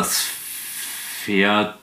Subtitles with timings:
[0.00, 0.24] das
[1.24, 1.78] Pferd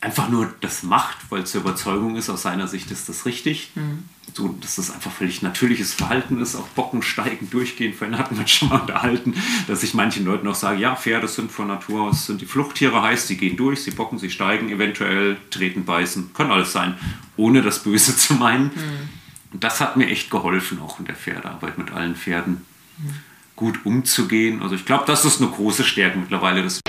[0.00, 3.70] einfach nur das macht, weil es zur Überzeugung ist, aus seiner Sicht ist das richtig.
[3.74, 4.04] Mhm.
[4.34, 7.94] So, dass das einfach völlig natürliches Verhalten ist, auch Bocken steigen, durchgehen.
[7.94, 9.34] Vorhin hatten wir schon mal unterhalten,
[9.66, 13.00] dass ich manchen Leuten auch sage, ja, Pferde sind von Natur aus, sind die Fluchttiere,
[13.00, 16.96] heißt, sie gehen durch, sie bocken, sie steigen, eventuell treten, beißen, kann alles sein,
[17.36, 18.64] ohne das Böse zu meinen.
[18.64, 19.08] Mhm.
[19.52, 22.66] Und das hat mir echt geholfen, auch in der Pferdearbeit mit allen Pferden
[22.98, 23.14] mhm.
[23.54, 24.60] gut umzugehen.
[24.60, 26.80] Also ich glaube, das ist eine große Stärke mittlerweile des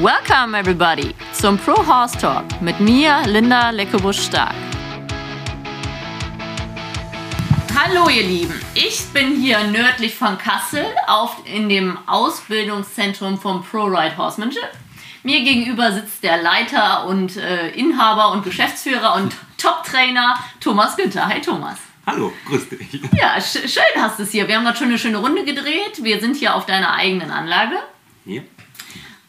[0.00, 4.54] Welcome everybody zum Pro Horse Talk mit mir, Linda Leckebusch-Stark.
[7.76, 13.84] Hallo ihr Lieben, ich bin hier nördlich von Kassel auf, in dem Ausbildungszentrum vom Pro
[13.84, 14.70] Ride Horsemanship.
[15.24, 21.26] Mir gegenüber sitzt der Leiter und äh, Inhaber und Geschäftsführer und Top-Trainer Thomas Günther.
[21.26, 21.76] Hi Thomas.
[22.06, 22.98] Hallo, grüß dich.
[23.14, 24.48] Ja, sch schön hast du es hier.
[24.48, 26.02] Wir haben gerade schon eine schöne Runde gedreht.
[26.02, 27.76] Wir sind hier auf deiner eigenen Anlage.
[28.24, 28.44] Hier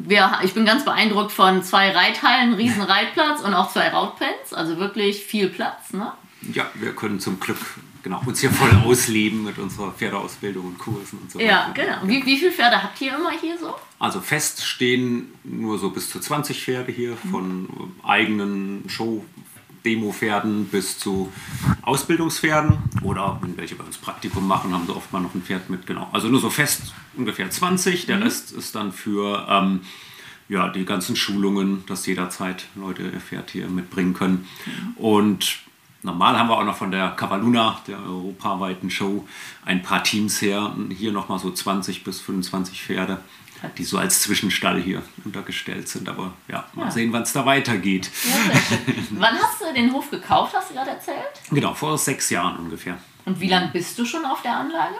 [0.06, 4.78] wir, ich bin ganz beeindruckt von zwei Reithallen, riesen Reitplatz und auch zwei Rautpens, also
[4.78, 5.94] wirklich viel Platz.
[5.94, 6.12] Ne?
[6.54, 7.58] Ja, wir können zum Glück
[8.04, 11.50] genau, uns hier voll ausleben mit unserer Pferdeausbildung und Kursen und so weiter.
[11.50, 11.98] Ja, genau.
[12.04, 13.74] Wie, wie viele Pferde habt ihr immer hier so?
[13.98, 17.70] Also fest stehen nur so bis zu 20 Pferde hier, von
[18.04, 19.24] eigenen Show
[19.86, 21.32] Demo-Pferden bis zu
[21.82, 25.70] Ausbildungspferden oder wenn welche bei uns Praktikum machen, haben sie oft mal noch ein Pferd
[25.70, 26.10] mit, genau.
[26.12, 28.24] Also nur so fest ungefähr 20, der mhm.
[28.24, 29.82] Rest ist dann für ähm,
[30.50, 34.48] ja, die ganzen Schulungen, dass jederzeit Leute ihr Pferd hier mitbringen können.
[34.66, 35.04] Mhm.
[35.04, 35.58] Und
[36.04, 39.28] normal haben wir auch noch von der Cavaluna, der europaweiten Show,
[39.66, 40.76] ein paar Teams her.
[40.90, 43.20] Hier nochmal so 20 bis 25 Pferde
[43.78, 46.10] die so als Zwischenstall hier untergestellt sind.
[46.10, 46.92] Aber ja, mal ja.
[46.92, 48.10] sehen, wann es da weitergeht.
[48.24, 48.60] Ja,
[49.12, 51.42] wann hast du den Hof gekauft, hast du gerade erzählt?
[51.50, 52.98] Genau, vor sechs Jahren ungefähr.
[53.26, 54.96] Und wie lange bist du schon auf der Anlage?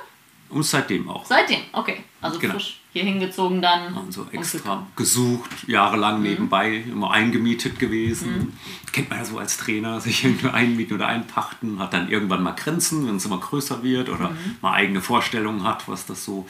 [0.50, 1.26] Und seitdem auch.
[1.26, 2.04] Seitdem, okay.
[2.22, 2.54] Also genau.
[2.54, 3.98] frisch hier hingezogen dann.
[3.98, 6.24] Also extra gesucht, jahrelang mhm.
[6.24, 8.38] nebenbei, immer eingemietet gewesen.
[8.38, 8.54] Mhm.
[8.92, 12.52] Kennt man ja so als Trainer, sich irgendwie einmieten oder einpachten, hat dann irgendwann mal
[12.52, 14.56] Grenzen, wenn es immer größer wird oder mhm.
[14.62, 16.48] mal eigene Vorstellungen hat, was das so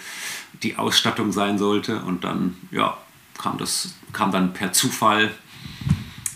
[0.62, 2.02] die Ausstattung sein sollte.
[2.04, 2.98] Und dann, ja,
[3.38, 5.32] kam das, kam dann per Zufall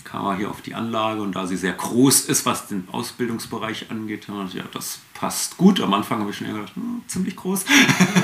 [0.05, 3.91] kam er hier auf die Anlage und da sie sehr groß ist, was den Ausbildungsbereich
[3.91, 5.81] angeht, ja, das passt gut.
[5.81, 7.65] Am Anfang habe ich schon gedacht, hm, ziemlich groß.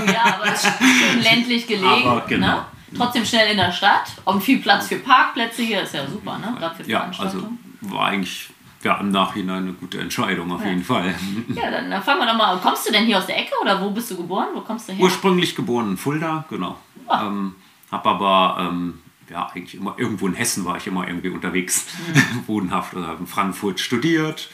[0.08, 2.08] Ja, aber es ist schön ländlich gelegen.
[2.08, 2.24] Aber ne?
[2.28, 2.48] genau.
[2.48, 2.66] Ne?
[2.96, 6.56] Trotzdem schnell in der Stadt und viel Platz für Parkplätze hier ist ja super, ne?
[6.60, 7.50] Gerade für Ja, also
[7.82, 8.50] war eigentlich
[8.84, 10.70] ja, im Nachhinein eine gute Entscheidung auf ja.
[10.70, 11.16] jeden Fall.
[11.56, 12.58] Ja, dann, dann fangen wir doch mal.
[12.60, 14.50] Kommst du denn hier aus der Ecke oder wo bist du geboren?
[14.54, 15.02] Wo kommst du her?
[15.02, 16.78] Ursprünglich geboren in Fulda, genau.
[17.08, 17.14] Oh.
[17.14, 17.56] Ähm,
[17.92, 22.44] hab aber ähm, ja, eigentlich immer irgendwo in Hessen war ich immer irgendwie unterwegs, mhm.
[22.48, 24.50] wohnhaft oder in Frankfurt studiert.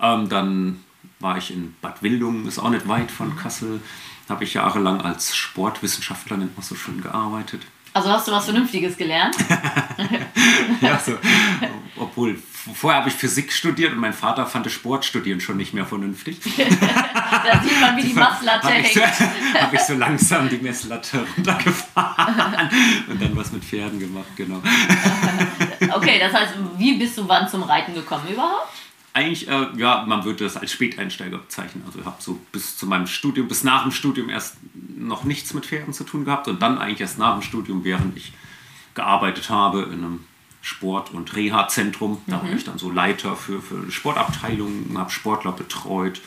[0.00, 0.83] Ähm, dann
[1.24, 3.36] war ich in Bad Wildungen, ist auch nicht weit von mhm.
[3.36, 3.80] Kassel.
[4.28, 7.62] Habe ich jahrelang als Sportwissenschaftler, nennt man so schön, gearbeitet.
[7.94, 9.36] Also hast du was Vernünftiges gelernt?
[10.80, 11.12] ja, so,
[11.96, 12.36] obwohl
[12.74, 16.40] vorher habe ich Physik studiert und mein Vater fand das Sportstudieren schon nicht mehr vernünftig.
[16.42, 18.96] da sieht man, wie die Messlatte hängt.
[18.96, 22.70] Habe ich, so, hab ich so langsam die Messlatte runtergefahren
[23.08, 24.60] und dann was mit Pferden gemacht, genau.
[25.94, 28.83] okay, das heißt, wie bist du wann zum Reiten gekommen überhaupt?
[29.14, 31.84] Eigentlich, äh, ja, man würde das als Späteinsteiger bezeichnen.
[31.86, 35.54] Also ich habe so bis zu meinem Studium, bis nach dem Studium erst noch nichts
[35.54, 38.32] mit Pferden zu tun gehabt und dann eigentlich erst nach dem Studium, während ich
[38.94, 40.24] gearbeitet habe in einem
[40.62, 42.22] Sport- und Reha-Zentrum.
[42.26, 42.42] Da mhm.
[42.42, 46.20] war ich dann so Leiter für, für Sportabteilungen, habe Sportler betreut.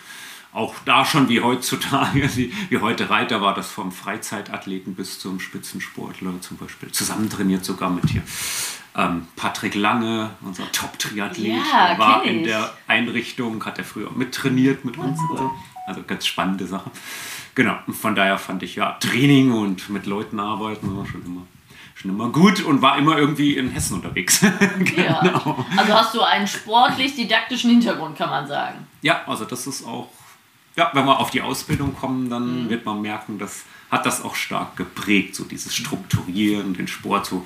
[0.53, 2.29] Auch da schon wie heutzutage,
[2.69, 6.89] wie heute Reiter war das vom Freizeitathleten bis zum Spitzensportler zum Beispiel.
[6.91, 8.23] Zusammen trainiert sogar mit hier.
[8.97, 14.97] Ähm, Patrick Lange, unser Top-Triathlet, ja, war in der Einrichtung, hat er früher mittrainiert mit
[14.97, 15.19] uns.
[15.85, 16.89] Also ganz spannende Sache.
[17.53, 21.43] Genau, von daher fand ich ja Training und mit Leuten arbeiten war schon immer
[21.97, 24.39] schon immer gut und war immer irgendwie in Hessen unterwegs.
[24.79, 25.03] genau.
[25.25, 25.65] Ja.
[25.75, 28.85] Also hast du einen sportlich-didaktischen Hintergrund, kann man sagen.
[29.01, 30.09] Ja, also das ist auch,
[30.75, 32.69] ja, wenn wir auf die Ausbildung kommen, dann mhm.
[32.69, 37.45] wird man merken, dass hat das auch stark geprägt, so dieses Strukturieren, den Sport so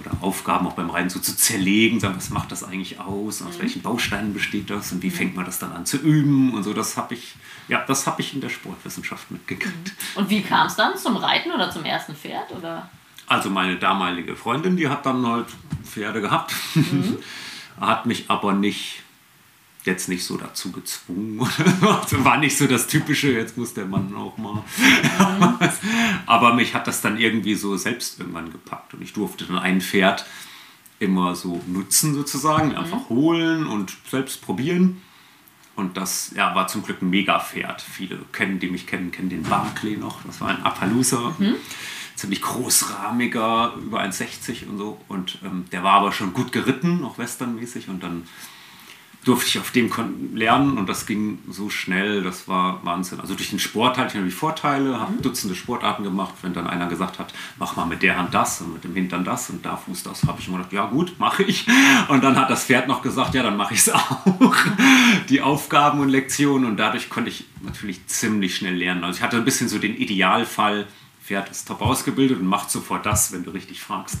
[0.00, 3.56] oder Aufgaben auch beim Reiten so zu zerlegen, sagen, was macht das eigentlich aus, aus
[3.56, 3.62] mhm.
[3.62, 5.12] welchen Bausteinen besteht das und wie mhm.
[5.12, 7.34] fängt man das dann an zu üben und so, das habe ich,
[7.68, 9.74] ja, das habe ich in der Sportwissenschaft mitgekriegt.
[9.74, 10.20] Mhm.
[10.20, 12.90] Und wie kam es dann zum Reiten oder zum ersten Pferd oder?
[13.26, 15.46] Also meine damalige Freundin, die hat dann halt
[15.84, 17.18] Pferde gehabt, mhm.
[17.80, 19.02] hat mich aber nicht
[19.84, 21.40] jetzt nicht so dazu gezwungen.
[21.80, 24.62] also war nicht so das Typische, jetzt muss der Mann auch mal.
[24.76, 25.58] Mhm.
[26.26, 29.80] aber mich hat das dann irgendwie so selbst irgendwann gepackt und ich durfte dann ein
[29.80, 30.26] Pferd
[30.98, 33.14] immer so nutzen sozusagen, einfach mhm.
[33.14, 35.02] holen und selbst probieren.
[35.76, 37.80] Und das ja, war zum Glück ein Mega-Pferd.
[37.80, 40.22] Viele kennen, die mich kennen, kennen den Barclay noch.
[40.26, 41.34] Das war ein Appaloosa.
[41.38, 41.56] Mhm
[42.20, 45.00] ziemlich großrahmiger, über 1,60 und so.
[45.08, 47.88] Und ähm, der war aber schon gut geritten, auch westernmäßig.
[47.88, 48.24] Und dann
[49.24, 49.90] durfte ich auf dem
[50.34, 53.20] lernen und das ging so schnell, das war Wahnsinn.
[53.20, 55.22] Also durch den Sport hatte ich natürlich Vorteile, habe mhm.
[55.22, 56.34] Dutzende Sportarten gemacht.
[56.40, 59.24] Wenn dann einer gesagt hat, mach mal mit der Hand das und mit dem Hintern
[59.24, 61.66] das und da Fuß das, habe ich immer gedacht, ja gut, mache ich.
[62.08, 64.24] Und dann hat das Pferd noch gesagt, ja, dann mache ich es auch.
[65.28, 69.04] Die Aufgaben und Lektionen und dadurch konnte ich natürlich ziemlich schnell lernen.
[69.04, 70.86] Also ich hatte ein bisschen so den Idealfall,
[71.22, 74.18] Pferd ist top ausgebildet und macht sofort das, wenn du richtig fragst.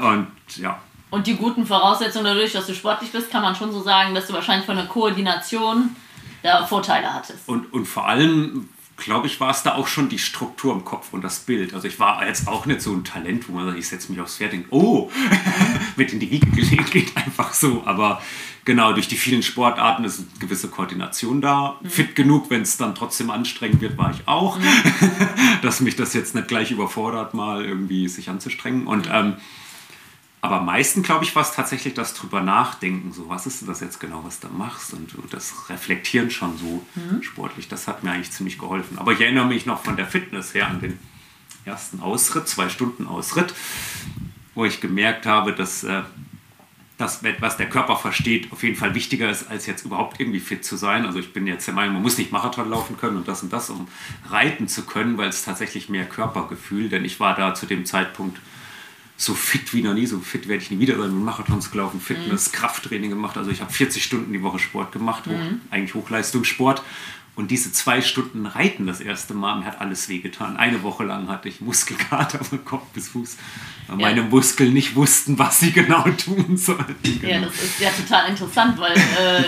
[0.00, 0.26] Und
[0.56, 0.80] ja,
[1.14, 4.26] und die guten Voraussetzungen dadurch, dass du sportlich bist, kann man schon so sagen, dass
[4.26, 5.94] du wahrscheinlich von der Koordination
[6.42, 7.48] da Vorteile hattest.
[7.48, 11.12] Und, und vor allem, glaube ich, war es da auch schon die Struktur im Kopf
[11.12, 11.72] und das Bild.
[11.72, 14.20] Also ich war jetzt auch nicht so ein Talent, wo man sagt, ich setze mich
[14.20, 15.08] aufs Pferd und denke, oh,
[15.96, 17.84] mit in die Wiege gelegt, geht einfach so.
[17.86, 18.20] Aber
[18.64, 21.78] genau, durch die vielen Sportarten ist eine gewisse Koordination da.
[21.80, 21.90] Mhm.
[21.90, 24.58] Fit genug, wenn es dann trotzdem anstrengend wird, war ich auch.
[24.58, 24.64] Mhm.
[25.62, 28.88] Dass mich das jetzt nicht gleich überfordert, mal irgendwie sich anzustrengen.
[28.88, 29.36] Und ähm,
[30.44, 33.80] aber am meisten, glaube ich, war es tatsächlich das drüber nachdenken, so was ist das
[33.80, 37.22] jetzt genau, was du machst und das Reflektieren schon so mhm.
[37.22, 38.98] sportlich, das hat mir eigentlich ziemlich geholfen.
[38.98, 40.98] Aber ich erinnere mich noch von der Fitness her an den
[41.64, 43.54] ersten Ausritt, zwei Stunden Ausritt,
[44.54, 46.02] wo ich gemerkt habe, dass äh,
[46.98, 50.62] das, was der Körper versteht, auf jeden Fall wichtiger ist, als jetzt überhaupt irgendwie fit
[50.62, 51.06] zu sein.
[51.06, 53.50] Also ich bin jetzt der Meinung, man muss nicht Marathon laufen können und das und
[53.50, 53.88] das, um
[54.28, 58.38] reiten zu können, weil es tatsächlich mehr Körpergefühl, denn ich war da zu dem Zeitpunkt
[59.16, 61.14] so fit wie noch nie, so fit werde ich nie wieder sein.
[61.14, 62.56] Mit Marathons gelaufen, Fitness, mhm.
[62.56, 63.36] Krafttraining gemacht.
[63.36, 65.60] Also ich habe 40 Stunden die Woche Sport gemacht, mhm.
[65.70, 66.82] eigentlich Hochleistungssport.
[67.36, 70.56] Und diese zwei Stunden Reiten das erste Mal, mir hat alles wehgetan.
[70.56, 73.36] Eine Woche lang hatte ich Muskelkater von Kopf bis Fuß,
[73.88, 74.06] weil ja.
[74.06, 76.94] meine Muskeln nicht wussten, was sie genau tun sollten.
[77.02, 77.28] Genau.
[77.28, 79.42] Ja, das ist ja total interessant, weil äh,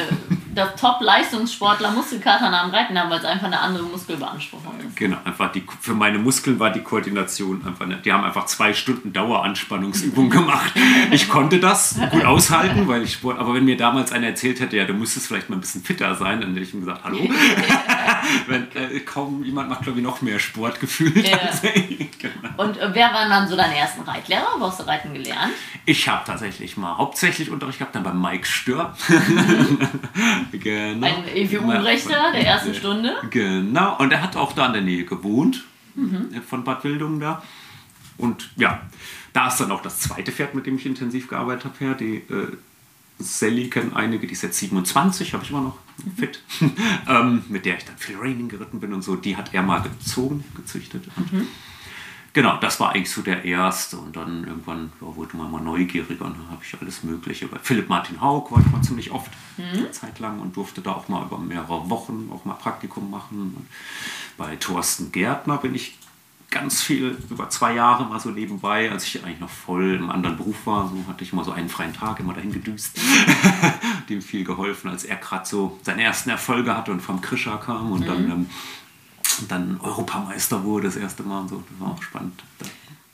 [0.56, 4.96] dass Top-Leistungssportler Muskelkater nach dem Reiten haben, weil es einfach eine andere Muskelbeanspruchung ist.
[4.96, 8.04] Genau, einfach die, für meine Muskeln war die Koordination einfach nicht.
[8.04, 10.72] Die haben einfach zwei Stunden Daueranspannungsübung gemacht.
[11.10, 14.76] Ich konnte das gut aushalten, weil ich Sport, aber wenn mir damals einer erzählt hätte,
[14.76, 17.18] ja, du müsstest vielleicht mal ein bisschen fitter sein, dann hätte ich ihm gesagt, hallo.
[18.46, 21.28] wenn, äh, kaum jemand macht, glaube ich, noch mehr Sport gefühlt.
[21.28, 21.38] Ja.
[22.18, 22.48] genau.
[22.56, 24.54] Und äh, wer waren dann so deine ersten Reitlehrer?
[24.58, 25.52] Wo hast du Reiten gelernt?
[25.84, 28.96] Ich habe tatsächlich mal hauptsächlich Unterricht gehabt, dann bei Mike Stör.
[30.52, 31.06] Genau.
[31.06, 33.14] Ein EWU-Rechter der ersten Stunde.
[33.30, 35.64] Genau, und er hat auch da in der Nähe gewohnt,
[35.94, 36.28] mhm.
[36.46, 37.42] von Bad Wildungen da.
[38.18, 38.82] Und ja,
[39.32, 42.56] da ist dann auch das zweite Pferd, mit dem ich intensiv gearbeitet habe, die äh,
[43.18, 46.16] Sally kennen einige, die ist jetzt 27, habe ich immer noch mhm.
[46.16, 46.42] fit,
[47.08, 49.16] ähm, mit der ich dann viel Raining geritten bin und so.
[49.16, 51.04] Die hat er mal gezogen, gezüchtet.
[51.16, 51.46] Mhm.
[52.36, 53.96] Genau, das war eigentlich so der erste.
[53.96, 57.48] Und dann irgendwann ja, wurde man mal neugieriger und dann habe ich alles Mögliche.
[57.48, 59.78] Bei Philipp Martin Haug war ich mal ziemlich oft, mhm.
[59.78, 63.54] eine Zeit lang, und durfte da auch mal über mehrere Wochen auch mal Praktikum machen.
[63.56, 63.66] Und
[64.36, 65.96] bei Thorsten Gärtner bin ich
[66.50, 70.36] ganz viel, über zwei Jahre mal so nebenbei, als ich eigentlich noch voll im anderen
[70.36, 73.00] Beruf war, so hatte ich immer so einen freien Tag, immer dahin gedüst.
[74.10, 77.92] Dem viel geholfen, als er gerade so seine ersten Erfolge hatte und vom Krischer kam
[77.92, 78.06] und mhm.
[78.06, 78.50] dann ähm,
[79.40, 81.62] und dann Europameister wurde das erste Mal und so.
[81.70, 82.42] Das war auch spannend.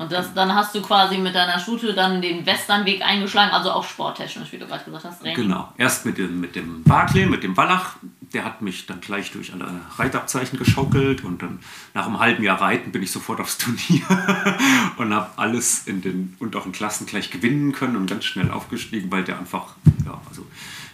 [0.02, 3.84] Und das, dann hast du quasi mit deiner Stute dann den Westernweg eingeschlagen, also auch
[3.84, 5.20] sporttechnisch, wie du gerade gesagt hast.
[5.20, 5.36] Training.
[5.36, 7.96] Genau, erst mit dem, mit dem Barclay, mit dem Wallach,
[8.32, 11.60] der hat mich dann gleich durch alle Reitabzeichen geschaukelt und dann
[11.94, 14.02] nach einem halben Jahr Reiten bin ich sofort aufs Turnier
[14.96, 18.50] und habe alles in den und auch in Klassen gleich gewinnen können und ganz schnell
[18.50, 20.44] aufgestiegen, weil der einfach, ja, also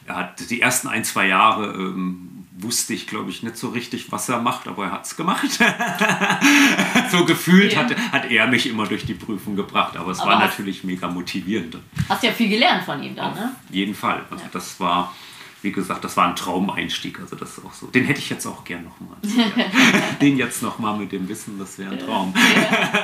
[0.04, 4.10] er hat die ersten ein, zwei Jahre ähm, wusste ich, glaube ich, nicht so richtig,
[4.10, 5.48] was er macht, aber er hat es gemacht.
[7.10, 7.80] so gefühlt ja.
[7.80, 11.08] hat, hat er mich immer durch die Prüfung gebracht, aber es aber war natürlich mega
[11.08, 11.76] motivierend.
[12.08, 13.54] Hast ja viel gelernt von ihm dann, Auf ne?
[13.70, 14.24] jeden Fall.
[14.30, 14.50] Also ja.
[14.52, 15.14] das war,
[15.62, 17.20] wie gesagt, das war ein Traumeinstieg.
[17.20, 17.86] Also das ist auch so.
[17.86, 19.18] Den hätte ich jetzt auch gern nochmal.
[20.20, 22.34] Den jetzt nochmal mit dem Wissen, das wäre ein Traum.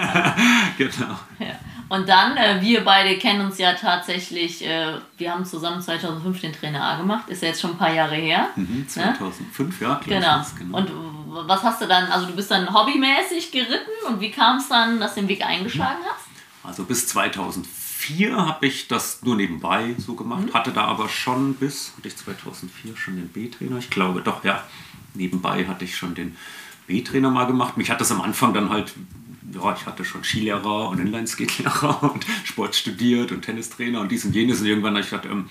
[0.79, 1.19] genau.
[1.95, 6.53] Und dann, äh, wir beide kennen uns ja tatsächlich, äh, wir haben zusammen 2005 den
[6.53, 8.49] Trainer A gemacht, ist ja jetzt schon ein paar Jahre her.
[8.57, 9.87] Mhm, 2005, ne?
[9.87, 10.01] ja.
[10.05, 10.45] Genau.
[10.59, 10.79] genau.
[10.79, 10.91] Und
[11.49, 14.99] was hast du dann, also du bist dann hobbymäßig geritten und wie kam es dann,
[14.99, 16.07] dass du den Weg eingeschlagen mhm.
[16.07, 16.67] hast?
[16.67, 20.55] Also bis 2004 habe ich das nur nebenbei so gemacht, mhm.
[20.55, 24.65] hatte da aber schon bis, hatte ich 2004 schon den B-Trainer, ich glaube doch, ja,
[25.15, 26.37] nebenbei hatte ich schon den
[26.87, 27.77] B-Trainer mal gemacht.
[27.77, 28.93] Mich hat das am Anfang dann halt
[29.53, 34.35] ja, ich hatte schon Skilehrer und Inlineskate-Lehrer und Sport studiert und Tennistrainer und dies und
[34.35, 34.61] jenes.
[34.61, 35.49] Und irgendwann habe ich gedacht, ähm,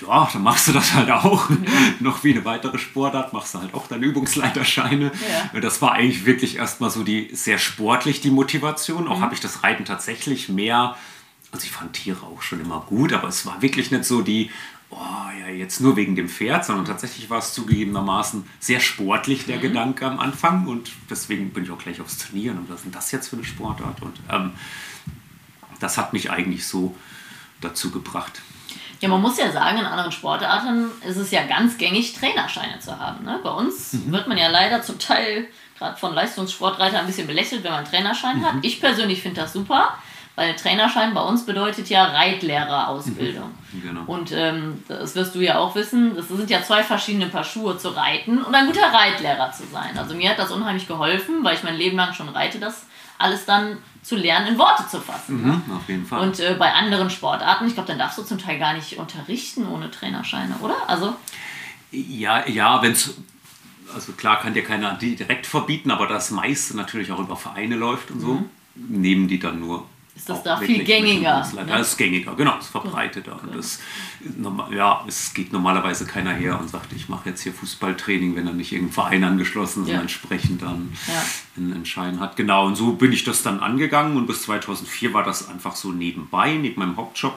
[0.00, 1.48] ja, dann machst du das halt auch.
[1.50, 1.56] Ja.
[2.00, 5.12] Noch wie eine weitere Sportart, machst du halt auch deine Übungsleiterscheine.
[5.52, 5.60] Ja.
[5.60, 9.08] Das war eigentlich wirklich erstmal so die sehr sportlich die Motivation.
[9.08, 9.22] Auch mhm.
[9.22, 10.96] habe ich das Reiten tatsächlich mehr,
[11.52, 14.50] also ich fand Tiere auch schon immer gut, aber es war wirklich nicht so die,
[14.92, 19.56] oh ja, jetzt nur wegen dem Pferd, sondern tatsächlich war es zugegebenermaßen sehr sportlich, der
[19.56, 19.62] mhm.
[19.62, 20.66] Gedanke am Anfang.
[20.66, 23.36] Und deswegen bin ich auch gleich aufs Turnieren und was ist denn das jetzt für
[23.36, 24.02] eine Sportart?
[24.02, 24.52] Und ähm,
[25.80, 26.96] das hat mich eigentlich so
[27.60, 28.42] dazu gebracht.
[29.00, 32.96] Ja, man muss ja sagen, in anderen Sportarten ist es ja ganz gängig, Trainerscheine zu
[32.98, 33.24] haben.
[33.24, 33.40] Ne?
[33.42, 34.12] Bei uns mhm.
[34.12, 37.90] wird man ja leider zum Teil gerade von Leistungssportreitern ein bisschen belächelt, wenn man einen
[37.90, 38.44] Trainerschein mhm.
[38.44, 38.54] hat.
[38.62, 39.96] Ich persönlich finde das super.
[40.34, 43.50] Weil Trainerschein bei uns bedeutet ja Reitlehrerausbildung.
[43.72, 44.02] Mhm, genau.
[44.06, 47.76] Und ähm, das wirst du ja auch wissen, das sind ja zwei verschiedene Paar Schuhe
[47.76, 49.98] zu reiten und ein guter Reitlehrer zu sein.
[49.98, 52.86] Also mir hat das unheimlich geholfen, weil ich mein Leben lang schon reite, das
[53.18, 55.42] alles dann zu lernen, in Worte zu fassen.
[55.42, 55.62] Mhm, ne?
[55.76, 56.20] Auf jeden Fall.
[56.20, 59.68] Und äh, bei anderen Sportarten, ich glaube, dann darfst du zum Teil gar nicht unterrichten
[59.68, 60.76] ohne Trainerscheine, oder?
[60.88, 61.14] Also
[61.90, 63.14] ja, ja, wenn es
[63.94, 68.10] also klar kann dir keiner direkt verbieten, aber das meiste natürlich auch über Vereine läuft
[68.10, 68.48] und so, mhm.
[68.74, 69.86] nehmen die dann nur
[70.22, 71.44] ist das da viel gängiger.
[71.52, 71.66] Ne?
[71.66, 73.40] Das ist gängiger, genau, es ist verbreiteter.
[73.42, 73.80] Und das,
[74.70, 78.52] ja, es geht normalerweise keiner her und sagt, ich mache jetzt hier Fußballtraining, wenn er
[78.52, 79.96] nicht irgendein Verein angeschlossen ist ja.
[79.96, 81.24] und entsprechend dann ja.
[81.56, 82.36] einen Entscheiden hat.
[82.36, 85.90] Genau, und so bin ich das dann angegangen und bis 2004 war das einfach so
[85.90, 87.34] nebenbei, neben meinem Hauptjob,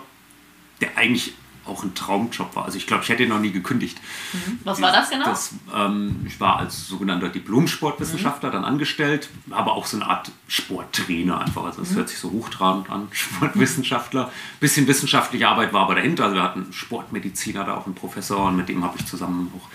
[0.80, 1.34] der eigentlich
[1.66, 2.66] auch ein Traumjob war.
[2.66, 3.98] Also ich glaube, ich hätte ihn noch nie gekündigt.
[4.34, 4.60] Mhm.
[4.64, 5.26] Was war das genau?
[5.26, 8.54] Das, ähm, ich war als sogenannter Diplom-Sportwissenschaftler mhm.
[8.54, 11.64] dann angestellt, aber auch so eine Art Sporttrainer einfach.
[11.64, 11.96] Also das mhm.
[11.96, 14.32] hört sich so hochtrabend an, Sportwissenschaftler.
[14.60, 16.26] Bisschen wissenschaftliche Arbeit war aber dahinter.
[16.26, 19.70] Also wir hatten Sportmediziner, da auch einen Professor und mit dem habe ich zusammen auch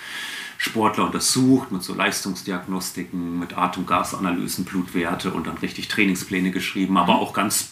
[0.58, 6.98] Sportler untersucht mit so Leistungsdiagnostiken, mit Atem- und Gasanalysen, Blutwerte und dann richtig Trainingspläne geschrieben,
[6.98, 7.20] aber mhm.
[7.20, 7.70] auch ganz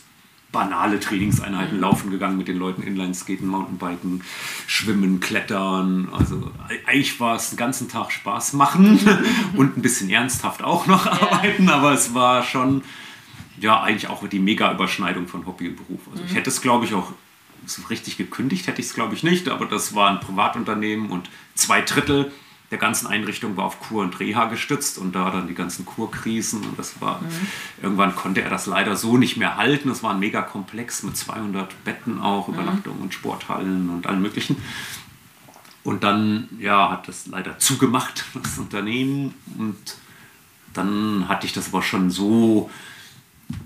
[0.51, 1.83] banale Trainingseinheiten mhm.
[1.83, 4.23] laufen gegangen mit den Leuten, Inlineskaten, Mountainbiken,
[4.67, 6.09] Schwimmen, Klettern.
[6.13, 6.51] Also
[6.87, 9.59] eigentlich war es den ganzen Tag Spaß machen mhm.
[9.59, 12.83] und ein bisschen ernsthaft auch noch arbeiten, aber es war schon
[13.61, 16.01] ja eigentlich auch die Mega-Überschneidung von Hobby und Beruf.
[16.11, 16.29] Also mhm.
[16.29, 17.13] ich hätte es glaube ich auch
[17.67, 21.29] so richtig gekündigt, hätte ich es glaube ich nicht, aber das war ein Privatunternehmen und
[21.55, 22.33] zwei Drittel
[22.71, 26.63] der ganzen Einrichtung war auf Kur und Reha gestützt und da dann die ganzen Kurkrisen
[26.65, 27.29] und das war, mhm.
[27.83, 29.89] irgendwann konnte er das leider so nicht mehr halten.
[29.91, 32.55] Es war ein mega Komplex mit 200 Betten auch, mhm.
[32.55, 34.57] Übernachtungen und Sporthallen und allem möglichen.
[35.83, 39.97] Und dann, ja, hat das leider zugemacht, das Unternehmen und
[40.75, 42.71] dann hatte ich das aber schon so,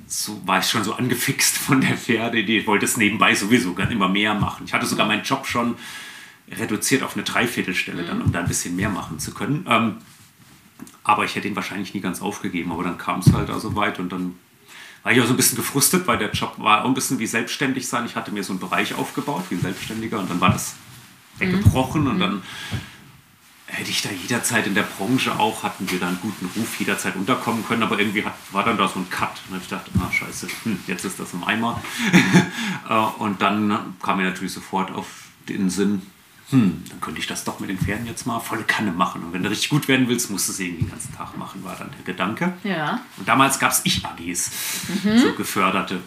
[0.06, 3.90] so war ich schon so angefixt von der Pferde, die wollte es nebenbei sowieso ganz
[3.90, 4.64] immer mehr machen.
[4.64, 5.74] Ich hatte sogar meinen Job schon
[6.50, 9.66] reduziert auf eine Dreiviertelstelle, dann, um da ein bisschen mehr machen zu können.
[9.68, 9.96] Ähm,
[11.04, 12.72] aber ich hätte ihn wahrscheinlich nie ganz aufgegeben.
[12.72, 14.36] Aber dann kam es halt also weit und dann
[15.02, 17.26] war ich auch so ein bisschen gefrustet, weil der Job war auch ein bisschen wie
[17.26, 18.06] selbstständig sein.
[18.06, 20.74] Ich hatte mir so einen Bereich aufgebaut wie ein Selbstständiger und dann war das
[21.38, 22.10] weggebrochen mhm.
[22.10, 22.42] und dann
[23.66, 27.16] hätte ich da jederzeit in der Branche auch, hatten wir da einen guten Ruf, jederzeit
[27.16, 29.40] unterkommen können, aber irgendwie hat, war dann da so ein Cut.
[29.50, 31.82] Und ich dachte, ah scheiße, hm, jetzt ist das im Eimer.
[32.88, 35.06] Äh, und dann kam mir natürlich sofort auf
[35.48, 36.02] den Sinn,
[36.52, 39.24] hm, dann könnte ich das doch mit den Pferden jetzt mal volle Kanne machen.
[39.24, 41.64] Und wenn du richtig gut werden willst, musst du es irgendwie den ganzen Tag machen,
[41.64, 42.52] war dann der Gedanke.
[42.62, 43.00] Ja.
[43.16, 44.50] Und damals gab es Ich-AGs,
[45.04, 45.18] mhm.
[45.18, 46.00] so geförderte.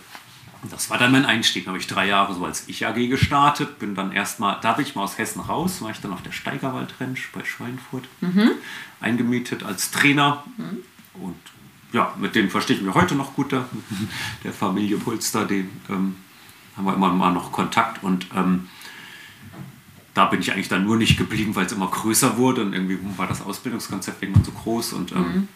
[0.61, 1.65] Und das war dann mein Einstieg.
[1.65, 4.95] Da habe ich drei Jahre so als Ich-AG gestartet, bin dann erstmal, da bin ich
[4.95, 8.51] mal aus Hessen raus, war ich dann auf der Steigerwald-Rentsch bei Schweinfurt mhm.
[8.99, 10.43] eingemietet als Trainer.
[10.57, 10.77] Mhm.
[11.21, 11.35] Und
[11.91, 13.65] ja, mit denen verstehe ich mich heute noch gut, der,
[14.43, 16.15] der Familie Pulster, den ähm,
[16.75, 18.69] haben wir immer mal noch Kontakt und ähm,
[20.15, 22.97] da bin ich eigentlich dann nur nicht geblieben, weil es immer größer wurde und irgendwie
[23.17, 25.47] war das Ausbildungskonzept irgendwann so groß und ähm, mhm.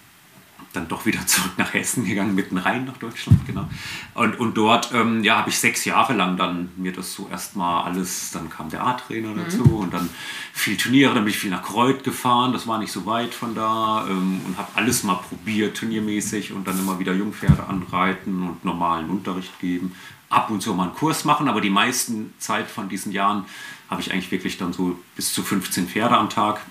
[0.74, 3.70] dann doch wieder zurück nach Hessen gegangen, mitten rein nach Deutschland, genau.
[4.16, 7.86] Und, und dort ähm, ja, habe ich sechs Jahre lang dann mir das so erstmal
[7.86, 9.38] alles, dann kam der A-Trainer mhm.
[9.46, 10.10] dazu und dann
[10.52, 13.56] viel Turniere, dann bin ich viel nach Kreuth gefahren, das war nicht so weit von
[13.56, 18.66] da ähm, und habe alles mal probiert, turniermäßig und dann immer wieder Jungpferde anreiten und
[18.66, 19.96] normalen Unterricht geben.
[20.30, 23.46] Ab und zu mal einen Kurs machen, aber die meisten Zeit von diesen Jahren
[23.90, 26.62] habe ich eigentlich wirklich dann so bis zu 15 Pferde am Tag.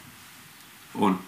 [0.94, 1.18] Und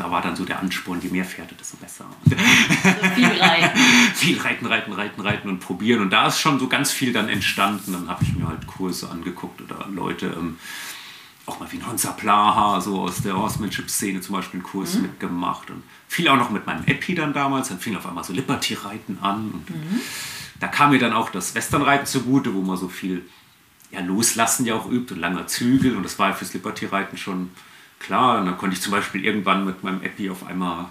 [0.00, 2.06] da war dann so der Ansporn, je mehr Pferde, desto besser.
[2.24, 2.36] Also
[3.14, 3.78] viel reiten.
[4.14, 6.00] viel reiten, reiten, reiten, reiten und probieren.
[6.00, 7.92] Und da ist schon so ganz viel dann entstanden.
[7.92, 10.58] Dann habe ich mir halt Kurse angeguckt oder Leute, ähm,
[11.44, 15.02] auch mal wie ein Honza Plaha, so aus der Horsemanship-Szene zum Beispiel einen Kurs mhm.
[15.02, 15.68] mitgemacht.
[15.68, 17.68] Und viel auch noch mit meinem Epi dann damals.
[17.68, 19.50] Dann fing auf einmal so Liberty-Reiten an.
[19.50, 20.00] Und mhm.
[20.60, 23.24] Da kam mir dann auch das Westernreiten zugute, wo man so viel
[23.90, 27.50] ja, Loslassen ja auch übt und langer Zügel und das war ja fürs Liberty-Reiten schon
[27.98, 28.38] klar.
[28.38, 30.86] Und dann konnte ich zum Beispiel irgendwann mit meinem Epi auf einmal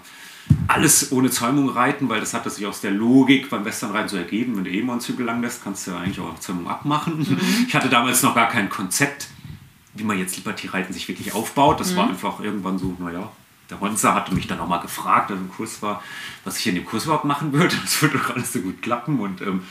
[0.66, 4.56] alles ohne Zäumung reiten, weil das hatte sich aus der Logik beim Westernreiten so ergeben.
[4.56, 7.18] Wenn du eh mal einen Zügel lang lässt, kannst du ja eigentlich auch Zäumung abmachen.
[7.18, 7.66] Mhm.
[7.68, 9.28] Ich hatte damals noch gar kein Konzept,
[9.94, 11.78] wie man jetzt Liberty-Reiten sich wirklich aufbaut.
[11.78, 11.96] Das mhm.
[11.96, 13.30] war einfach irgendwann so, naja,
[13.70, 16.02] der Honza hatte mich dann auch mal gefragt, als im Kurs war,
[16.44, 17.76] was ich in dem Kurs überhaupt machen würde.
[17.82, 19.62] Das würde doch alles so gut klappen und ähm,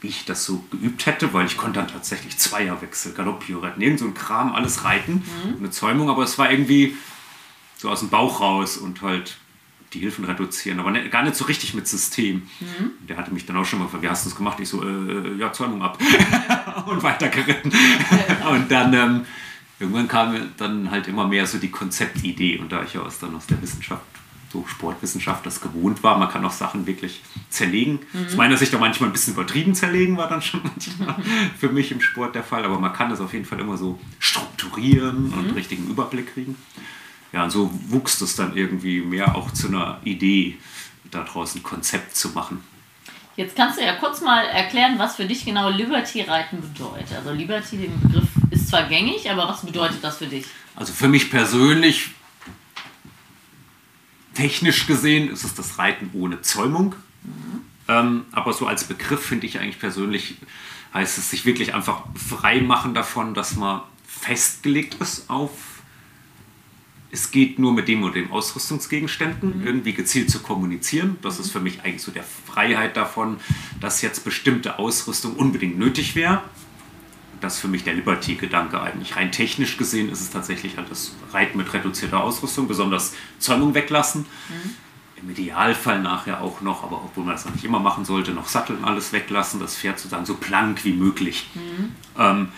[0.00, 4.04] wie ich das so geübt hätte, weil ich konnte dann tatsächlich Zweierwechsel, Galopppirouetten, irgend so
[4.04, 5.56] ein Kram, alles reiten, mhm.
[5.58, 6.96] eine Zäumung, aber es war irgendwie
[7.76, 9.38] so aus dem Bauch raus und halt
[9.94, 12.48] die Hilfen reduzieren, aber ne, gar nicht so richtig mit System.
[12.60, 12.90] Mhm.
[13.08, 14.58] Der hatte mich dann auch schon mal gefragt, wie hast du das gemacht?
[14.60, 15.98] Ich so, äh, ja, Zäumung ab
[16.86, 17.72] und weiter geritten.
[18.50, 19.26] und dann ähm,
[19.78, 23.34] irgendwann kam dann halt immer mehr so die Konzeptidee und da ich ja aus, dann
[23.34, 24.02] aus der Wissenschaft
[24.54, 26.16] so Sportwissenschaft das gewohnt war.
[26.16, 27.98] Man kann auch Sachen wirklich zerlegen.
[28.12, 28.26] Mhm.
[28.26, 31.16] Aus meiner Sicht auch manchmal ein bisschen übertrieben zerlegen, war dann schon manchmal
[31.58, 32.64] für mich im Sport der Fall.
[32.64, 35.32] Aber man kann das auf jeden Fall immer so strukturieren mhm.
[35.32, 36.56] und einen richtigen Überblick kriegen.
[37.32, 40.56] Ja, und so wuchs das dann irgendwie mehr auch zu einer Idee,
[41.10, 42.62] daraus ein Konzept zu machen.
[43.36, 47.12] Jetzt kannst du ja kurz mal erklären, was für dich genau Liberty-Reiten bedeutet.
[47.16, 48.28] Also Liberty, den Begriff
[48.64, 50.46] ist zwar gängig, aber was bedeutet das für dich?
[50.74, 52.10] Also für mich persönlich
[54.34, 56.94] technisch gesehen ist es das Reiten ohne Zäumung.
[57.22, 57.60] Mhm.
[57.86, 60.36] Ähm, aber so als Begriff finde ich eigentlich persönlich,
[60.92, 65.50] heißt es sich wirklich einfach frei machen davon, dass man festgelegt ist auf,
[67.10, 69.66] es geht nur mit dem oder dem Ausrüstungsgegenständen, mhm.
[69.66, 71.16] irgendwie gezielt zu kommunizieren.
[71.22, 73.36] Das ist für mich eigentlich so der Freiheit davon,
[73.80, 76.42] dass jetzt bestimmte Ausrüstung unbedingt nötig wäre
[77.40, 79.16] das ist für mich der Liberty-Gedanke eigentlich.
[79.16, 84.26] Rein technisch gesehen ist es tatsächlich halt das Reiten mit reduzierter Ausrüstung, besonders Zäumung weglassen.
[84.48, 84.70] Mhm.
[85.16, 88.76] Im Idealfall nachher auch noch, aber obwohl man das nicht immer machen sollte, noch Sattel
[88.76, 91.48] und alles weglassen, das Pferd sozusagen so plank wie möglich.
[91.54, 91.92] Mhm.
[92.18, 92.48] Ähm,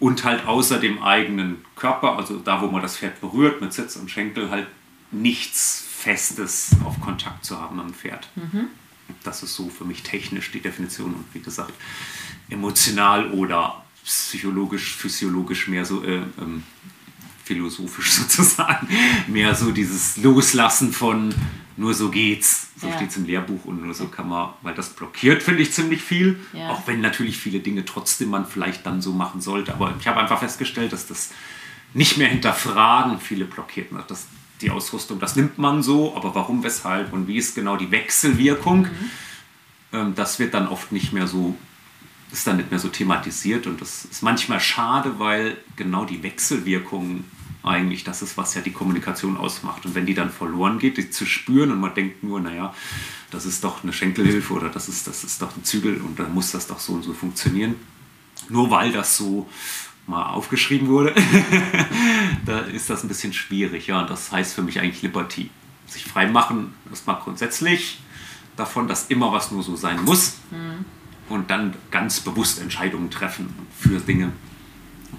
[0.00, 3.96] und halt außer dem eigenen Körper, also da, wo man das Pferd berührt, mit Sitz
[3.96, 4.66] und Schenkel, halt
[5.10, 8.28] nichts Festes auf Kontakt zu haben am Pferd.
[8.34, 8.68] Mhm.
[9.22, 11.72] Das ist so für mich technisch die Definition und wie gesagt,
[12.48, 16.62] emotional oder psychologisch, physiologisch mehr so äh, ähm,
[17.44, 18.88] philosophisch sozusagen,
[19.28, 21.34] mehr so dieses Loslassen von
[21.76, 22.68] nur so geht's.
[22.80, 22.96] So ja.
[22.96, 26.02] steht es im Lehrbuch und nur so kann man, weil das blockiert, finde ich, ziemlich
[26.02, 26.38] viel.
[26.52, 26.70] Ja.
[26.70, 29.74] Auch wenn natürlich viele Dinge trotzdem man vielleicht dann so machen sollte.
[29.74, 31.30] Aber ich habe einfach festgestellt, dass das
[31.92, 33.88] nicht mehr hinterfragen viele blockiert.
[34.08, 34.26] Das,
[34.60, 38.82] die Ausrüstung, das nimmt man so, aber warum, weshalb und wie ist genau die Wechselwirkung?
[38.82, 39.10] Mhm.
[39.92, 41.56] Ähm, das wird dann oft nicht mehr so
[42.34, 47.24] ist dann nicht mehr so thematisiert und das ist manchmal schade, weil genau die Wechselwirkung
[47.62, 49.86] eigentlich das ist, was ja die Kommunikation ausmacht.
[49.86, 52.74] Und wenn die dann verloren geht, die zu spüren und man denkt nur, naja,
[53.30, 56.34] das ist doch eine Schenkelhilfe oder das ist, das ist doch ein Zügel und dann
[56.34, 57.76] muss das doch so und so funktionieren.
[58.48, 59.48] Nur weil das so
[60.08, 61.14] mal aufgeschrieben wurde,
[62.46, 63.86] da ist das ein bisschen schwierig.
[63.86, 65.50] Ja, und das heißt für mich eigentlich Liberty.
[65.86, 68.00] Sich frei machen, erstmal grundsätzlich
[68.56, 70.38] davon, dass immer was nur so sein muss.
[70.50, 70.84] Mhm
[71.28, 74.32] und dann ganz bewusst Entscheidungen treffen für Dinge.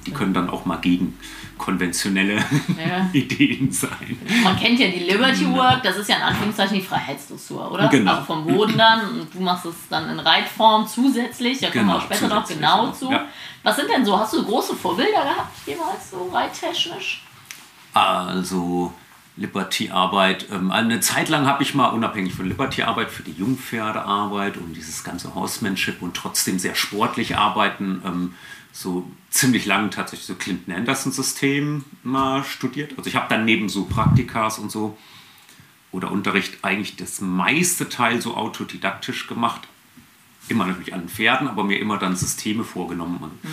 [0.05, 1.17] Die können dann auch mal gegen
[1.57, 3.09] konventionelle ja.
[3.13, 4.19] Ideen sein.
[4.43, 7.87] Man kennt ja die Liberty Work, das ist ja in Anführungszeichen die Freiheitsdressur, oder?
[7.87, 8.11] Genau.
[8.11, 11.93] Also vom Boden dann und du machst es dann in Reitform zusätzlich, da kommen wir
[11.93, 13.09] genau, auch später noch genau zu.
[13.09, 13.25] Ja.
[13.63, 17.23] Was sind denn so, hast du große Vorbilder gehabt jemals so reittechnisch?
[17.93, 18.93] Also
[19.37, 20.47] Liberty-Arbeit.
[20.51, 25.03] Ähm, eine Zeit lang habe ich mal unabhängig von Liberty-Arbeit für die Jungpferdearbeit und dieses
[25.03, 28.33] ganze Horsemanship und trotzdem sehr sportlich arbeiten, ähm,
[28.71, 32.93] so ziemlich lang tatsächlich so Clinton Anderson-System mal studiert.
[32.97, 34.97] Also ich habe dann neben so Praktikas und so
[35.91, 39.61] oder Unterricht eigentlich das meiste Teil so autodidaktisch gemacht.
[40.47, 43.19] Immer natürlich an Pferden, aber mir immer dann Systeme vorgenommen.
[43.41, 43.49] Mhm.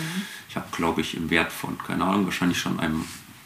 [0.49, 3.05] Ich habe, glaube ich, im Wert von, keine Ahnung, wahrscheinlich schon einem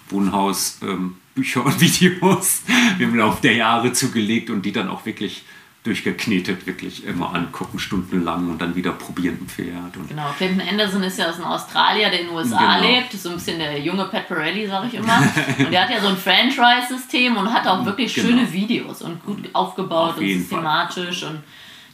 [0.09, 2.63] Wohnhaus ähm, Bücher und Videos
[2.99, 5.43] im Laufe der Jahre zugelegt und die dann auch wirklich
[5.87, 9.93] durchgeknetet, wirklich immer angucken, stundenlang und dann wieder probieren im Pferd.
[10.09, 12.87] Genau, Clinton Anderson ist ja aus Australier, der in den USA genau.
[12.87, 15.17] lebt, ist so ein bisschen der junge Pat Pirelli, sage ich immer.
[15.59, 18.27] und der hat ja so ein Franchise-System und hat auch wirklich genau.
[18.27, 21.21] schöne Videos und gut aufgebaut Auf und systematisch.
[21.21, 21.29] Fall.
[21.29, 21.43] Und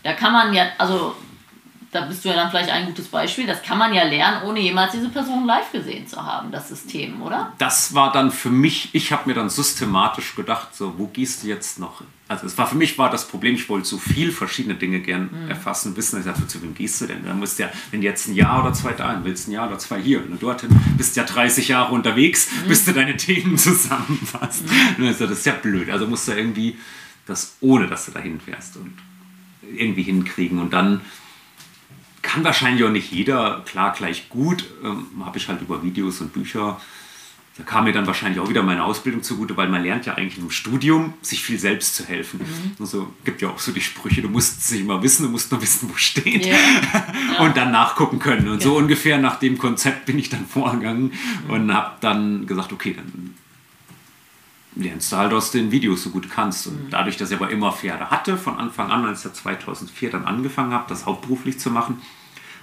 [0.02, 1.16] da kann man ja, also
[1.94, 3.46] da bist du ja dann vielleicht ein gutes Beispiel.
[3.46, 7.22] Das kann man ja lernen, ohne jemals diese Person live gesehen zu haben, das System,
[7.22, 7.54] oder?
[7.58, 11.48] Das war dann für mich, ich habe mir dann systematisch gedacht, so, wo gehst du
[11.48, 12.02] jetzt noch?
[12.28, 15.30] Also es war für mich war das Problem, ich wollte so viel verschiedene Dinge gern
[15.32, 15.50] mhm.
[15.50, 16.20] erfassen, wissen.
[16.20, 17.24] Ich dachte, zu wem gehst du denn?
[17.26, 19.78] Dann musst ja, wenn du jetzt ein Jahr oder zwei dahin willst, ein Jahr oder
[19.78, 22.70] zwei hier und dorthin, bist ja 30 Jahre unterwegs, mhm.
[22.70, 24.64] bis du deine Themen zusammenfasst.
[24.98, 25.06] Mhm.
[25.08, 25.90] das ist ja blöd.
[25.90, 26.78] Also musst du irgendwie
[27.26, 28.94] das, ohne dass du dahin fährst und
[29.72, 31.02] irgendwie hinkriegen und dann
[32.24, 34.66] kann wahrscheinlich auch nicht jeder, klar, gleich gut.
[34.84, 36.82] Ähm, Habe ich halt über Videos und Bücher.
[37.56, 40.40] Da kam mir dann wahrscheinlich auch wieder meine Ausbildung zugute, weil man lernt ja eigentlich
[40.40, 42.40] im Studium, sich viel selbst zu helfen.
[42.40, 42.72] Mhm.
[42.80, 45.52] Also gibt ja auch so die Sprüche, du musst es nicht immer wissen, du musst
[45.52, 46.58] nur wissen, wo steht yeah.
[47.42, 48.48] und dann nachgucken können.
[48.48, 48.70] Und ja.
[48.70, 51.14] so ungefähr nach dem Konzept bin ich dann vorgegangen
[51.46, 51.54] mhm.
[51.54, 53.36] und habe dann gesagt, okay, dann
[54.76, 56.68] lernst du halt aus den Videos so gut kannst.
[56.68, 56.90] Und mhm.
[56.90, 60.74] dadurch, dass ich aber immer Pferde hatte, von Anfang an, als ich 2004 dann angefangen
[60.74, 62.02] habe, das hauptberuflich zu machen,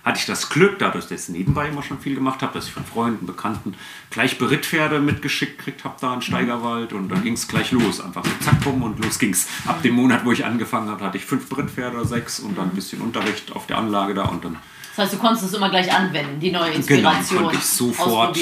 [0.04, 2.72] hatte ich das Glück, dadurch, dass ich nebenbei immer schon viel gemacht habe, dass ich
[2.72, 3.74] von Freunden, Bekannten
[4.08, 8.00] gleich Berittpferde mitgeschickt gekriegt habe da in Steigerwald und dann ging es gleich los.
[8.00, 9.48] Einfach so zack, bumm und los ging's.
[9.66, 12.70] Ab dem Monat, wo ich angefangen habe, hatte ich fünf Berittpferde oder sechs und dann
[12.70, 14.56] ein bisschen Unterricht auf der Anlage da und dann.
[14.96, 17.28] Das heißt, du konntest es immer gleich anwenden, die neue Inspiration.
[17.28, 18.38] Genau, konnte ich sofort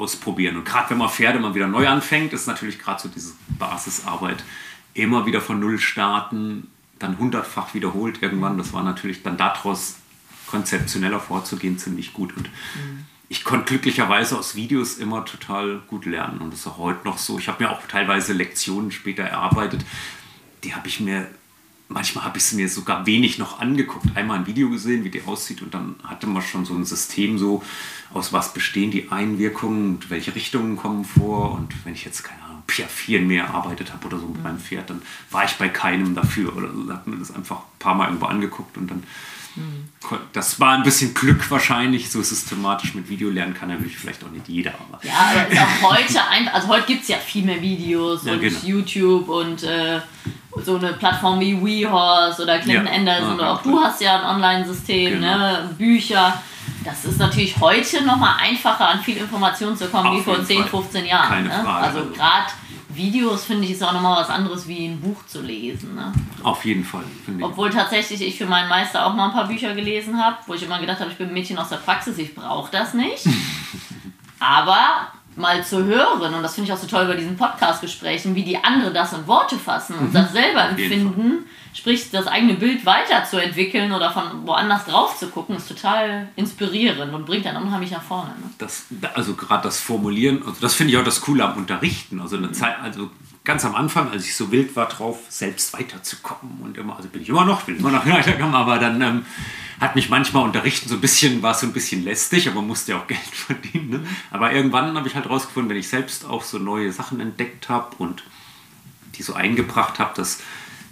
[0.00, 0.56] ausprobieren.
[0.56, 4.42] Und gerade wenn man Pferde mal wieder neu anfängt, ist natürlich gerade so diese Basisarbeit
[4.94, 8.58] immer wieder von Null starten, dann hundertfach wiederholt irgendwann.
[8.58, 9.96] Das war natürlich dann daraus
[10.46, 12.36] konzeptioneller vorzugehen ziemlich gut.
[12.36, 13.06] Und mhm.
[13.28, 16.40] ich konnte glücklicherweise aus Videos immer total gut lernen.
[16.40, 17.38] Und das ist auch heute noch so.
[17.38, 19.84] Ich habe mir auch teilweise Lektionen später erarbeitet.
[20.64, 21.28] Die habe ich mir,
[21.90, 24.16] manchmal habe ich sie mir sogar wenig noch angeguckt.
[24.16, 25.60] Einmal ein Video gesehen, wie die aussieht.
[25.60, 27.62] Und dann hatte man schon so ein System so,
[28.14, 31.52] aus was bestehen die Einwirkungen und welche Richtungen kommen vor.
[31.52, 34.90] Und wenn ich jetzt keine Ahnung, Piafieren mehr erarbeitet habe oder so mit meinem Pferd,
[34.90, 36.92] dann war ich bei keinem dafür oder so.
[36.92, 39.02] Hat mir das einfach ein paar Mal irgendwo angeguckt und dann
[40.32, 44.30] das war ein bisschen Glück wahrscheinlich, so systematisch mit Video lernen kann natürlich vielleicht auch
[44.30, 44.72] nicht jeder.
[44.74, 48.24] Aber ja, aber ist auch heute einfach, also heute gibt es ja viel mehr Videos
[48.24, 48.58] ja, und genau.
[48.62, 50.00] YouTube und äh,
[50.64, 52.92] so eine Plattform wie WeHorse oder Clinton ja.
[52.92, 55.38] Anderson oder auch du hast ja ein Online-System, genau.
[55.38, 55.70] ne?
[55.76, 56.40] Bücher.
[56.84, 60.62] Das ist natürlich heute nochmal einfacher an viel Informationen zu kommen Auf wie vor 10,
[60.62, 60.82] Fall.
[60.82, 61.28] 15 Jahren.
[61.28, 61.60] Keine ne?
[61.62, 61.86] Frage.
[61.86, 62.46] Also gerade
[62.94, 65.94] Videos finde ich ist auch nochmal was anderes wie ein Buch zu lesen.
[65.94, 66.12] Ne?
[66.42, 67.04] Auf jeden Fall.
[67.40, 70.62] Obwohl tatsächlich ich für meinen Meister auch mal ein paar Bücher gelesen habe, wo ich
[70.62, 73.26] immer gedacht habe, ich bin ein Mädchen aus der Praxis, ich brauche das nicht.
[74.40, 78.44] Aber mal zu hören, und das finde ich auch so toll bei diesen Podcast-Gesprächen, wie
[78.44, 80.12] die anderen das in Worte fassen und mhm.
[80.12, 85.68] das selber empfinden, sprich das eigene Bild weiterzuentwickeln oder von woanders drauf zu gucken, ist
[85.68, 88.30] total inspirierend und bringt dann unheimlich nach vorne.
[88.30, 88.50] Ne?
[88.58, 92.20] Das, also gerade das Formulieren, also das finde ich auch das Coole am Unterrichten.
[92.20, 92.54] Also eine mhm.
[92.54, 93.10] Zeit, also
[93.44, 97.22] ganz am Anfang, als ich so wild war drauf, selbst weiterzukommen und immer, also bin
[97.22, 99.26] ich immer noch, will immer noch weiterkommen, aber dann ähm,
[99.80, 102.98] hat mich manchmal unterrichten so ein bisschen, war so ein bisschen lästig, aber musste ja
[102.98, 103.90] auch Geld verdienen.
[103.90, 104.06] Ne?
[104.30, 107.96] Aber irgendwann habe ich halt rausgefunden, wenn ich selbst auch so neue Sachen entdeckt habe
[107.98, 108.24] und
[109.16, 110.40] die so eingebracht habe, dass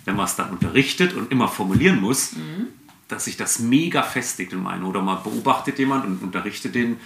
[0.09, 2.69] wenn man es dann unterrichtet und immer formulieren muss, mhm.
[3.09, 4.85] dass sich das mega festigt in meinen.
[4.85, 6.97] Oder man beobachtet jemanden und unterrichtet den,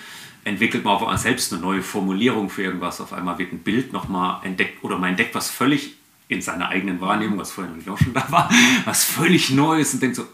[0.45, 3.01] entwickelt man auf einmal selbst eine neue Formulierung für irgendwas.
[3.01, 5.97] Auf einmal wird ein Bild nochmal entdeckt oder man entdeckt was völlig
[6.29, 8.49] in seiner eigenen Wahrnehmung, was vorher natürlich auch schon da war,
[8.85, 10.25] was völlig Neues und denkt so,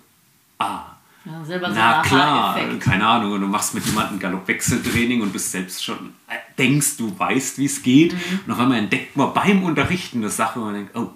[0.58, 0.84] ah,
[1.24, 5.82] ja, so na klar, keine Ahnung, und du machst mit jemandem Galoppwechseltraining und bist selbst
[5.82, 8.12] schon, äh, denkst, du weißt, wie es geht.
[8.12, 8.40] Mhm.
[8.46, 11.10] Und auf einmal entdeckt man beim Unterrichten eine Sache und man denkt, oh,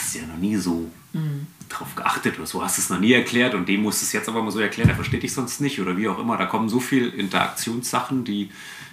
[0.00, 1.46] hast ja noch nie so mhm.
[1.68, 4.28] drauf geachtet oder so, hast es noch nie erklärt und dem musst du es jetzt
[4.28, 6.36] aber mal so erklären, der versteht dich sonst nicht oder wie auch immer.
[6.36, 8.50] Da kommen so viele Interaktionssachen, die,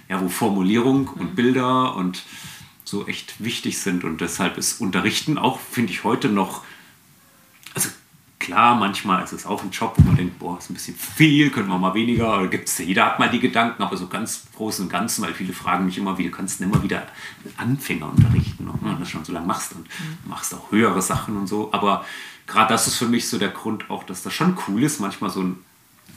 [0.08, 1.20] ja, wo Formulierung mhm.
[1.20, 2.22] und Bilder und
[2.84, 6.62] so echt wichtig sind und deshalb ist Unterrichten auch, finde ich, heute noch,
[8.38, 11.50] klar, manchmal ist es auch ein Job, wo man denkt, boah, ist ein bisschen viel,
[11.50, 12.46] können wir mal weniger.
[12.48, 15.86] Gibt's, jeder hat mal die Gedanken, aber so ganz groß und Ganzen, weil viele fragen
[15.86, 17.06] mich immer wieder, kannst du immer wieder
[17.56, 20.30] Anfänger unterrichten, ne, wenn du das schon so lange machst und mhm.
[20.30, 21.70] machst auch höhere Sachen und so.
[21.72, 22.04] Aber
[22.46, 25.30] gerade das ist für mich so der Grund auch, dass das schon cool ist, manchmal
[25.30, 25.64] so ein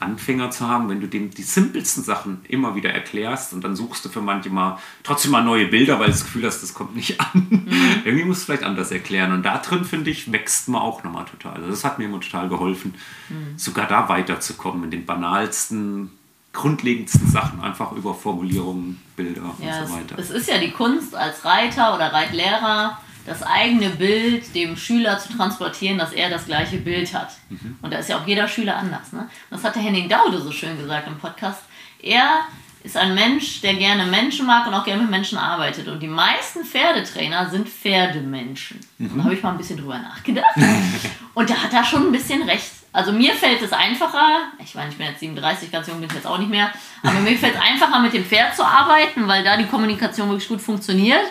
[0.02, 4.04] Anfänger zu haben, wenn du dem die simpelsten Sachen immer wieder erklärst und dann suchst
[4.06, 6.96] du für manche mal trotzdem mal neue Bilder, weil du das Gefühl hast, das kommt
[6.96, 7.48] nicht an.
[7.50, 7.68] Mhm.
[8.06, 9.32] Irgendwie musst du vielleicht anders erklären.
[9.32, 11.56] Und da drin, finde ich, wächst man auch nochmal total.
[11.56, 12.96] Also das hat mir immer total geholfen,
[13.30, 13.58] mhm.
[13.58, 16.12] sogar da weiterzukommen, in den banalsten,
[16.54, 20.20] grundlegendsten Sachen, einfach über Formulierungen, Bilder ja, und so weiter.
[20.20, 25.36] Es ist ja die Kunst als Reiter oder Reitlehrer, das eigene Bild dem Schüler zu
[25.36, 27.32] transportieren, dass er das gleiche Bild hat.
[27.50, 27.78] Mhm.
[27.82, 29.14] Und da ist ja auch jeder Schüler anders.
[29.14, 29.30] Ne?
[29.50, 31.62] Das hat der Henning Daude so schön gesagt im Podcast.
[32.02, 32.42] Er
[32.84, 35.88] ist ein Mensch, der gerne Menschen mag und auch gerne mit Menschen arbeitet.
[35.88, 38.80] Und die meisten Pferdetrainer sind Pferdemenschen.
[38.98, 39.18] Mhm.
[39.18, 40.56] Da habe ich mal ein bisschen drüber nachgedacht.
[41.36, 42.72] und da hat er schon ein bisschen recht.
[42.94, 46.16] Also mir fällt es einfacher, ich meine, ich bin jetzt 37, ganz jung bin ich
[46.16, 49.46] jetzt auch nicht mehr, aber mir fällt es einfacher, mit dem Pferd zu arbeiten, weil
[49.46, 51.24] da die Kommunikation wirklich gut funktioniert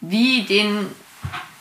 [0.00, 0.86] wie den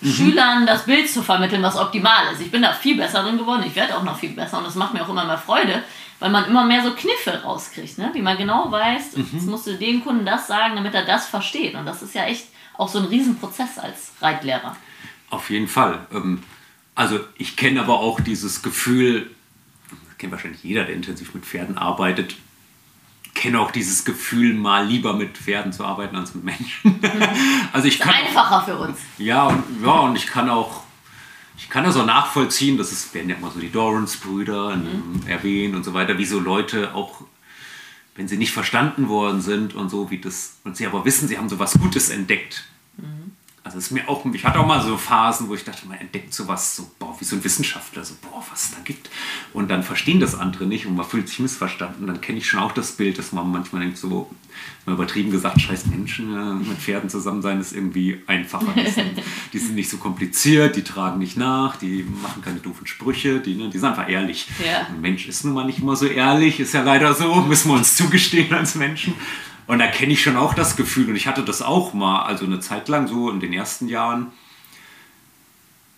[0.01, 0.11] mhm.
[0.11, 2.41] Schülern das Bild zu vermitteln, was optimal ist.
[2.41, 4.75] Ich bin da viel besser drin geworden, ich werde auch noch viel besser und das
[4.75, 5.83] macht mir auch immer mehr Freude,
[6.19, 8.09] weil man immer mehr so Kniffe rauskriegt, ne?
[8.13, 9.29] wie man genau weiß, mhm.
[9.33, 11.75] jetzt musst du dem Kunden das sagen, damit er das versteht.
[11.75, 14.75] Und das ist ja echt auch so ein Riesenprozess als Reitlehrer.
[15.29, 16.07] Auf jeden Fall.
[16.11, 16.43] Ähm,
[16.95, 19.29] also ich kenne aber auch dieses Gefühl,
[20.19, 22.35] kennt wahrscheinlich jeder, der intensiv mit Pferden arbeitet,
[23.33, 26.99] kenne auch dieses Gefühl, mal lieber mit Pferden zu arbeiten als mit Menschen.
[27.71, 28.97] also ich kann einfacher für uns.
[29.17, 30.81] Ja und, ja, und ich kann auch,
[31.57, 35.21] ich kann das auch nachvollziehen, das ist, werden ja immer so die Dorrance-Brüder mhm.
[35.27, 37.21] erwähnt und so weiter, wie so Leute auch,
[38.15, 41.37] wenn sie nicht verstanden worden sind und so, wie das, und sie aber wissen, sie
[41.37, 42.65] haben so was Gutes entdeckt.
[43.69, 45.99] Also es ist mir auch, ich hatte auch mal so Phasen, wo ich dachte, man
[45.99, 49.11] entdeckt sowas so, boah, wie so ein Wissenschaftler, so, boah, was es da gibt.
[49.53, 52.07] Und dann verstehen das andere nicht und man fühlt sich missverstanden.
[52.07, 54.27] Dann kenne ich schon auch das Bild, dass man manchmal denkt, so,
[54.87, 58.73] mal übertrieben gesagt, scheiß Menschen, ja, mit Pferden zusammen sein ist irgendwie einfacher.
[58.75, 59.21] Die sind,
[59.53, 63.53] die sind, nicht so kompliziert, die tragen nicht nach, die machen keine doofen Sprüche, die,
[63.53, 64.47] ne, die sind einfach ehrlich.
[64.65, 64.87] Ja.
[64.87, 67.75] Ein Mensch ist nun mal nicht immer so ehrlich, ist ja leider so, müssen wir
[67.75, 69.13] uns zugestehen als Menschen.
[69.69, 72.43] Und da kenne ich schon auch das Gefühl, und ich hatte das auch mal, also
[72.43, 74.31] eine Zeit lang so in den ersten Jahren,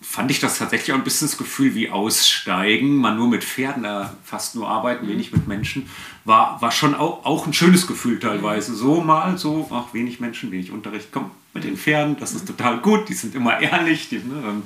[0.01, 3.85] fand ich das tatsächlich auch ein bisschen das Gefühl wie Aussteigen, man nur mit Pferden,
[3.85, 5.89] äh, fast nur arbeiten, wenig mit Menschen,
[6.25, 8.75] war, war schon auch, auch ein schönes Gefühl teilweise.
[8.75, 12.79] So mal, so, ach, wenig Menschen, wenig Unterricht, komm, mit den Pferden, das ist total
[12.79, 14.09] gut, die sind immer ehrlich.
[14.09, 14.63] Die, ne, ähm,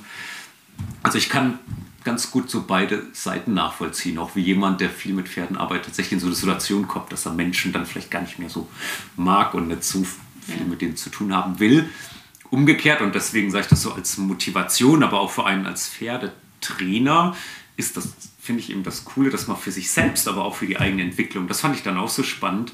[1.04, 1.60] also ich kann
[2.06, 4.18] ganz gut so beide Seiten nachvollziehen.
[4.20, 7.26] Auch wie jemand, der viel mit Pferden arbeitet, tatsächlich in so eine Situation kommt, dass
[7.26, 8.70] er Menschen dann vielleicht gar nicht mehr so
[9.18, 10.06] mag und nicht so
[10.46, 10.64] viel ja.
[10.66, 11.90] mit denen zu tun haben will.
[12.52, 17.36] Umgekehrt, und deswegen sage ich das so als Motivation, aber auch vor allem als Pferdetrainer,
[17.76, 20.68] ist das, finde ich eben das Coole, dass man für sich selbst, aber auch für
[20.68, 22.72] die eigene Entwicklung, das fand ich dann auch so spannend,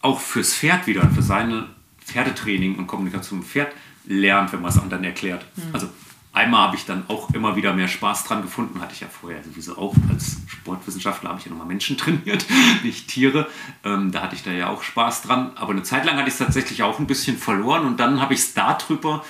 [0.00, 1.68] auch fürs Pferd wieder, für seine
[2.04, 3.72] Pferdetraining und Kommunikation mit Pferd
[4.06, 5.44] lernt, wenn man es anderen erklärt.
[5.56, 5.62] Mhm.
[5.72, 5.88] Also
[6.36, 8.80] einmal habe ich dann auch immer wieder mehr Spaß dran gefunden.
[8.80, 12.46] Hatte ich ja vorher sowieso auch als Sportwissenschaftler habe ich ja nochmal Menschen trainiert,
[12.82, 13.48] nicht Tiere.
[13.84, 15.52] Ähm, da hatte ich da ja auch Spaß dran.
[15.56, 18.34] Aber eine Zeit lang hatte ich es tatsächlich auch ein bisschen verloren und dann habe
[18.34, 19.24] ich es darüber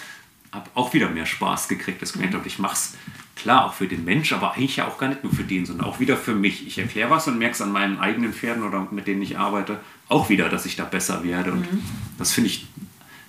[0.52, 2.94] habe auch wieder mehr Spaß gekriegt, dass ich gemerkt habe, ich mache es
[3.36, 5.86] klar auch für den Mensch, aber eigentlich ja auch gar nicht nur für den, sondern
[5.86, 6.66] auch wieder für mich.
[6.66, 9.80] Ich erkläre was und merke es an meinen eigenen Pferden oder mit denen ich arbeite
[10.08, 11.52] auch wieder, dass ich da besser werde.
[11.52, 11.82] Und mhm.
[12.18, 12.66] das finde ich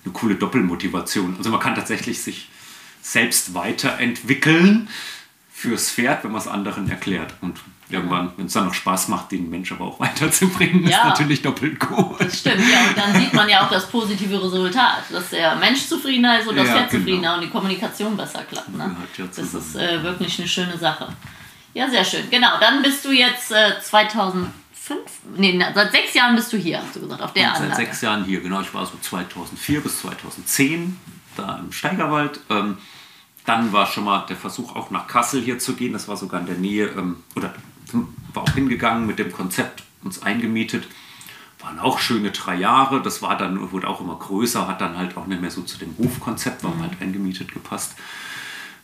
[0.04, 1.36] eine coole Doppelmotivation.
[1.36, 2.48] Also man kann tatsächlich sich
[3.00, 4.88] selbst weiterentwickeln
[5.52, 7.34] fürs Pferd, wenn man es anderen erklärt.
[7.40, 7.58] Und
[7.90, 11.42] irgendwann, wenn es dann noch Spaß macht, den Mensch aber auch weiterzubringen, ja, ist natürlich
[11.42, 12.20] doppelt gut.
[12.20, 12.88] Das stimmt, ja.
[12.88, 16.56] Und dann sieht man ja auch das positive Resultat, dass der Mensch zufriedener ist und
[16.56, 17.02] das ja, Pferd genau.
[17.02, 18.76] zufriedener und die Kommunikation besser klappt.
[18.76, 18.96] Ne?
[19.16, 21.08] Ja das ist äh, wirklich eine schöne Sache.
[21.74, 22.28] Ja, sehr schön.
[22.30, 24.52] Genau, dann bist du jetzt äh, 2005,
[25.36, 27.74] nee, seit sechs Jahren bist du hier, hast du gesagt, auf der und Anlage.
[27.74, 28.60] Seit sechs Jahren hier, genau.
[28.60, 30.98] Ich war so 2004 bis 2010
[31.38, 32.40] da im Steigerwald.
[32.50, 32.78] Ähm,
[33.44, 35.94] dann war schon mal der Versuch, auch nach Kassel hier zu gehen.
[35.94, 37.54] Das war sogar in der Nähe, ähm, oder
[38.34, 40.86] war auch hingegangen mit dem Konzept, uns eingemietet.
[41.60, 43.02] Waren auch schöne drei Jahre.
[43.02, 45.78] Das war dann, wurde auch immer größer, hat dann halt auch nicht mehr so zu
[45.78, 46.82] dem Hofkonzept, war mhm.
[46.82, 47.94] halt eingemietet gepasst.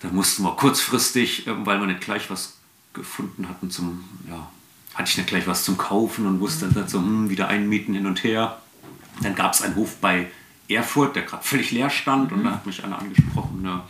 [0.01, 2.59] Dann mussten wir kurzfristig, ähm, weil wir nicht gleich was
[2.95, 4.49] gefunden hatten zum, ja,
[4.95, 6.75] hatte ich nicht gleich was zum Kaufen und wusste mhm.
[6.75, 8.61] dann so, hm, wieder einmieten hin und her.
[9.23, 10.31] Dann gab es einen Hof bei
[10.68, 12.38] Erfurt, der gerade völlig leer stand mhm.
[12.38, 13.83] und da hat mich einer angesprochen, eine,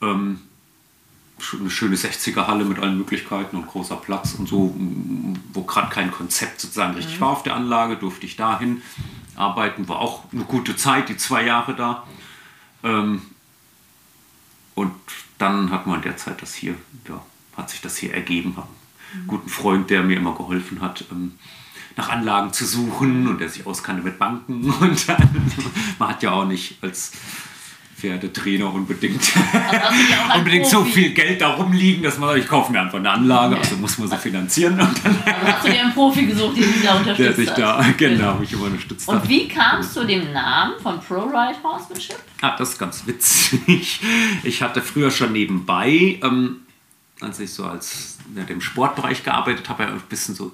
[0.00, 0.40] ähm,
[1.60, 4.74] eine schöne 60er-Halle mit allen Möglichkeiten und großer Platz und so,
[5.52, 7.22] wo gerade kein Konzept sozusagen richtig mhm.
[7.22, 8.82] war auf der Anlage, durfte ich dahin
[9.36, 12.04] arbeiten, war auch eine gute Zeit, die zwei Jahre da.
[12.82, 13.22] Ähm,
[14.74, 14.94] und
[15.38, 16.76] dann hat man derzeit das hier,
[17.08, 17.20] ja,
[17.56, 18.68] hat sich das hier ergeben, habe
[19.12, 19.28] einen mhm.
[19.28, 21.04] guten Freund, der mir immer geholfen hat.
[21.10, 21.32] Ähm,
[21.96, 24.70] nach Anlagen zu suchen und der sich auskannte mit Banken.
[24.80, 25.52] Und dann,
[25.98, 27.12] man hat ja auch nicht als
[27.96, 29.32] Pferdetrainer unbedingt,
[30.36, 33.56] unbedingt so viel Geld da rumliegen, dass man sagt, ich kaufe mir einfach eine Anlage,
[33.56, 34.78] also muss man sie finanzieren.
[34.78, 37.50] Und dann also hast du dir einen Profi gesucht, den dich da unterstützt Der sich
[37.50, 42.18] da, genau, mich immer unterstützt Und wie kamst du dem Namen von ProRide Horsemanship?
[42.42, 44.00] Ah, das ist ganz witzig.
[44.42, 46.56] Ich hatte früher schon nebenbei, ähm,
[47.20, 50.52] als ich so als ja, dem Sportbereich gearbeitet habe, ein bisschen so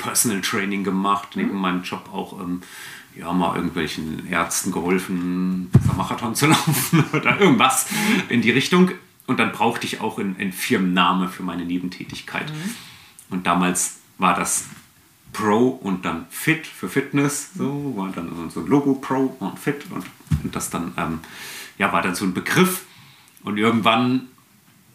[0.00, 1.60] Personal Training gemacht, neben mhm.
[1.60, 2.62] meinem Job auch ähm,
[3.14, 8.22] ja, mal irgendwelchen Ärzten geholfen, Marathon zu laufen oder irgendwas mhm.
[8.28, 8.92] in die Richtung.
[9.26, 12.50] Und dann brauchte ich auch einen Firmenname für meine Nebentätigkeit.
[12.50, 12.74] Mhm.
[13.30, 14.64] Und damals war das
[15.32, 17.50] Pro und dann Fit für Fitness.
[17.54, 20.04] So war dann so ein Logo Pro und Fit und,
[20.42, 21.20] und das dann ähm,
[21.78, 22.86] ja, war dann so ein Begriff.
[23.42, 24.28] Und irgendwann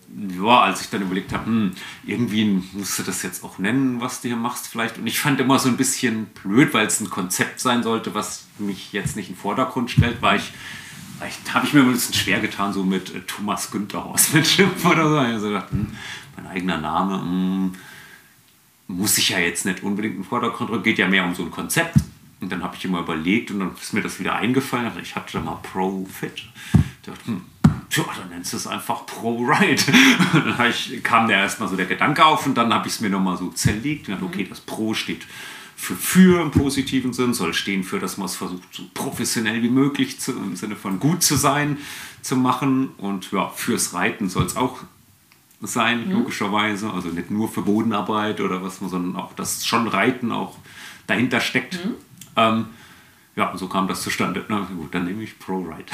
[0.07, 1.71] ja, als ich dann überlegt habe, hm,
[2.05, 4.97] irgendwie musst du das jetzt auch nennen, was du hier machst vielleicht.
[4.97, 8.45] Und ich fand immer so ein bisschen blöd, weil es ein Konzept sein sollte, was
[8.57, 10.53] mich jetzt nicht in den Vordergrund stellt, weil ich,
[11.17, 14.47] vielleicht habe ich mir ein bisschen schwer getan, so mit äh, Thomas Günther aus mit
[14.47, 15.19] Schimpf oder so.
[15.21, 15.87] Ich habe so gedacht, hm,
[16.37, 17.73] mein eigener Name, hm,
[18.87, 21.43] muss ich ja jetzt nicht unbedingt in den Vordergrund rücken, geht ja mehr um so
[21.43, 21.95] ein Konzept.
[22.39, 24.91] Und dann habe ich immer überlegt und dann ist mir das wieder eingefallen.
[25.01, 26.33] Ich hatte da mal Pro Fit.
[26.35, 27.41] Ich dachte, hm,
[27.89, 28.03] tja,
[28.45, 29.81] nennst es einfach Pro-Ride.
[30.33, 33.09] dann ich, kam da erstmal so der Gedanke auf und dann habe ich es mir
[33.09, 34.07] nochmal so zerlegt.
[34.07, 35.25] Und okay, das Pro steht
[35.75, 39.69] für für im positiven Sinn, soll stehen für, dass man es versucht, so professionell wie
[39.69, 41.77] möglich zu, im Sinne von gut zu sein,
[42.21, 42.89] zu machen.
[42.97, 44.77] Und ja, fürs Reiten soll es auch
[45.61, 46.11] sein, mhm.
[46.13, 46.91] logischerweise.
[46.91, 50.55] Also nicht nur für Bodenarbeit oder was, sondern auch das schon Reiten auch
[51.07, 51.83] dahinter steckt.
[51.83, 51.95] Mhm.
[52.35, 52.65] Ähm,
[53.35, 54.45] ja, so kam das zustande.
[54.47, 55.85] Na gut, dann nehme ich ProRide.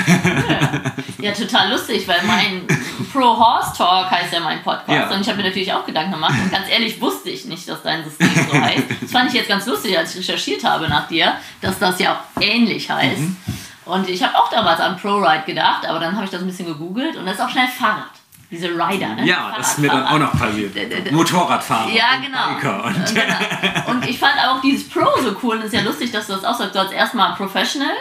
[1.20, 1.30] Ja.
[1.30, 2.68] ja, total lustig, weil mein
[3.12, 4.90] Pro Horse Talk heißt ja mein Podcast.
[4.90, 5.16] Ja.
[5.16, 6.36] Und ich habe mir natürlich auch Gedanken gemacht.
[6.40, 8.84] Und ganz ehrlich wusste ich nicht, dass dein System so heißt.
[9.02, 12.14] Das fand ich jetzt ganz lustig, als ich recherchiert habe nach dir, dass das ja
[12.14, 13.20] auch ähnlich heißt.
[13.20, 13.38] Mhm.
[13.86, 16.68] Und ich habe auch damals an ProRide gedacht, aber dann habe ich das ein bisschen
[16.68, 18.21] gegoogelt und das ist auch schnell Fahrrad.
[18.52, 19.26] Diese Rider, ne?
[19.26, 20.76] Ja, das ist mir dann auch noch passiert.
[21.12, 21.90] Motorradfahrer.
[21.90, 22.56] Ja, genau.
[22.56, 23.92] Biker Und, genau.
[23.92, 25.56] und ich fand auch dieses Pro so cool.
[25.56, 26.76] Und es ist ja lustig, dass du das auch sagst.
[26.76, 27.96] Du hast erstmal Professional,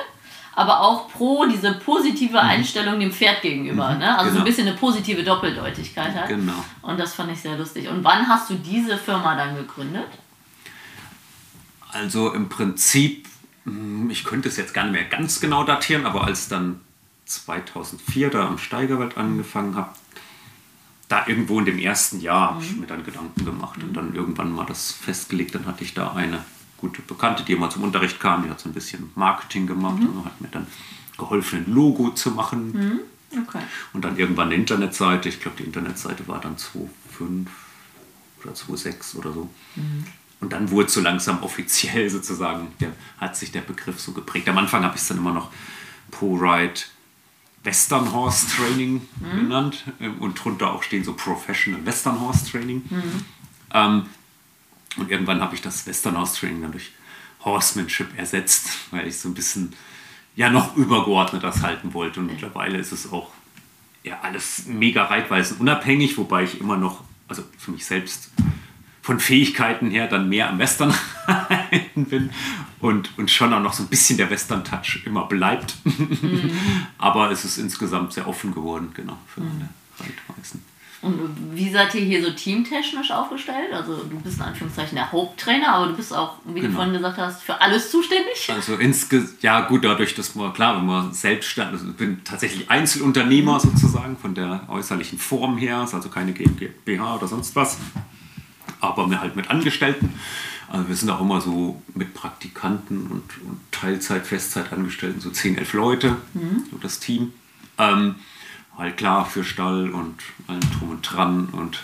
[0.57, 3.95] aber auch Pro diese positive Einstellung dem Pferd gegenüber.
[3.95, 4.11] Ne?
[4.11, 4.41] Also so genau.
[4.41, 6.27] ein bisschen eine positive Doppeldeutigkeit hat.
[6.27, 6.65] Genau.
[6.83, 7.89] Und das fand ich sehr lustig.
[7.89, 10.09] Und wann hast du diese Firma dann gegründet?
[11.93, 13.29] Also im Prinzip,
[13.65, 16.81] hm, ich könnte es jetzt gar nicht mehr ganz genau datieren, aber als dann
[17.27, 19.91] 2004 da am Steigerwald angefangen habe,
[21.11, 24.53] da irgendwo in dem ersten Jahr habe ich mir dann Gedanken gemacht und dann irgendwann
[24.53, 25.57] mal das festgelegt.
[25.57, 26.45] Dann hatte ich da eine
[26.77, 30.25] gute Bekannte, die immer zum Unterricht kam, die hat so ein bisschen Marketing gemacht und
[30.25, 30.69] hat mir dann
[31.19, 33.01] geholfen, ein Logo zu machen.
[33.33, 33.63] Okay.
[33.93, 35.29] Und dann irgendwann eine Internetseite.
[35.29, 37.47] Ich glaube, die Internetseite war dann 2.5
[38.43, 39.51] oder 2.6 oder so.
[40.41, 44.49] Und dann wurde es so langsam offiziell sozusagen, der, hat sich der Begriff so geprägt.
[44.49, 45.51] Am Anfang habe ich es dann immer noch
[46.13, 46.81] Pro-Ride
[47.63, 49.85] Western Horse Training genannt.
[50.01, 52.83] Ähm, Und drunter auch stehen so Professional Western Horse Training.
[53.73, 54.07] Ähm,
[54.97, 56.91] und irgendwann habe ich das Western Horse Training dann durch
[57.45, 59.73] Horsemanship ersetzt, weil ich so ein bisschen
[60.37, 62.21] ja noch übergeordnet das halten wollte.
[62.21, 63.31] Und mittlerweile ist es auch
[64.03, 68.31] ja alles mega reitweisenunabhängig, wobei ich immer noch, also für mich selbst
[69.03, 70.95] von Fähigkeiten her dann mehr am Western
[71.73, 72.31] reiten bin
[72.81, 75.75] und, und schon auch noch so ein bisschen der Western-Touch immer bleibt.
[76.99, 80.63] Aber es ist insgesamt sehr offen geworden, genau, für meine Reitweisen.
[81.03, 81.19] Und
[81.55, 83.73] wie seid ihr hier so teamtechnisch aufgestellt?
[83.73, 86.75] Also du bist in Anführungszeichen der Haupttrainer, aber du bist auch, wie du Genau.
[86.77, 88.51] vorhin gesagt hast, für alles zuständig.
[88.55, 92.71] Also insge ja gut, dadurch, dass man, klar, wenn man selbstständig, also ich bin tatsächlich
[92.71, 97.79] Einzelunternehmer sozusagen von der äußerlichen Form her, ist also keine GmbH oder sonst was,
[98.81, 100.13] aber mir halt mit Angestellten.
[100.71, 105.73] Also wir sind auch immer so mit Praktikanten und, und Teilzeit, Festzeitangestellten, so 10, 11
[105.73, 106.17] Leute,
[106.71, 107.33] so das Team.
[107.77, 108.15] Ähm,
[108.79, 110.15] halt klar für Stall und
[110.47, 111.81] allem drum und dran und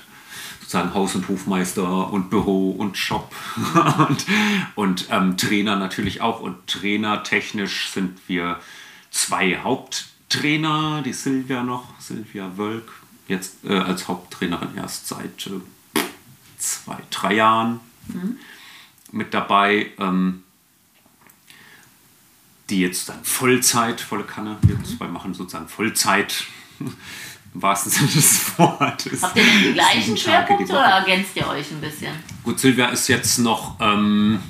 [0.61, 3.35] sozusagen Haus- und Hofmeister und Büro und Shop
[4.09, 4.25] und,
[4.77, 6.41] und ähm, Trainer natürlich auch.
[6.41, 8.61] Und trainertechnisch sind wir
[9.11, 12.93] zwei Haupttrainer, die Silvia noch, Silvia Wölk,
[13.27, 16.01] jetzt äh, als Haupttrainerin erst seit äh,
[16.57, 17.81] zwei, drei Jahren
[19.13, 19.93] mit dabei.
[19.99, 20.43] Ähm,
[22.71, 26.45] die jetzt dann Vollzeit, volle Kanne, wir zwei machen sozusagen Vollzeit,
[26.81, 29.23] im wahrsten Sinne des Wortes.
[29.23, 32.15] Habt ihr denn die gleichen Schwerpunkte oder ergänzt ihr euch ein bisschen?
[32.43, 34.41] Gut, Silvia ist jetzt noch, ähm,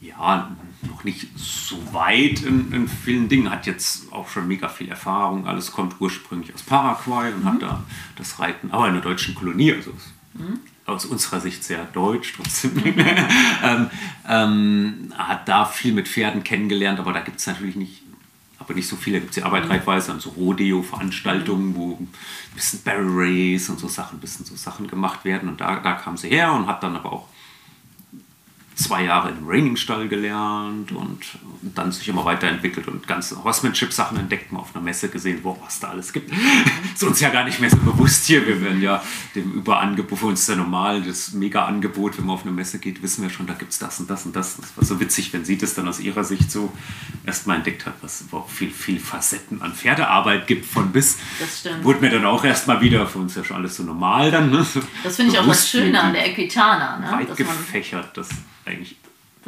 [0.00, 0.50] ja,
[0.82, 5.46] noch nicht so weit in, in vielen Dingen, hat jetzt auch schon mega viel Erfahrung.
[5.46, 7.84] Alles kommt ursprünglich aus Paraguay und hat da
[8.16, 10.12] das Reiten, aber in der deutschen Kolonie, also ist
[10.86, 12.82] aus unserer Sicht sehr deutsch trotzdem.
[13.62, 13.90] ähm,
[14.28, 18.02] ähm, hat da viel mit Pferden kennengelernt, aber da gibt es natürlich nicht,
[18.58, 19.16] aber nicht so viele.
[19.16, 22.08] Da gibt es ja Arbeit reitweise und so Rodeo-Veranstaltungen, wo ein
[22.54, 25.48] bisschen Barrel Race und so Sachen, bisschen so Sachen gemacht werden.
[25.48, 27.28] Und da, da kam sie her und hat dann aber auch
[28.76, 34.52] zwei Jahre im Raining-Stall gelernt und, und dann sich immer weiterentwickelt und ganze Horsemanship-Sachen entdeckt,
[34.52, 36.30] mal auf einer Messe gesehen, wow, was da alles gibt.
[36.94, 38.46] ist uns ja gar nicht mehr so bewusst hier.
[38.46, 39.02] Wir werden ja
[39.34, 43.02] dem Überangebot, für uns ist ja normal, das Mega-Angebot, wenn man auf eine Messe geht,
[43.02, 44.58] wissen wir schon, da gibt es das und das und das.
[44.58, 46.70] Das war so witzig, wenn sie das dann aus ihrer Sicht so
[47.24, 51.16] erstmal entdeckt hat, was überhaupt viel, viel Facetten an Pferdearbeit gibt von bis.
[51.40, 51.82] Das stimmt.
[51.82, 54.50] Wurde mir dann auch erstmal wieder, für uns ja schon alles so normal dann.
[54.50, 54.66] Ne?
[55.02, 57.10] Das finde ich auch das Schöne an der Equitana, ne?
[57.10, 58.28] weit gefächert das
[58.66, 58.96] eigentlich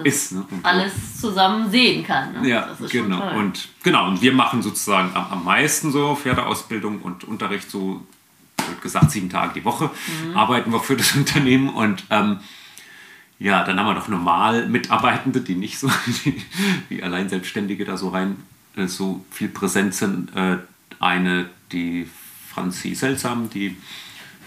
[0.04, 0.32] ist.
[0.32, 0.44] Ne?
[0.62, 2.40] Alles zusammen sehen kann.
[2.40, 2.48] Ne?
[2.48, 3.36] Ja, das ist schon genau.
[3.36, 8.06] Und genau, und wir machen sozusagen am, am meisten so Pferdeausbildung und Unterricht so,
[8.68, 9.90] wird gesagt, sieben Tage die Woche
[10.24, 10.36] Mhm.
[10.36, 12.38] arbeiten wir für das Unternehmen und ähm,
[13.40, 15.88] ja, dann haben wir noch normal Mitarbeitende, die nicht so
[16.24, 16.42] wie,
[16.88, 18.36] wie Alleinselbstständige da so rein
[18.76, 20.34] äh, so viel präsent sind.
[20.34, 20.58] Äh,
[21.00, 22.08] eine, die
[22.52, 23.76] Franzi Seltsam, die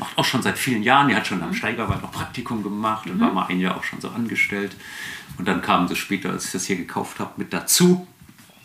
[0.01, 1.43] macht auch schon seit vielen Jahren, die hat schon Mhm.
[1.45, 4.75] am Steigerwald noch Praktikum gemacht und war mal ein Jahr auch schon so angestellt.
[5.37, 8.07] Und dann kam sie später, als ich das hier gekauft habe, mit dazu.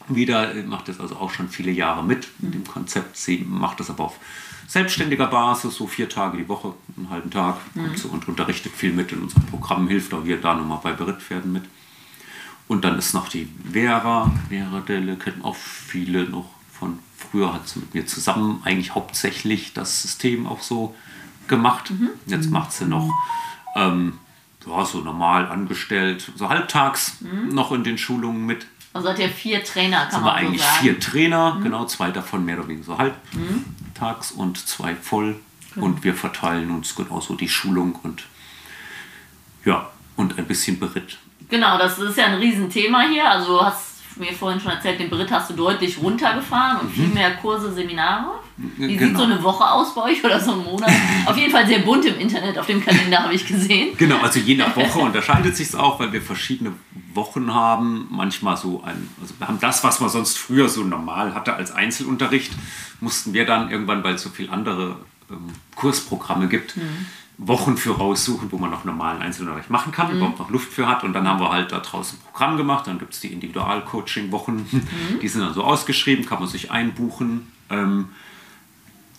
[0.09, 3.16] Wieder äh, macht das also auch schon viele Jahre mit mit dem Konzept.
[3.16, 4.18] Sie macht das aber auf
[4.66, 8.93] selbstständiger Basis, so vier Tage die Woche, einen halben Tag, kommt so und unterrichtet viel
[8.93, 11.64] mit in unserem Programm, hilft auch hier da nochmal bei Berittpferden mit.
[12.66, 17.68] Und dann ist noch die Vera, Vera Delle, kennen auch viele noch von früher, hat
[17.68, 20.95] sie mit mir zusammen eigentlich hauptsächlich das System auch so
[21.49, 21.92] gemacht.
[22.26, 23.11] Jetzt macht sie noch
[23.74, 24.18] ähm,
[24.66, 27.18] ja, so normal angestellt, so halbtags
[27.51, 28.66] noch in den Schulungen mit.
[28.92, 30.78] Also hat ihr vier Trainer, kann Sind man so eigentlich sagen.
[30.80, 35.36] vier Trainer, genau, zwei davon mehr oder weniger so halbtags und zwei voll.
[35.76, 38.24] Und wir verteilen uns genauso die Schulung und
[39.66, 41.18] ja, und ein bisschen Beritt.
[41.51, 43.30] Genau, das ist ja ein Riesenthema hier.
[43.30, 47.09] Also du hast mir vorhin schon erzählt, den Beritt hast du deutlich runtergefahren und viel
[47.09, 48.40] mehr Kurse, Seminare.
[48.57, 49.18] Wie sieht Genau.
[49.18, 50.90] so eine Woche aus bei euch oder so ein Monat?
[51.26, 53.96] Auf jeden Fall sehr bunt im Internet, auf dem Kalender habe ich gesehen.
[53.98, 56.72] Genau, also je nach Woche unterscheidet sich auch, weil wir verschiedene
[57.12, 58.07] Wochen haben.
[58.11, 61.70] Manchmal so ein, also wir haben das, was man sonst früher so normal hatte als
[61.72, 62.52] Einzelunterricht,
[63.00, 64.96] mussten wir dann irgendwann, weil es so viele andere
[65.30, 66.76] ähm, Kursprogramme gibt,
[67.38, 71.04] Wochen für raussuchen, wo man noch normalen Einzelunterricht machen kann, überhaupt noch Luft für hat.
[71.04, 72.86] Und dann haben wir halt da draußen ein Programm gemacht.
[72.86, 74.66] Dann gibt es die Individual-Coaching-Wochen,
[75.20, 77.52] die sind dann so ausgeschrieben, kann man sich einbuchen.
[77.68, 78.09] Ähm,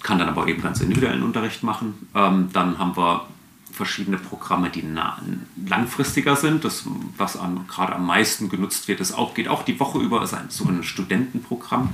[0.07, 2.07] kann dann aber eben ganz individuellen Unterricht machen.
[2.15, 3.27] Ähm, dann haben wir
[3.73, 5.21] verschiedene Programme, die nah,
[5.67, 6.63] langfristiger sind.
[6.63, 6.85] Das,
[7.17, 10.33] was am, gerade am meisten genutzt wird, ist auch, geht auch die Woche über, ist
[10.33, 11.89] ein, so ein Studentenprogramm.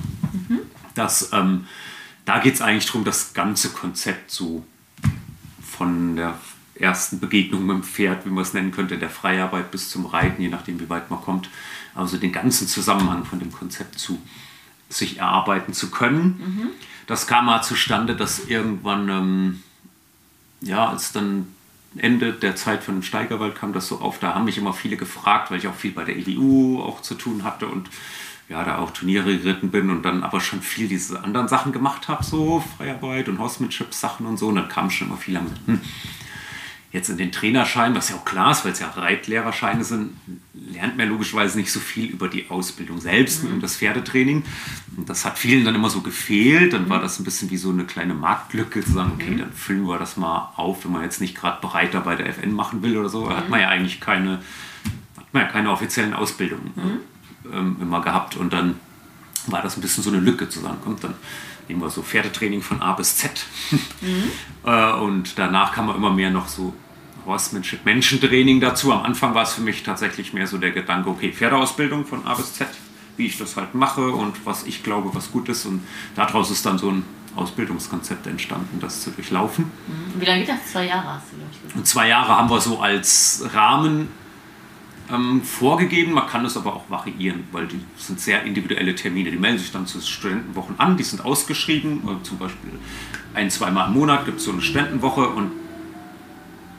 [0.94, 1.66] Das, ähm,
[2.24, 4.64] da geht es eigentlich darum, das ganze Konzept so
[5.60, 6.38] von der
[6.76, 10.40] ersten Begegnung mit dem Pferd, wie man es nennen könnte, der Freiarbeit bis zum Reiten,
[10.40, 11.50] je nachdem, wie weit man kommt.
[11.96, 14.22] Also den ganzen Zusammenhang von dem Konzept zu
[14.88, 16.70] sich erarbeiten zu können.
[17.06, 19.62] Das kam mal zustande, dass irgendwann, ähm,
[20.60, 21.48] ja, als dann
[21.96, 24.96] Ende der Zeit von dem Steigerwald kam das so auf, da haben mich immer viele
[24.96, 27.88] gefragt, weil ich auch viel bei der EDU auch zu tun hatte und
[28.48, 32.08] ja, da auch Turniere geritten bin und dann aber schon viel diese anderen Sachen gemacht
[32.08, 34.48] habe, so Freiarbeit und Horsemanship-Sachen und so.
[34.48, 35.80] Und dann kamen schon immer viele, gesagt, hm,
[36.94, 40.12] jetzt in den Trainerschein, was ja auch klar ist, weil es ja Reitlehrerscheine sind,
[40.54, 44.44] lernt man logischerweise nicht so viel über die Ausbildung selbst und das Pferdetraining.
[44.96, 46.72] Und das hat vielen dann immer so gefehlt.
[46.72, 49.88] Dann war das ein bisschen wie so eine kleine Marktlücke, zu sagen, okay, dann füllen
[49.88, 52.96] wir das mal auf, wenn man jetzt nicht gerade Bereiter bei der FN machen will
[52.96, 53.28] oder so.
[53.28, 54.38] Da hat man ja eigentlich keine,
[55.16, 57.00] hat man ja keine offiziellen Ausbildungen
[57.52, 58.36] ähm, immer gehabt.
[58.36, 58.76] Und dann
[59.48, 61.14] war das ein bisschen so eine Lücke zu sagen, kommt dann
[61.68, 63.46] nehmen wir so Pferdetraining von A bis Z.
[64.66, 66.72] Äh, und danach kam man immer mehr noch so
[67.26, 68.92] Horsemanship, Menschentraining dazu.
[68.92, 72.34] Am Anfang war es für mich tatsächlich mehr so der Gedanke, okay, Pferdeausbildung von A
[72.34, 72.68] bis Z,
[73.16, 75.66] wie ich das halt mache und was ich glaube, was gut ist.
[75.66, 75.82] Und
[76.14, 77.04] daraus ist dann so ein
[77.36, 79.70] Ausbildungskonzept entstanden, das zu durchlaufen.
[80.18, 80.66] Wie lange geht das?
[80.72, 81.76] Zwei Jahre hast du, glaube ich, gesagt.
[81.76, 84.08] Und zwei Jahre haben wir so als Rahmen
[85.10, 86.12] ähm, vorgegeben.
[86.12, 89.30] Man kann es aber auch variieren, weil die sind sehr individuelle Termine.
[89.30, 92.02] Die melden sich dann zu Studentenwochen an, die sind ausgeschrieben.
[92.08, 92.70] Äh, zum Beispiel
[93.34, 95.50] ein, zweimal im Monat gibt es so eine Studentenwoche und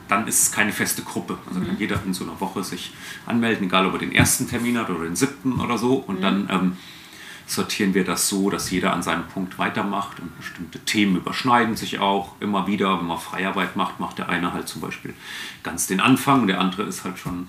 [0.08, 1.38] dann ist es keine feste Gruppe.
[1.48, 2.92] Also kann jeder in so einer Woche sich
[3.26, 5.94] anmelden, egal ob er den ersten Termin hat oder den siebten oder so.
[5.94, 6.76] Und dann ähm,
[7.46, 11.98] sortieren wir das so, dass jeder an seinem Punkt weitermacht und bestimmte Themen überschneiden sich
[12.00, 12.98] auch immer wieder.
[12.98, 15.14] Wenn man Freiarbeit macht, macht der eine halt zum Beispiel
[15.62, 17.48] ganz den Anfang und der andere ist halt schon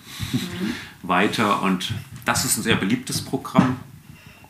[1.02, 1.64] weiter.
[1.64, 1.94] Und
[2.26, 3.78] das ist ein sehr beliebtes Programm.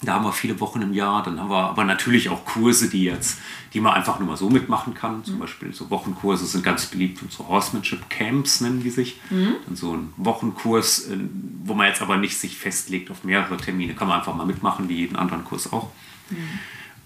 [0.04, 1.24] Da haben wir viele Wochen im Jahr.
[1.24, 3.40] Dann haben wir aber natürlich auch Kurse, die jetzt,
[3.74, 5.24] die man einfach nur mal so mitmachen kann.
[5.24, 9.20] Zum Beispiel so Wochenkurse sind ganz beliebt und so Horsemanship Camps nennen die sich.
[9.66, 11.18] Dann so ein Wochenkurs, äh,
[11.64, 14.88] wo man jetzt aber nicht sich festlegt auf mehrere Termine, kann man einfach mal mitmachen,
[14.90, 15.90] wie jeden anderen Kurs auch.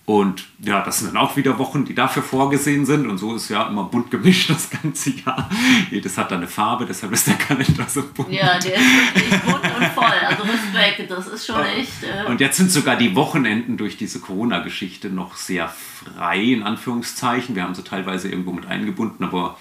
[0.05, 3.07] Und ja, das sind dann auch wieder Wochen, die dafür vorgesehen sind.
[3.07, 5.49] Und so ist ja immer bunt gemischt das ganze Jahr.
[5.89, 8.31] Jedes hat dann eine Farbe, deshalb ist der Kalender so bunt.
[8.31, 10.19] Ja, der ist wirklich bunt und voll.
[10.27, 12.03] Also Respekt, das ist schon echt.
[12.03, 17.55] Äh, Und jetzt sind sogar die Wochenenden durch diese Corona-Geschichte noch sehr frei, in Anführungszeichen.
[17.55, 19.57] Wir haben sie teilweise irgendwo mit eingebunden, aber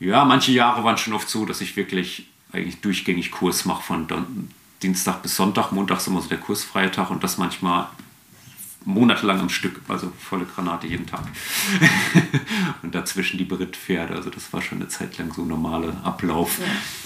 [0.00, 4.06] ja, manche Jahre waren schon oft so, dass ich wirklich eigentlich durchgängig Kurs mache von
[4.06, 4.48] Don
[4.82, 5.72] Dienstag bis Sonntag.
[5.72, 7.88] Montag ist immer so der kursfreie Tag und das manchmal
[8.88, 11.20] monatelang am Stück, also volle Granate jeden Tag.
[12.82, 16.58] und dazwischen die Berittpferde, also das war schon eine Zeit lang so ein normaler Ablauf.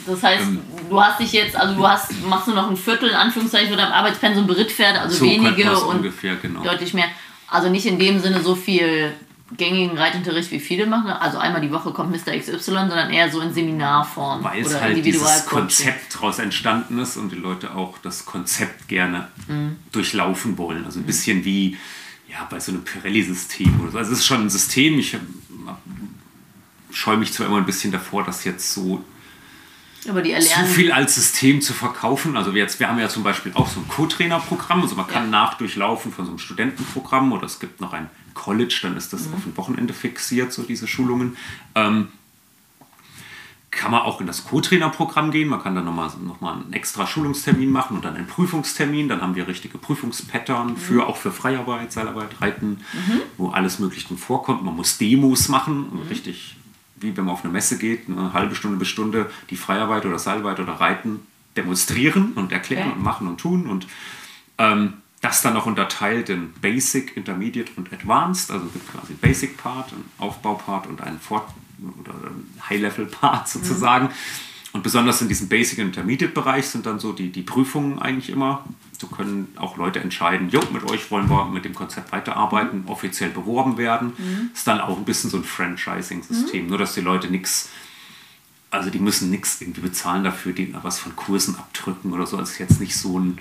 [0.07, 0.61] das heißt, Ähm.
[0.89, 3.79] du hast dich jetzt, also du hast, machst du noch ein Viertel in Anführungszeichen von
[3.79, 6.63] deinem Arbeitspensum Berittpferde, also So wenige und ungefähr, genau.
[6.63, 7.09] deutlich mehr.
[7.49, 9.13] Also nicht in dem Sinne so viel
[9.57, 11.11] gängigen Reitunterricht wie viele machen.
[11.11, 12.37] Also einmal die Woche kommt Mr.
[12.39, 15.47] XY, sondern eher so in Seminarform weil oder halt dieses.
[15.47, 19.77] Konzept daraus entstanden ist und die Leute auch das Konzept gerne Mhm.
[19.93, 20.85] durchlaufen wollen.
[20.85, 21.77] Also ein bisschen wie
[22.29, 23.99] ja, bei so einem Pirelli-System oder so.
[23.99, 24.99] Also es ist schon ein System.
[24.99, 25.17] Ich
[26.91, 29.05] scheue mich zwar immer ein bisschen davor, das jetzt so
[30.09, 32.37] Aber die zu viel als System zu verkaufen.
[32.37, 34.83] Also wir, jetzt, wir haben ja zum Beispiel auch so ein Co-Trainer-Programm.
[34.83, 35.31] Also man kann Ja.
[35.31, 39.47] nachdurchlaufen von so einem Studentenprogramm oder es gibt noch ein College, dann ist das auf
[39.47, 41.37] ein Wochenende fixiert, so diese Schulungen.
[41.75, 42.09] Ähm,
[43.71, 45.49] kann man auch in das Co-Trainer-Programm gehen.
[45.49, 49.09] Man kann dann nochmal noch mal einen extra Schulungstermin machen und dann einen Prüfungstermin.
[49.09, 52.81] Dann haben wir richtige Prüfungspattern für auch für Freiarbeit, Seilarbeit, Reiten,
[53.39, 54.63] wo alles Mögliche drin vorkommt.
[54.63, 56.57] Man muss Demos machen und richtig,
[56.97, 60.19] wie wenn man auf eine Messe geht, eine halbe Stunde bis Stunde die Freiarbeit oder
[60.19, 61.21] Seilarbeit oder Reiten
[61.57, 62.97] demonstrieren und erklären Okay.
[62.99, 63.87] und machen und tun und
[64.59, 64.93] Ähm,
[65.23, 68.51] das dann noch unterteilt in Basic, Intermediate und Advanced.
[68.51, 71.49] Also es gibt quasi Basic Part, einen Aufbaupart und einen Fort-
[72.01, 72.13] oder
[72.69, 74.07] High-Level-Part sozusagen.
[74.07, 74.11] Mhm.
[74.73, 78.65] Und besonders in diesem Basic- und Intermediate-Bereich sind dann so die, die Prüfungen eigentlich immer.
[78.99, 82.89] So können auch Leute entscheiden, jo, mit euch wollen wir mit dem Konzept weiterarbeiten, mhm.
[82.89, 84.15] offiziell beworben werden.
[84.19, 84.51] Mhm.
[84.53, 86.69] Ist dann auch ein bisschen so ein Franchising-System, mhm.
[86.69, 87.69] nur dass die Leute nichts
[88.73, 92.39] also die müssen nichts irgendwie bezahlen dafür, die was von Kursen abdrücken oder so.
[92.39, 93.39] Also jetzt nicht so ein,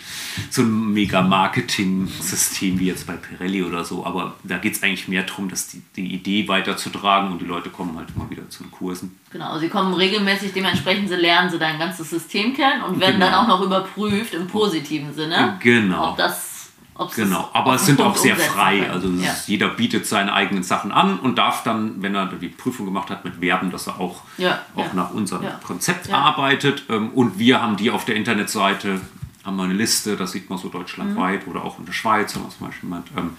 [0.50, 4.06] so ein mega Marketing-System wie jetzt bei Pirelli oder so.
[4.06, 7.70] Aber da geht es eigentlich mehr darum, dass die, die Idee weiterzutragen und die Leute
[7.70, 9.18] kommen halt immer wieder zu den Kursen.
[9.32, 13.28] Genau, sie kommen regelmäßig, dementsprechend sie lernen sie dein ganzes System kennen und werden genau.
[13.28, 15.58] dann auch noch überprüft im positiven Sinne.
[15.62, 16.10] Genau.
[16.10, 16.51] Ob das
[16.96, 18.90] Ob's genau, aber es sind auch sehr frei.
[18.90, 19.34] Also ja.
[19.48, 23.24] jeder bietet seine eigenen Sachen an und darf dann, wenn er die Prüfung gemacht hat,
[23.24, 24.94] mit werben, dass er auch, ja, auch ja.
[24.94, 26.84] nach unserem Konzept arbeitet.
[26.90, 29.00] Ähm, und wir haben die auf der Internetseite,
[29.44, 31.52] haben wir eine Liste, das sieht man so deutschlandweit mhm.
[31.52, 33.38] oder auch in der Schweiz, haben wir zum Beispiel jemand, ähm,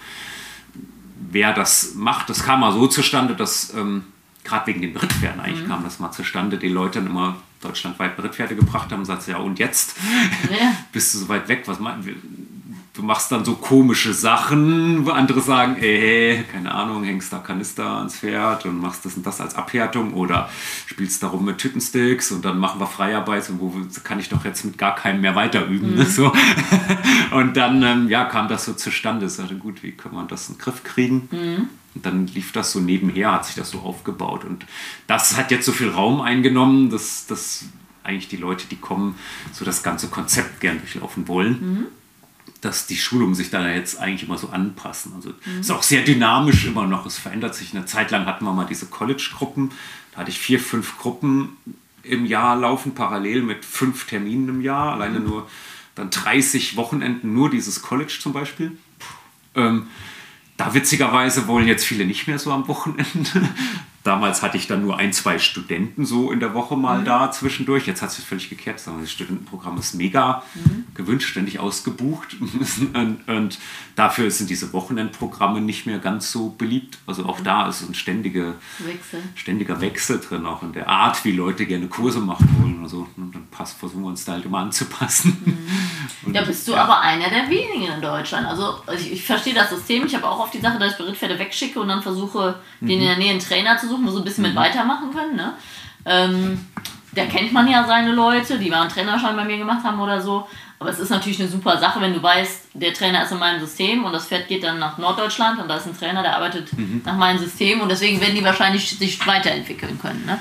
[1.29, 2.29] wer das macht.
[2.29, 4.03] Das kam mal so zustande, dass ähm,
[4.43, 5.69] gerade wegen den Brittpferden eigentlich mhm.
[5.69, 9.37] kam das mal zustande, die Leute dann immer deutschlandweit Brittpferde gebracht haben und sagt, ja
[9.37, 9.95] und jetzt
[10.91, 12.13] bist du so weit weg, was meinst du
[13.01, 18.17] machst dann so komische Sachen, wo andere sagen, ey, keine Ahnung, hängst da Kanister ans
[18.17, 20.47] Pferd und machst das und das als Abhärtung oder
[20.85, 23.73] spielst darum mit Tütensticks und dann machen wir Freiarbeit und wo
[24.03, 25.95] kann ich doch jetzt mit gar keinem mehr weiter üben.
[25.95, 26.05] Mhm.
[26.05, 26.31] So.
[27.31, 29.25] Und dann ähm, ja, kam das so zustande.
[29.25, 31.27] Ich sagte, gut, wie kann man das in den Griff kriegen?
[31.31, 31.69] Mhm.
[31.95, 34.45] Und dann lief das so nebenher, hat sich das so aufgebaut.
[34.45, 34.67] Und
[35.07, 37.65] das hat jetzt so viel Raum eingenommen, dass, dass
[38.03, 39.15] eigentlich die Leute, die kommen,
[39.51, 41.51] so das ganze Konzept gern durchlaufen wollen.
[41.59, 41.85] Mhm
[42.63, 45.13] dass die Schulungen sich da jetzt eigentlich immer so anpassen.
[45.15, 45.59] Also mhm.
[45.59, 47.05] ist auch sehr dynamisch immer noch.
[47.05, 47.75] Es verändert sich.
[47.75, 49.71] Eine Zeit lang hatten wir mal diese College-Gruppen.
[50.13, 51.57] Da hatte ich vier, fünf Gruppen
[52.03, 54.93] im Jahr laufen, parallel mit fünf Terminen im Jahr.
[54.93, 55.27] Alleine mhm.
[55.27, 55.49] nur
[55.95, 58.77] dann 30 Wochenenden, nur dieses College zum Beispiel.
[59.55, 59.87] Ähm,
[60.57, 63.49] da witzigerweise wollen jetzt viele nicht mehr so am Wochenende.
[64.03, 67.05] Damals hatte ich dann nur ein, zwei Studenten so in der Woche mal mhm.
[67.05, 67.87] da zwischendurch.
[67.87, 68.81] Jetzt hat sich völlig gekehrt.
[68.85, 70.83] Das Studentenprogramm ist mega mhm.
[70.93, 72.35] gewünscht, ständig ausgebucht.
[72.93, 73.59] und, und,
[73.95, 76.97] dafür sind diese Wochenendprogramme nicht mehr ganz so beliebt.
[77.07, 77.43] Also auch mhm.
[77.45, 79.23] da ist ein ständige, Wechsel.
[79.35, 82.83] ständiger Wechsel drin, auch in der Art, wie Leute gerne Kurse machen wollen.
[82.83, 85.61] Also dann passt, versuchen wir uns da halt immer anzupassen.
[86.25, 86.33] Mhm.
[86.33, 86.83] ja, bist du ja.
[86.83, 88.47] aber einer der wenigen in Deutschland.
[88.47, 90.05] Also ich, ich verstehe das System.
[90.05, 93.05] Ich habe auch oft die Sache, dass ich Berittpferde wegschicke und dann versuche, den in
[93.05, 94.49] der Nähe einen Trainer zu suchen versuchen, wo sie ein bisschen mhm.
[94.49, 95.35] mit weitermachen können.
[95.35, 95.53] Ne?
[96.05, 96.65] Ähm,
[97.13, 100.47] da kennt man ja seine Leute, die einen Trainerschein bei mir gemacht haben oder so.
[100.79, 103.61] Aber es ist natürlich eine super Sache, wenn du weißt, der Trainer ist in meinem
[103.61, 106.77] System und das Pferd geht dann nach Norddeutschland und da ist ein Trainer, der arbeitet
[106.77, 107.01] mhm.
[107.05, 110.25] nach meinem System und deswegen werden die wahrscheinlich sich weiterentwickeln können.
[110.25, 110.39] Ne?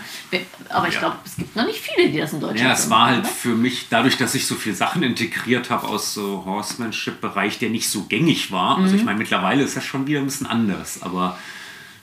[0.70, 1.00] Aber ich ja.
[1.00, 3.28] glaube, es gibt noch nicht viele, die das in Deutschland Ja, es war halt oder?
[3.28, 7.88] für mich, dadurch, dass ich so viele Sachen integriert habe aus so Horsemanship-Bereich, der nicht
[7.88, 8.78] so gängig war.
[8.78, 8.84] Mhm.
[8.84, 11.38] Also ich meine, mittlerweile ist das schon wieder ein bisschen anders, aber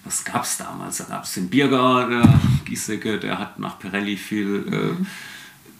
[0.10, 0.98] was gab es damals?
[0.98, 4.66] Da gab es den Bierger, der Giesecke, der hat nach Pirelli viel.
[4.68, 5.08] Äh, mhm.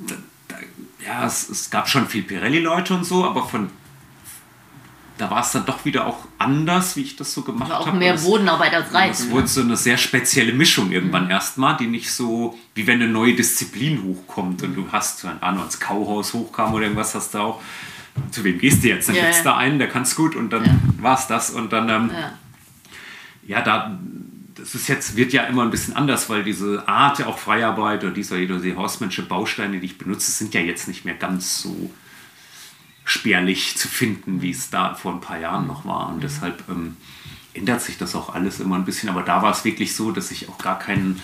[0.08, 0.16] da,
[0.48, 0.56] da,
[1.04, 3.72] ja, es, es, gab schon viel Pirelli-Leute und so, aber von.
[5.18, 7.90] Da war es dann doch wieder auch anders, wie ich das so gemacht habe.
[7.90, 9.12] Auch mehr Bodenarbeit als Reiten.
[9.12, 11.32] Es wurde so eine sehr spezielle Mischung irgendwann mhm.
[11.32, 15.64] erstmal, die nicht so, wie wenn eine neue Disziplin hochkommt und du hast, keine Ahnung,
[15.64, 17.62] als Kauhaus hochkam oder irgendwas, hast du auch,
[18.32, 19.10] zu wem gehst du jetzt?
[19.10, 19.44] Dann ja, gibt's ja.
[19.44, 20.76] da einen, der kann es gut und dann ja.
[21.02, 22.32] war es das und dann ähm, ja
[23.50, 24.00] ja, da,
[24.54, 28.04] das ist jetzt, wird ja immer ein bisschen anders, weil diese Art ja auch Freiarbeit
[28.04, 31.90] oder diese, diese Horsemanship Bausteine, die ich benutze, sind ja jetzt nicht mehr ganz so
[33.06, 36.10] spärlich zu finden, wie es da vor ein paar Jahren noch war.
[36.10, 36.22] Und mhm.
[36.22, 36.96] deshalb ähm,
[37.56, 39.10] ändert sich das auch alles immer ein bisschen.
[39.10, 41.20] Aber da war es wirklich so, dass ich auch gar keinen.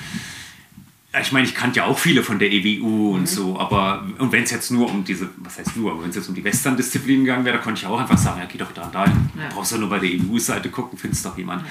[1.21, 3.25] Ich meine, ich kannte ja auch viele von der EWU und mhm.
[3.27, 6.15] so, aber und wenn es jetzt nur um diese, was heißt nur, aber wenn es
[6.15, 8.73] jetzt um die Western-Disziplinen gegangen wäre, da konnte ich auch einfach sagen, ja, geh doch
[8.73, 9.29] da und da hin.
[9.37, 9.47] Ja.
[9.53, 11.63] Brauchst du nur bei der EWU-Seite gucken, findest doch jemand.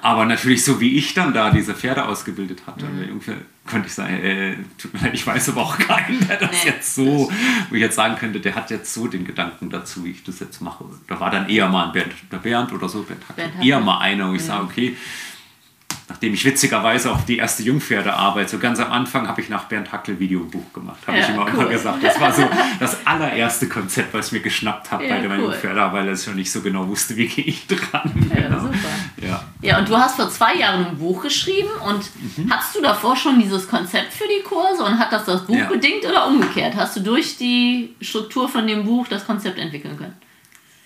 [0.00, 3.02] Aber natürlich so wie ich dann da diese Pferde ausgebildet hatte, mhm.
[3.02, 3.32] irgendwie
[3.66, 6.70] könnte ich sagen, äh, tut mir leid, ich weiß aber auch keinen, der das nee,
[6.70, 7.30] jetzt so,
[7.68, 10.40] wo ich jetzt sagen könnte, der hat jetzt so den Gedanken dazu, wie ich das
[10.40, 10.84] jetzt mache.
[11.08, 13.98] Da war dann eher mal ein Bernd, der Bernd oder so, Bernd, Bernd eher mal
[13.98, 14.46] einer, wo ich mhm.
[14.46, 14.96] sage, okay,
[16.08, 19.92] nachdem ich witzigerweise auch die erste Jungpferdearbeit, so ganz am Anfang habe ich nach Bernd
[19.92, 21.54] Hackel Videobuch gemacht, habe ja, ich immer, cool.
[21.54, 22.02] immer gesagt.
[22.02, 22.48] Das war so
[22.80, 25.44] das allererste Konzept, was ich mir geschnappt habe ja, bei der cool.
[25.44, 28.12] Jungpferdearbeit, weil ich schon nicht so genau wusste, wie gehe ich dran.
[28.34, 28.60] Ja, genau.
[28.60, 28.78] super.
[29.20, 29.44] Ja.
[29.60, 32.02] ja, und du hast vor zwei Jahren ein Buch geschrieben und
[32.36, 32.50] mhm.
[32.50, 36.04] hast du davor schon dieses Konzept für die Kurse und hat das das Buch bedingt
[36.04, 36.74] oder umgekehrt?
[36.76, 40.14] Hast du durch die Struktur von dem Buch das Konzept entwickeln können?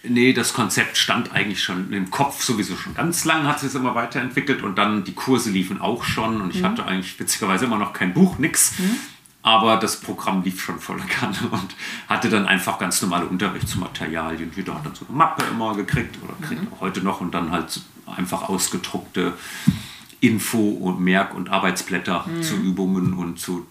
[0.08, 3.94] Nee, das Konzept stand eigentlich schon im Kopf sowieso schon ganz lang, hat sich immer
[3.94, 6.66] weiterentwickelt und dann die Kurse liefen auch schon und ich mhm.
[6.66, 8.78] hatte eigentlich witzigerweise immer noch kein Buch, nix.
[8.78, 8.96] Mhm.
[9.42, 11.74] aber das Programm lief schon voller Kanne und
[12.08, 14.52] hatte dann einfach ganz normale Unterrichtsmaterialien.
[14.54, 16.72] Jeder hat dann so eine Mappe immer gekriegt oder kriegt mhm.
[16.72, 19.34] auch heute noch und dann halt einfach ausgedruckte
[20.20, 22.42] Info- und Merk- und Arbeitsblätter mhm.
[22.42, 23.66] zu Übungen und zu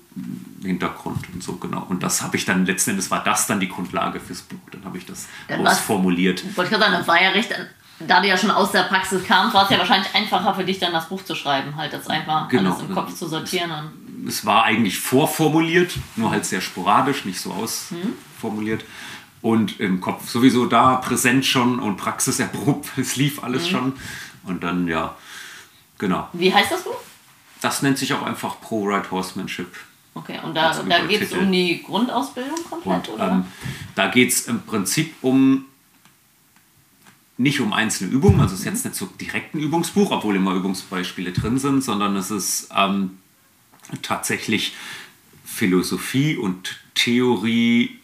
[0.62, 1.86] Hintergrund und so, genau.
[1.90, 4.60] Und das habe ich dann, letzten Endes war das dann die Grundlage fürs Buch.
[4.72, 6.44] Dann habe ich das dann ausformuliert.
[6.56, 7.54] Wollte ich gerade sagen, das war ja recht,
[8.00, 10.80] da du ja schon aus der Praxis kamst, war es ja wahrscheinlich einfacher für dich
[10.80, 12.72] dann das Buch zu schreiben, halt das einfach genau.
[12.72, 13.72] alles im Kopf zu sortieren.
[14.26, 18.84] Es, es war eigentlich vorformuliert, nur halt sehr sporadisch, nicht so ausformuliert.
[18.84, 19.50] Mhm.
[19.50, 23.70] Und im Kopf sowieso da präsent schon und praxiserprobt, es lief alles mhm.
[23.70, 23.94] schon.
[24.44, 25.16] Und dann, ja,
[25.98, 26.28] genau.
[26.34, 26.98] Wie heißt das Buch?
[27.62, 29.72] Das nennt sich auch einfach Pro-Right Horsemanship.
[30.16, 33.32] Okay, und da, da geht es um die Grundausbildung komplett, und, oder?
[33.32, 33.46] Ähm,
[33.96, 35.66] da geht es im Prinzip um
[37.38, 40.54] nicht um einzelne Übungen, also es ist jetzt nicht so direkt ein Übungsbuch, obwohl immer
[40.54, 43.18] Übungsbeispiele drin sind, sondern es ist ähm,
[44.02, 44.74] tatsächlich
[45.44, 48.00] Philosophie und Theorie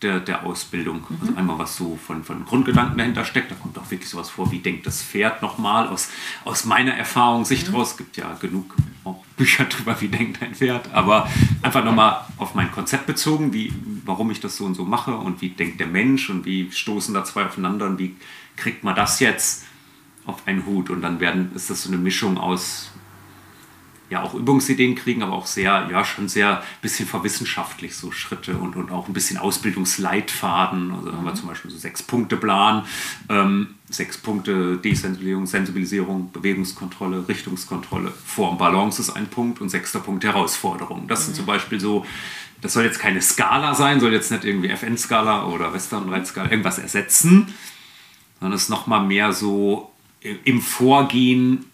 [0.00, 1.04] der, der Ausbildung.
[1.08, 1.18] Mhm.
[1.20, 3.50] Also einmal was so von, von Grundgedanken dahinter steckt.
[3.50, 6.08] Da kommt auch wirklich sowas vor, wie denkt das Pferd nochmal aus,
[6.44, 7.76] aus meiner Erfahrung Sicht mhm.
[7.76, 7.92] raus.
[7.92, 8.74] Es gibt ja genug
[9.04, 10.92] auch Bücher darüber, wie denkt ein Pferd.
[10.92, 11.28] Aber
[11.62, 13.72] einfach nochmal auf mein Konzept bezogen, wie,
[14.04, 17.14] warum ich das so und so mache und wie denkt der Mensch und wie stoßen
[17.14, 18.16] da zwei aufeinander und wie
[18.56, 19.64] kriegt man das jetzt
[20.26, 20.90] auf einen Hut.
[20.90, 22.91] Und dann werden, ist das so eine Mischung aus
[24.12, 28.76] ja auch Übungsideen kriegen, aber auch sehr, ja, schon sehr bisschen verwissenschaftlich so Schritte und,
[28.76, 30.92] und auch ein bisschen Ausbildungsleitfaden.
[30.92, 32.84] Also haben wir zum Beispiel so sechs Punkte Plan,
[33.30, 40.24] ähm, sechs Punkte Desensibilisierung, Sensibilisierung, Bewegungskontrolle, Richtungskontrolle, Form, Balance ist ein Punkt und sechster Punkt
[40.24, 41.08] Herausforderung.
[41.08, 41.24] Das mhm.
[41.24, 42.04] sind zum Beispiel so,
[42.60, 47.52] das soll jetzt keine Skala sein, soll jetzt nicht irgendwie FN-Skala oder Western-Reitskala irgendwas ersetzen,
[48.38, 49.90] sondern es ist nochmal mehr so
[50.44, 51.64] im Vorgehen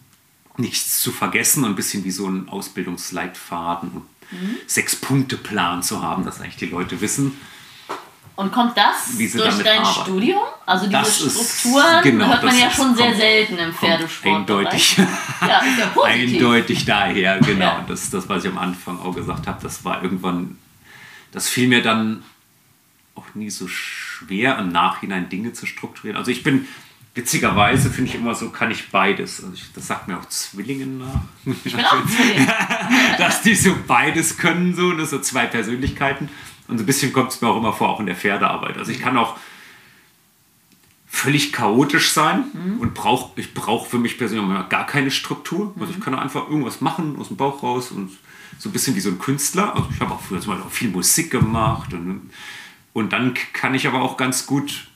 [0.59, 4.57] nichts zu vergessen und ein bisschen wie so ein Ausbildungsleitfaden und mhm.
[4.67, 7.39] Sechs-Punkte-Plan zu haben, dass eigentlich die Leute wissen.
[8.35, 10.01] Und kommt das durch dein arbeiten.
[10.01, 10.39] Studium?
[10.65, 14.35] Also diese das Strukturen ist, genau, hört man ja schon sehr selten im Pferdesport.
[14.35, 17.65] Eindeutig, ja, ist ja eindeutig daher, genau.
[17.65, 17.85] Ja.
[17.85, 20.57] Das, das, was ich am Anfang auch gesagt habe, das war irgendwann,
[21.33, 22.23] das fiel mir dann
[23.15, 26.15] auch nie so schwer, im Nachhinein Dinge zu strukturieren.
[26.15, 26.65] Also ich bin
[27.15, 29.43] Witzigerweise finde ich immer so, kann ich beides.
[29.43, 31.21] Also ich, das sagt mir auch Zwillingen nach.
[31.65, 32.47] Ich bin auch Zwilling.
[33.17, 36.29] Dass die so beides können, so, ne, so zwei Persönlichkeiten.
[36.67, 38.77] Und so ein bisschen kommt es mir auch immer vor, auch in der Pferdearbeit.
[38.77, 39.37] Also ich kann auch
[41.07, 42.79] völlig chaotisch sein mhm.
[42.79, 45.73] und brauch, ich brauche für mich persönlich gar keine Struktur.
[45.79, 48.11] Also ich kann einfach irgendwas machen aus dem Bauch raus und
[48.59, 49.75] so ein bisschen wie so ein Künstler.
[49.75, 52.29] Also ich habe auch früher zum Beispiel auch viel Musik gemacht und,
[52.93, 54.87] und dann kann ich aber auch ganz gut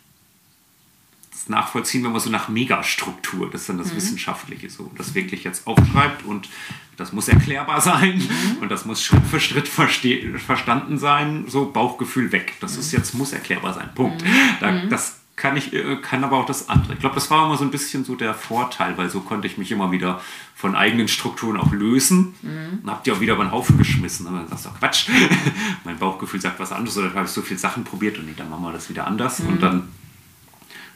[1.50, 3.98] nachvollziehen, wenn man so nach Megastruktur, das ist dann das mhm.
[3.98, 6.50] Wissenschaftliche so, das wirklich jetzt aufschreibt und
[6.98, 8.58] das muss erklärbar sein mhm.
[8.62, 12.54] und das muss Schritt für Schritt verstanden sein, so Bauchgefühl weg.
[12.60, 13.00] Das ist mhm.
[13.00, 14.24] jetzt, muss erklärbar sein, Punkt.
[14.24, 14.28] Mhm.
[14.60, 14.90] Da, mhm.
[14.90, 16.94] das kann ich, äh, kann aber auch das andere.
[16.94, 19.58] Ich glaube, das war immer so ein bisschen so der Vorteil, weil so konnte ich
[19.58, 20.22] mich immer wieder
[20.56, 22.80] von eigenen Strukturen auch lösen mhm.
[22.84, 24.28] und hab die auch wieder über den Haufen geschmissen.
[24.28, 25.10] Und dann sagst du, Quatsch,
[25.84, 28.50] mein Bauchgefühl sagt was anderes oder habe ich so viele Sachen probiert und nee, dann
[28.50, 29.88] machen wir das wieder anders und dann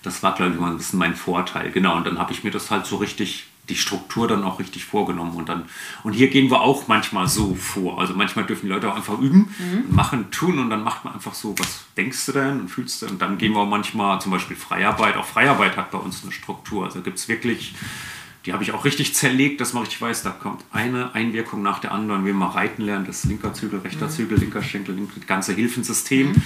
[0.07, 1.71] das war, glaube ich, mal ein bisschen mein Vorteil.
[1.71, 4.85] Genau, und dann habe ich mir das halt so richtig, die Struktur dann auch richtig
[4.85, 5.35] vorgenommen.
[5.35, 5.65] Und, dann,
[6.03, 7.99] und hier gehen wir auch manchmal so vor.
[7.99, 9.95] Also manchmal dürfen die Leute auch einfach üben, mhm.
[9.95, 13.07] machen, tun und dann macht man einfach so, was denkst du denn und fühlst du?
[13.07, 16.31] Und dann gehen wir auch manchmal, zum Beispiel Freiarbeit, auch Freiarbeit hat bei uns eine
[16.31, 16.85] Struktur.
[16.85, 17.75] Also gibt es wirklich
[18.47, 21.79] die habe ich auch richtig zerlegt, dass man richtig weiß, da kommt eine Einwirkung nach
[21.79, 22.25] der anderen.
[22.25, 24.11] Wenn man reiten lernt, das linker Zügel, rechter mhm.
[24.11, 26.29] Zügel, linker Schenkel, das ganze Hilfensystem.
[26.29, 26.41] Mhm.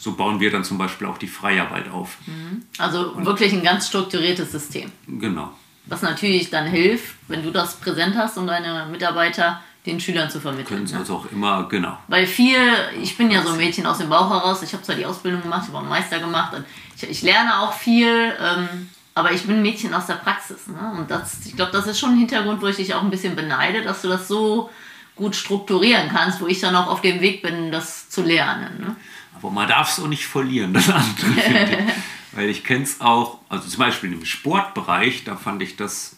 [0.00, 2.18] So bauen wir dann zum Beispiel auch die Freiarbeit auf.
[2.26, 2.64] Mhm.
[2.78, 4.90] Also Und wirklich ein ganz strukturiertes System.
[5.06, 5.52] Genau.
[5.86, 10.40] Was natürlich dann hilft, wenn du das präsent hast und deine Mitarbeiter den Schülern zu
[10.40, 10.66] vermitteln.
[10.66, 11.00] Können sie ne?
[11.00, 11.96] also auch immer, genau.
[12.08, 12.58] Weil viel,
[13.00, 15.42] ich bin ja so ein Mädchen aus dem Bauch heraus, ich habe zwar die Ausbildung
[15.42, 16.64] gemacht, ich habe auch einen Meister gemacht und
[16.96, 18.32] ich, ich lerne auch viel.
[18.40, 20.66] Ähm, aber ich bin ein Mädchen aus der Praxis.
[20.66, 20.94] Ne?
[20.98, 23.36] Und das, ich glaube, das ist schon ein Hintergrund, wo ich dich auch ein bisschen
[23.36, 24.70] beneide, dass du das so
[25.14, 28.80] gut strukturieren kannst, wo ich dann auch auf dem Weg bin, das zu lernen.
[28.80, 28.96] Ne?
[29.36, 31.86] Aber man darf es auch nicht verlieren, das andere.
[32.32, 36.16] Weil ich kenne es auch, also zum Beispiel im Sportbereich, da fand ich das,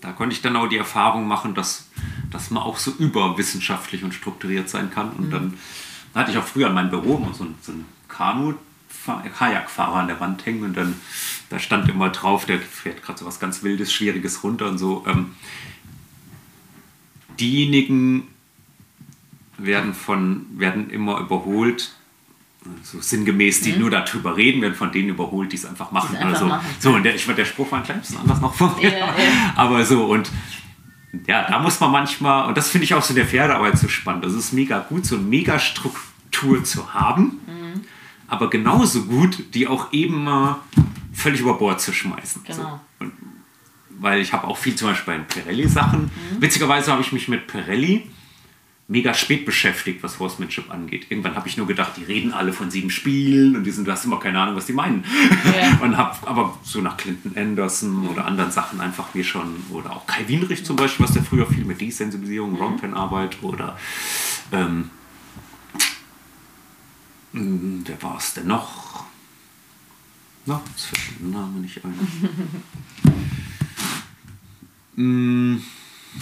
[0.00, 1.88] da konnte ich dann auch die Erfahrung machen, dass,
[2.30, 5.10] dass man auch so überwissenschaftlich und strukturiert sein kann.
[5.10, 5.30] Und mhm.
[5.30, 5.58] dann
[6.14, 8.54] hatte ich auch früher in meinem Büro so so ein Kanu
[9.36, 10.94] Kajakfahrer an der Wand hängen und dann
[11.52, 15.04] da stand immer drauf, der fährt gerade so was ganz Wildes, Schwieriges runter und so.
[15.06, 15.32] Ähm,
[17.38, 18.28] diejenigen
[19.58, 21.94] werden von werden immer überholt,
[22.82, 23.80] so sinngemäß, die mhm.
[23.80, 26.16] nur darüber reden, werden von denen überholt, die es einfach machen.
[26.16, 26.66] Einfach also, machen.
[26.78, 28.90] So, und der, ich der Spruch war ein klein bisschen anders noch von mir.
[28.90, 29.52] Yeah, yeah.
[29.54, 30.30] Aber so, und
[31.26, 33.88] ja, da muss man manchmal, und das finde ich auch so in der Pferdearbeit so
[33.88, 37.82] spannend, das ist mega gut, so eine Mega-Struktur zu haben, mhm.
[38.26, 40.60] aber genauso gut, die auch eben mal
[41.12, 42.42] völlig über Bord zu schmeißen.
[42.44, 42.62] Genau.
[42.62, 42.80] So.
[43.00, 43.12] Und,
[44.00, 46.02] weil ich habe auch viel zum Beispiel bei Pirelli-Sachen.
[46.02, 46.40] Mhm.
[46.40, 48.10] Witzigerweise habe ich mich mit Pirelli
[48.88, 51.06] mega spät beschäftigt, was Horsemanship angeht.
[51.08, 53.92] Irgendwann habe ich nur gedacht, die reden alle von sieben Spielen und die sind, du
[53.92, 55.04] hast immer keine Ahnung, was die meinen.
[55.46, 55.78] Yeah.
[55.82, 60.06] und habe aber so nach Clinton Anderson oder anderen Sachen einfach mir schon, oder auch
[60.06, 62.56] Kai Wienrich zum Beispiel, was der früher viel mit Desensibilisierung, mhm.
[62.56, 63.78] Roundpen-Arbeit oder
[64.52, 64.90] ähm,
[67.32, 69.06] hm, wer war es denn noch?
[70.44, 71.94] Na, jetzt fällt der Name nicht ein.
[75.54, 75.62] mm,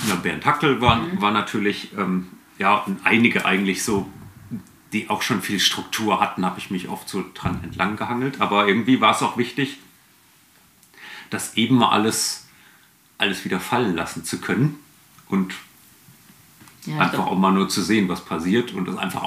[0.08, 1.20] ja, Bernd Hackel war, mhm.
[1.20, 2.28] war natürlich ähm,
[2.60, 4.06] ja, und einige eigentlich so,
[4.92, 8.42] die auch schon viel Struktur hatten, habe ich mich oft so dran entlang gehangelt.
[8.42, 9.78] Aber irgendwie war es auch wichtig,
[11.30, 12.48] das eben mal alles,
[13.16, 14.78] alles wieder fallen lassen zu können
[15.28, 15.54] und
[16.84, 19.22] ja, einfach auch mal nur zu sehen, was passiert und das einfach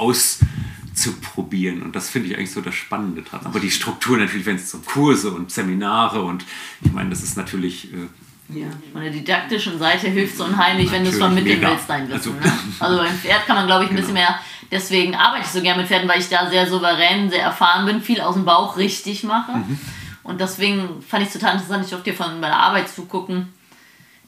[0.94, 1.82] auszuprobieren.
[1.82, 3.41] Und das finde ich eigentlich so das Spannende dran.
[3.44, 6.46] Aber die Struktur natürlich, wenn es so Kurse und Seminare und
[6.84, 8.08] ich meine, das ist natürlich äh,
[8.50, 11.72] ja, von der didaktischen Seite hilft es unheimlich, wenn du es vermitteln mega.
[11.72, 12.14] willst, dein Wissen.
[12.14, 12.54] Also, ne?
[12.80, 14.08] also beim Pferd kann man, glaube ich, ein genau.
[14.08, 14.39] bisschen mehr.
[14.70, 18.02] Deswegen arbeite ich so gerne mit Pferden, weil ich da sehr souverän, sehr erfahren bin,
[18.02, 19.54] viel aus dem Bauch richtig mache.
[19.54, 19.80] Mhm.
[20.24, 23.54] Und deswegen fand ich es total interessant, ich durfte dir von meiner Arbeit zugucken.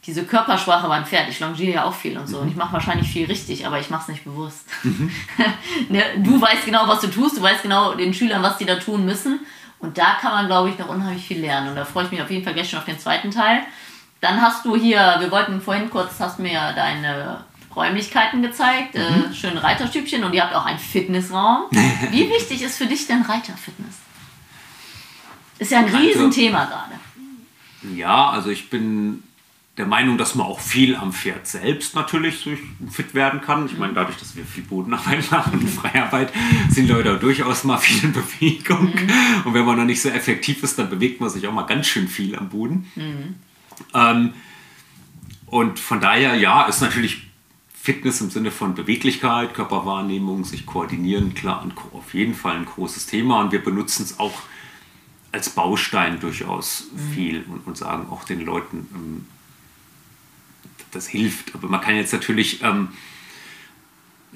[0.05, 2.39] Diese Körpersprache beim Pferd, ich longiere ja auch viel und so.
[2.39, 4.65] Und ich mache wahrscheinlich viel richtig, aber ich mache es nicht bewusst.
[4.83, 5.11] Mhm.
[5.89, 8.75] Ne, du weißt genau, was du tust, du weißt genau den Schülern, was die da
[8.75, 9.39] tun müssen.
[9.79, 11.69] Und da kann man, glaube ich, noch unheimlich viel lernen.
[11.69, 13.61] Und da freue ich mich auf jeden Fall gleich schon auf den zweiten Teil.
[14.21, 17.43] Dann hast du hier, wir wollten vorhin kurz, hast mir deine
[17.75, 19.31] Räumlichkeiten gezeigt, äh, mhm.
[19.31, 21.65] äh, schöne Reiterstübchen und ihr habt auch einen Fitnessraum.
[22.11, 23.95] Wie wichtig ist für dich denn Reiterfitness?
[25.59, 27.95] Ist ja ein also, Riesenthema gerade.
[27.95, 29.23] Ja, also ich bin
[29.77, 32.47] der Meinung, dass man auch viel am Pferd selbst natürlich
[32.89, 33.65] fit werden kann.
[33.65, 36.31] Ich meine, dadurch, dass wir viel Bodenarbeit machen und Freiarbeit,
[36.69, 38.93] sind Leute durchaus mal viel in Bewegung.
[38.93, 39.09] Mhm.
[39.43, 41.87] Und wenn man noch nicht so effektiv ist, dann bewegt man sich auch mal ganz
[41.87, 42.89] schön viel am Boden.
[42.95, 43.35] Mhm.
[43.93, 44.33] Ähm,
[45.47, 47.27] und von daher, ja, ist natürlich
[47.73, 53.41] Fitness im Sinne von Beweglichkeit, Körperwahrnehmung, sich koordinieren, klar, auf jeden Fall ein großes Thema.
[53.41, 54.41] Und wir benutzen es auch
[55.31, 57.13] als Baustein durchaus mhm.
[57.13, 59.25] viel und, und, sagen auch den Leuten, ähm,
[60.95, 61.53] das hilft.
[61.55, 62.89] Aber man kann jetzt natürlich ähm,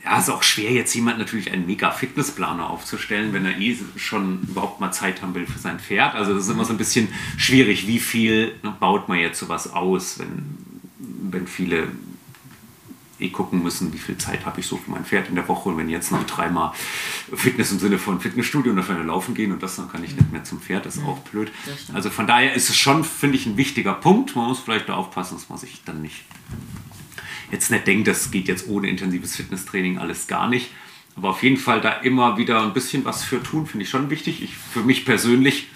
[0.03, 4.41] ja, ist auch schwer, jetzt jemand natürlich einen mega Fitnessplaner aufzustellen, wenn er eh schon
[4.43, 6.15] überhaupt mal Zeit haben will für sein Pferd.
[6.15, 10.19] Also das ist immer so ein bisschen schwierig, wie viel baut man jetzt sowas aus,
[10.19, 10.57] wenn,
[11.31, 11.87] wenn viele
[13.19, 15.69] eh gucken müssen, wie viel Zeit habe ich so für mein Pferd in der Woche
[15.69, 16.73] und wenn jetzt noch dreimal
[17.33, 20.31] Fitness im Sinne von Fitnessstudio und dafür laufen gehen und das, dann kann ich nicht
[20.31, 21.51] mehr zum Pferd, das ist auch blöd.
[21.93, 24.35] Also von daher ist es schon, finde ich, ein wichtiger Punkt.
[24.35, 26.23] Man muss vielleicht da aufpassen, dass man sich dann nicht
[27.51, 30.69] jetzt nicht denkt, das geht jetzt ohne intensives Fitnesstraining alles gar nicht.
[31.15, 34.09] Aber auf jeden Fall da immer wieder ein bisschen was für tun, finde ich schon
[34.09, 34.41] wichtig.
[34.41, 35.67] Ich für mich persönlich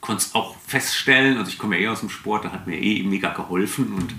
[0.00, 2.78] konnte es auch feststellen, also ich komme ja eh aus dem Sport, da hat mir
[2.78, 4.14] eh mega geholfen und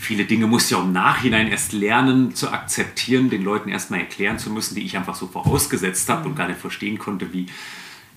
[0.00, 4.38] viele Dinge musste ich auch im Nachhinein erst lernen zu akzeptieren, den Leuten erstmal erklären
[4.38, 7.46] zu müssen, die ich einfach so vorausgesetzt habe und gar nicht verstehen konnte, wie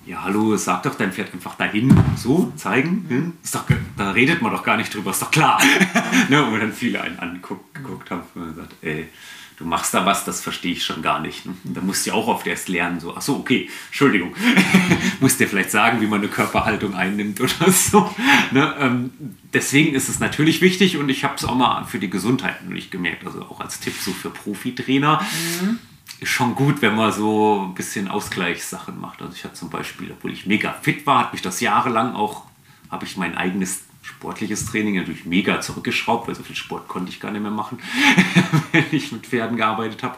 [0.06, 3.06] ja, hallo, sag doch dein Pferd einfach dahin, so, zeigen.
[3.08, 3.32] Hm?
[3.42, 3.64] Ist doch,
[3.96, 5.58] da redet man doch gar nicht drüber, ist doch klar.
[6.28, 6.44] ne?
[6.44, 9.08] Und dann viele einen angeguckt geguckt haben und gesagt, ey,
[9.56, 11.46] du machst da was, das verstehe ich schon gar nicht.
[11.46, 11.54] Ne?
[11.64, 14.34] Da musst du ja auch oft erst lernen, so, ach so, okay, Entschuldigung.
[15.20, 18.14] musst dir vielleicht sagen, wie man eine Körperhaltung einnimmt oder so.
[18.50, 18.74] Ne?
[18.78, 19.10] Ähm,
[19.52, 22.90] deswegen ist es natürlich wichtig und ich habe es auch mal für die Gesundheit nicht
[22.90, 25.20] gemerkt, also auch als Tipp so für Profitrainer.
[25.60, 25.78] Mhm
[26.20, 29.22] ist schon gut, wenn man so ein bisschen Ausgleichssachen macht.
[29.22, 32.44] Also ich hatte zum Beispiel, obwohl ich mega fit war, hat mich das jahrelang auch,
[32.90, 37.20] habe ich mein eigenes sportliches Training natürlich mega zurückgeschraubt, weil so viel Sport konnte ich
[37.20, 37.78] gar nicht mehr machen,
[38.72, 40.16] wenn ich mit Pferden gearbeitet habe.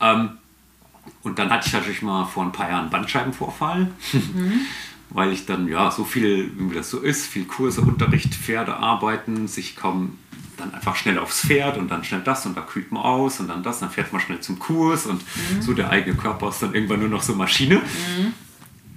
[0.00, 0.30] Ähm,
[1.22, 4.60] und dann hatte ich natürlich mal vor ein paar Jahren einen Bandscheibenvorfall, mhm.
[5.10, 9.46] weil ich dann, ja, so viel, wie das so ist, viel Kurse, Unterricht, Pferde arbeiten,
[9.46, 10.18] sich kaum
[10.56, 13.48] dann einfach schnell aufs Pferd und dann schnell das und da kühlt man aus und
[13.48, 15.62] dann das, dann fährt man schnell zum Kurs und mhm.
[15.62, 17.76] so der eigene Körper ist dann irgendwann nur noch so Maschine.
[17.76, 18.32] Mhm.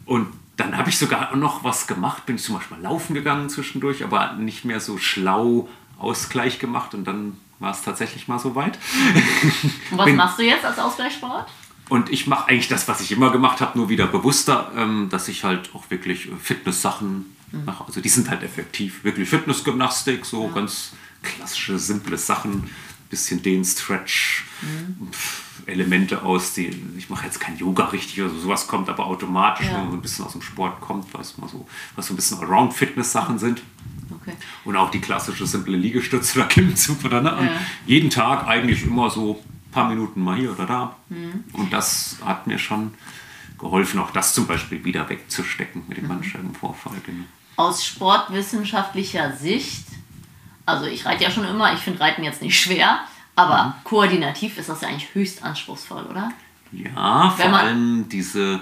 [0.05, 0.27] Und
[0.58, 4.34] dann habe ich sogar noch was gemacht, bin ich zum Beispiel laufen gegangen zwischendurch, aber
[4.34, 8.78] nicht mehr so schlau Ausgleich gemacht und dann war es tatsächlich mal so weit.
[9.91, 11.49] Und was bin, machst du jetzt als Ausgleichssport?
[11.89, 15.28] Und ich mache eigentlich das, was ich immer gemacht habe, nur wieder bewusster, ähm, dass
[15.28, 17.66] ich halt auch wirklich Fitness-Sachen mhm.
[17.66, 17.86] mache.
[17.86, 19.04] Also die sind halt effektiv.
[19.04, 20.54] Wirklich Fitnessgymnastik, so ja.
[20.54, 22.70] ganz klassische, simple Sachen,
[23.14, 25.09] bisschen den Stretch, mhm.
[25.68, 29.74] Elemente aus, die, ich mache jetzt kein Yoga richtig, also sowas kommt aber automatisch, ja.
[29.74, 32.16] wenn man so ein bisschen aus dem Sport kommt, was mal so, was so ein
[32.16, 33.61] bisschen Around-Fitness-Sachen sind.
[34.20, 34.36] Okay.
[34.66, 37.30] Und auch die klassische simple Liegestütze oder Klimmzug oder ne?
[37.30, 37.61] Ja.
[37.86, 40.95] Jeden Tag eigentlich immer so ein paar Minuten mal hier oder da.
[41.53, 42.95] Und das hat mir schon
[43.59, 46.97] geholfen, auch das zum Beispiel wieder wegzustecken mit dem Bandscheibenvorfall.
[47.05, 47.26] Genau.
[47.57, 49.86] Aus sportwissenschaftlicher Sicht,
[50.66, 52.99] also ich reite ja schon immer, ich finde Reiten jetzt nicht schwer,
[53.36, 56.32] aber koordinativ ist das ja eigentlich höchst anspruchsvoll, oder?
[56.72, 58.61] Ja, vor allem diese,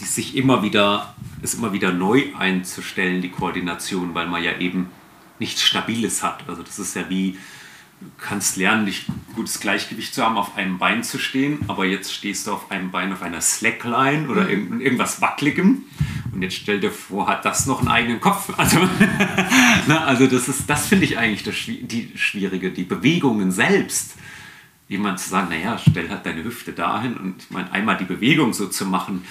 [0.00, 4.90] die sich immer wieder, es immer wieder neu einzustellen, die Koordination, weil man ja eben
[5.38, 6.44] nichts Stabiles hat.
[6.48, 7.38] Also das ist ja wie,
[8.00, 12.12] du kannst lernen, nicht gutes Gleichgewicht zu haben, auf einem Bein zu stehen, aber jetzt
[12.12, 15.84] stehst du auf einem Bein auf einer Slackline oder irgend- irgendwas Wackeligem.
[16.36, 18.52] Und jetzt stell dir vor, hat das noch einen eigenen Kopf?
[18.58, 18.86] Also,
[19.86, 24.16] na, also das ist, das finde ich eigentlich das, die Schwierige, die Bewegungen selbst
[24.86, 28.52] jemand zu sagen, naja, stell halt deine Hüfte dahin und ich meine, einmal die Bewegung
[28.52, 29.24] so zu machen,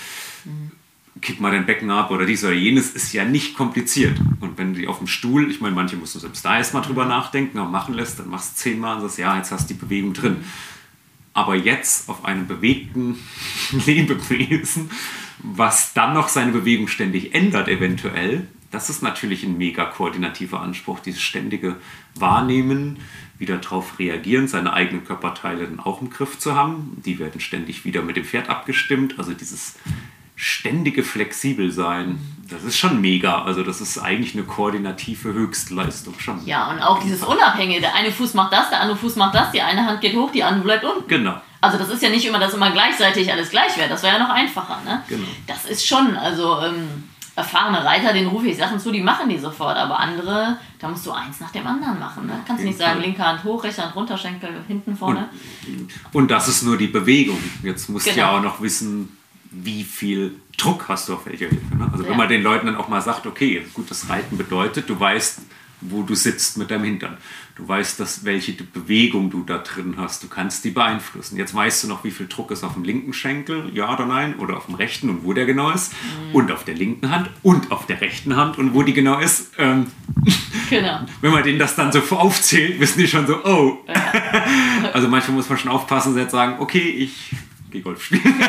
[1.22, 4.20] kipp mal dein Becken ab oder dies oder jenes, ist ja nicht kompliziert.
[4.39, 6.82] Und wenn du die auf dem Stuhl, ich meine, manche musst du selbst da erstmal
[6.82, 9.76] drüber nachdenken, aber machen lässt, dann machst du zehnmal und sagst, ja, jetzt hast du
[9.76, 10.38] die Bewegung drin.
[11.34, 13.20] Aber jetzt auf einem bewegten
[13.86, 14.89] Lebewesen,
[15.53, 20.99] was dann noch seine Bewegung ständig ändert, eventuell, das ist natürlich ein mega koordinativer Anspruch,
[20.99, 21.77] dieses ständige
[22.15, 22.99] Wahrnehmen,
[23.37, 27.01] wieder darauf reagieren, seine eigenen Körperteile dann auch im Griff zu haben.
[27.05, 29.15] Die werden ständig wieder mit dem Pferd abgestimmt.
[29.17, 29.75] Also dieses
[30.35, 32.19] ständige flexibel sein,
[32.49, 33.43] das ist schon mega.
[33.43, 36.45] Also das ist eigentlich eine koordinative Höchstleistung schon.
[36.45, 37.81] Ja, und auch dieses Unabhängige.
[37.81, 40.31] Der eine Fuß macht das, der andere Fuß macht das, die eine Hand geht hoch,
[40.31, 41.07] die andere bleibt unten.
[41.07, 41.41] Genau.
[41.66, 43.89] Also das ist ja nicht immer, dass immer gleichzeitig alles gleich wäre.
[43.89, 44.80] Das wäre ja noch einfacher.
[44.86, 45.01] Ne?
[45.09, 45.28] Genau.
[45.47, 47.03] Das ist schon, also ähm,
[47.36, 49.76] erfahrene Reiter, denen rufe ich Sachen zu, die machen die sofort.
[49.78, 52.26] Aber andere, da musst du eins nach dem anderen machen.
[52.28, 52.34] Ne?
[52.47, 53.01] Kannst du nicht sagen, Fall.
[53.05, 55.28] linke Hand hoch, rechte Hand runter, Schenkel hinten, vorne.
[56.13, 57.39] Und das ist nur die Bewegung.
[57.63, 58.22] Jetzt musst du Genau.
[58.34, 59.18] ja auch noch wissen,
[59.51, 61.76] wie viel Druck hast du auf welcher Hilfe.
[61.76, 61.88] Ne?
[61.91, 62.09] Also Ja.
[62.11, 65.41] wenn man den Leuten dann auch mal sagt, okay, gut, das Reiten bedeutet, du weißt,
[65.89, 67.17] wo du sitzt mit deinem Hintern.
[67.55, 70.21] Du weißt, dass, welche Bewegung du da drin hast.
[70.23, 71.38] Du kannst die beeinflussen.
[71.38, 74.36] Jetzt weißt du noch, wie viel Druck ist auf dem linken Schenkel, ja oder nein,
[74.39, 75.93] oder auf dem rechten und wo der genau ist.
[75.93, 76.36] Mhm.
[76.36, 79.51] Und auf der linken Hand und auf der rechten Hand und wo die genau ist.
[79.57, 79.88] Ähm,
[80.67, 81.01] Genau.
[81.21, 83.86] wenn man denen das dann so aufzählt, wissen die schon so, oh.
[84.93, 87.36] also manchmal muss man schon aufpassen und jetzt sagen, okay, ich
[87.69, 88.23] gehe Golf spielen.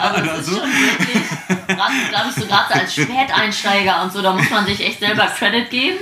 [0.00, 0.56] Also das ist so.
[0.56, 5.00] schon wirklich, glaube ich, so gerade als Späteinsteiger und so, da muss man sich echt
[5.00, 5.98] selber Credit geben.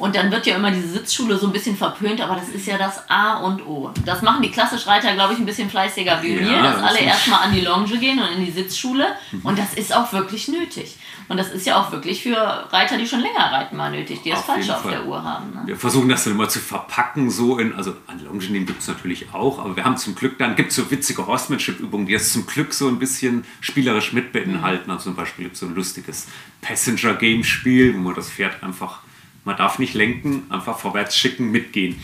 [0.00, 2.78] Und dann wird ja immer diese Sitzschule so ein bisschen verpönt, aber das ist ja
[2.78, 3.92] das A und O.
[4.04, 7.00] Das machen die Klassischreiter, glaube ich, ein bisschen fleißiger wie Ja, wir, dass das alle
[7.00, 9.06] erstmal an die Longe gehen und in die Sitzschule.
[9.42, 10.96] Und das ist auch wirklich nötig.
[11.28, 12.36] Und das ist ja auch wirklich für
[12.72, 15.22] Reiter, die schon länger reiten, mal nötig, die es Auf falsch jeden auf der Uhr
[15.22, 15.50] haben.
[15.54, 15.62] Ne?
[15.66, 19.32] Wir versuchen das dann immer zu verpacken, so in, also an Longennehmen gibt es natürlich
[19.32, 22.46] auch, aber wir haben zum Glück dann, gibt es so witzige Horsemanship-Übungen, die das zum
[22.46, 24.90] Glück so ein bisschen spielerisch mit beinhalten.
[24.90, 26.26] Also zum Beispiel gibt es so ein lustiges
[26.62, 29.00] Passenger-Game-Spiel, wo man das Pferd einfach,
[29.44, 31.96] man darf nicht lenken, einfach vorwärts schicken, mitgehen.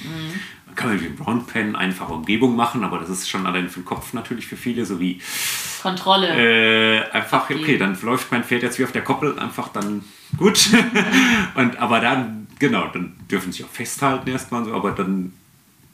[0.66, 3.86] Man kann mit dem Roundpen einfache Umgebung machen, aber das ist schon allein für den
[3.86, 5.20] Kopf natürlich für viele, so wie
[5.82, 6.28] Kontrolle.
[6.28, 10.04] äh, einfach, okay, dann läuft mein Pferd jetzt wie auf der Koppel, einfach dann
[10.36, 10.68] gut.
[11.54, 15.32] und aber dann, genau, dann dürfen sie auch festhalten erstmal so, aber dann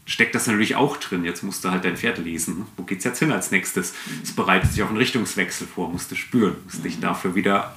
[0.07, 1.24] steckt das natürlich auch drin.
[1.24, 2.66] Jetzt musst du halt dein Pferd lesen.
[2.76, 3.95] Wo geht's jetzt hin als nächstes?
[4.22, 7.76] Es bereitet sich auf einen Richtungswechsel vor, musst du spüren, musst dich dafür wieder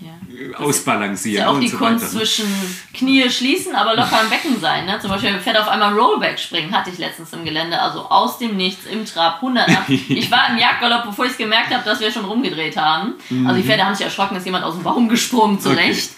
[0.00, 0.08] ja.
[0.34, 2.18] äh, Das ausbalancieren ist ja auch und die so Kunst weiter.
[2.18, 2.46] zwischen
[2.92, 4.86] Knie schließen, aber locker im Becken sein.
[4.86, 4.98] Ne?
[5.00, 8.56] Zum Beispiel, Pferd auf einmal Rollback springen, hatte ich letztens im Gelände, also aus dem
[8.56, 9.84] Nichts, im Trab, 100 ab.
[9.88, 13.14] Ich war im Jagdgalopp, bevor ich es gemerkt habe, dass wir schon rumgedreht haben.
[13.46, 16.10] Also die Pferde haben sich erschrocken, ist jemand aus dem Baum gesprungen, zurecht.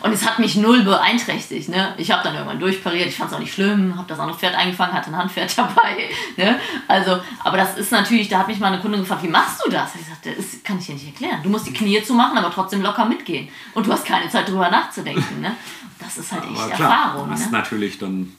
[0.00, 1.68] Und es hat mich null beeinträchtigt.
[1.68, 1.94] Ne?
[1.98, 4.54] Ich habe dann irgendwann durchpariert, ich fand es auch nicht schlimm, habe das andere Pferd
[4.54, 6.08] eingefangen, hatte ein Handpferd dabei.
[6.36, 6.58] Ne?
[6.88, 9.70] Also, aber das ist natürlich, da hat mich mal eine Kundin gefragt, wie machst du
[9.70, 9.90] das?
[9.94, 11.40] Ich sagte, das kann ich dir nicht erklären.
[11.42, 13.48] Du musst die Knie zumachen, aber trotzdem locker mitgehen.
[13.74, 15.40] Und du hast keine Zeit drüber nachzudenken.
[15.40, 15.54] Ne?
[15.98, 17.30] Das ist halt echt Aber klar, Erfahrung.
[17.30, 17.58] hast Ne?
[17.58, 18.32] natürlich dann,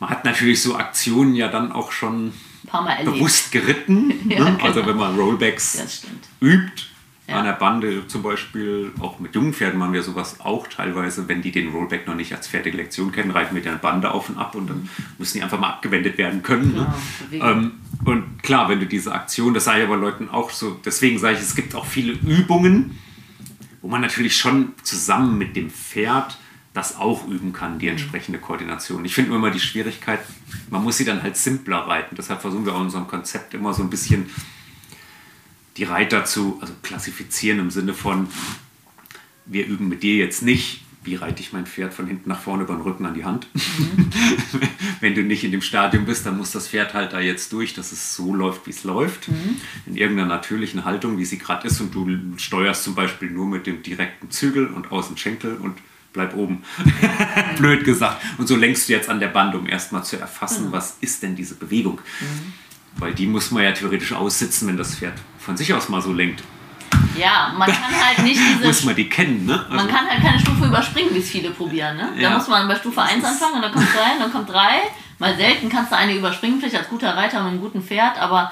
[0.00, 3.16] man hat natürlich so Aktionen ja dann auch schon Ein paar Mal erlebt.
[3.16, 4.10] bewusst geritten.
[4.30, 4.52] Ja, ne?
[4.52, 4.64] genau.
[4.64, 6.04] Also wenn man Rollbacks
[6.40, 6.82] übt,
[7.28, 7.38] Ja.
[7.38, 11.40] an der Bande zum Beispiel, auch mit jungen Pferden machen wir sowas auch teilweise, wenn
[11.40, 14.36] die den Rollback noch nicht als fertige Lektion kennen, reiten wir die Bande auf und
[14.38, 16.72] ab und dann müssen die einfach mal abgewendet werden können.
[17.30, 17.50] Genau, ne?
[17.52, 17.72] Ähm,
[18.04, 21.34] und klar, wenn du diese Aktion, das sage ich aber Leuten auch so, deswegen sage
[21.36, 22.98] ich, es gibt auch viele Übungen,
[23.84, 26.38] wo man natürlich schon zusammen mit dem Pferd
[26.72, 27.78] das auch üben kann, Mhm.
[27.80, 29.04] die entsprechende Koordination.
[29.04, 30.20] Ich finde nur immer die Schwierigkeit,
[30.70, 32.16] man muss sie dann halt simpler reiten.
[32.16, 34.30] Deshalb versuchen wir auch in unserem Konzept immer so ein bisschen
[35.76, 38.26] die Reiter zu also klassifizieren im Sinne von,
[39.44, 42.64] wir üben mit dir jetzt nicht, wie reite ich mein Pferd von hinten nach vorne
[42.64, 43.46] über den Rücken an die Hand.
[45.00, 47.74] Wenn du nicht in dem Stadium bist, dann muss das Pferd halt da jetzt durch,
[47.74, 49.28] dass es so läuft, wie es läuft.
[49.86, 51.80] In irgendeiner natürlichen Haltung, wie sie gerade ist.
[51.80, 55.76] Und du steuerst zum Beispiel nur mit dem direkten Zügel und außen Schenkel und
[56.12, 56.62] bleib oben.
[57.58, 58.22] Blöd gesagt.
[58.38, 61.36] Und so lenkst du jetzt an der Band, um erstmal zu erfassen, was ist denn
[61.36, 62.00] diese Bewegung.
[62.96, 66.12] Weil die muss man ja theoretisch aussitzen, wenn das Pferd von sich aus mal so
[66.12, 66.42] lenkt.
[67.16, 68.66] Ja, man kann halt nicht diese.
[68.66, 69.64] Muss man die kennen, ne?
[69.70, 71.96] man kann halt keine Stufe überspringen, wie es viele probieren.
[71.96, 72.12] Ne?
[72.16, 72.30] Da Ja.
[72.30, 74.58] muss man bei Stufe 1 anfangen und dann kommt 3 und dann kommt 3.
[75.18, 78.50] Mal selten kannst du eine überspringen, vielleicht als guter Reiter mit einem guten Pferd, aber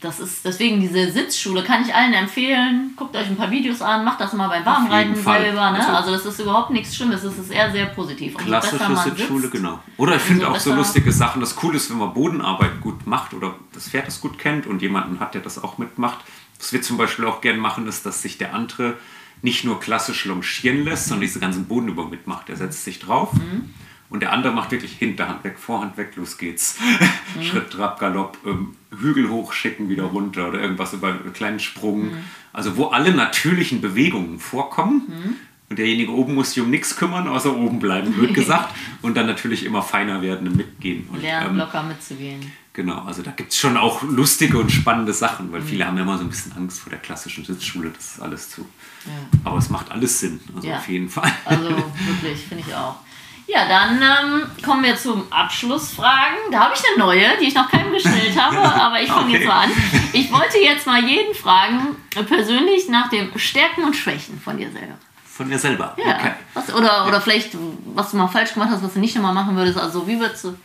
[0.00, 2.90] das ist deswegen diese Sitzschule kann ich allen empfehlen.
[2.94, 5.70] Guckt euch ein paar Videos an, macht das mal beim Warmreiten selber.
[5.70, 5.78] Ne?
[5.78, 8.34] Also- Also, das ist überhaupt nichts Schlimmes, es ist eher sehr positiv.
[8.34, 9.78] Besser Klassische man Sitzschule, sitzt, genau.
[9.96, 11.40] Oder ich finde auch so lustige Sachen.
[11.40, 14.82] Das Coole ist, wenn man Bodenarbeit gut macht oder das Pferd das gut kennt und
[14.82, 16.18] jemanden hat, der das auch mitmacht.
[16.58, 18.96] Was wir zum Beispiel auch gern machen, ist, dass sich der andere
[19.42, 22.48] nicht nur klassisch longieren lässt, sondern diese ganzen Bodenübungen mitmacht.
[22.48, 23.32] Er setzt sich drauf
[24.08, 26.78] und der andere macht wirklich Hinterhand weg, Vorhand weg, los geht's.
[27.42, 32.12] Schritt, Trab, Galopp, ähm, Hügel hoch, schicken, wieder runter oder irgendwas über einen kleinen Sprung.
[32.52, 35.38] Also wo alle natürlichen Bewegungen vorkommen.
[35.68, 38.74] Und derjenige oben muss sich um nichts kümmern, außer oben bleiben, blöd gesagt.
[39.02, 41.08] Und dann natürlich immer feiner werden und mitgehen.
[41.10, 42.52] Und, lernen ähm, locker mitzugehen.
[42.74, 45.52] Genau, also da gibt es schon auch lustige und spannende Sachen, Mhm.
[45.52, 48.20] weil viele haben ja immer so ein bisschen Angst vor der klassischen Sitzschule, das ist
[48.20, 48.62] alles zu.
[49.06, 49.12] Ja.
[49.44, 50.76] Aber es macht alles Sinn, also Ja.
[50.78, 51.30] auf jeden Fall.
[51.44, 52.96] Also wirklich, finde ich auch.
[53.46, 56.36] Ja, dann ähm, kommen wir zum Abschlussfragen.
[56.50, 59.34] Da habe ich eine neue, die ich noch keinem gestellt habe, aber ich fange Okay.
[59.38, 59.70] jetzt mal an.
[60.12, 64.70] Ich wollte jetzt mal jeden fragen, äh, persönlich nach den Stärken und Schwächen von dir
[64.72, 64.94] selber.
[65.26, 65.94] Von dir selber.
[65.98, 66.16] Ja.
[66.16, 66.32] Okay.
[66.54, 67.50] Was, oder, oder vielleicht,
[67.94, 69.78] was du mal falsch gemacht hast, was du nicht nochmal machen würdest.
[69.78, 70.56] Also, wie würdest du.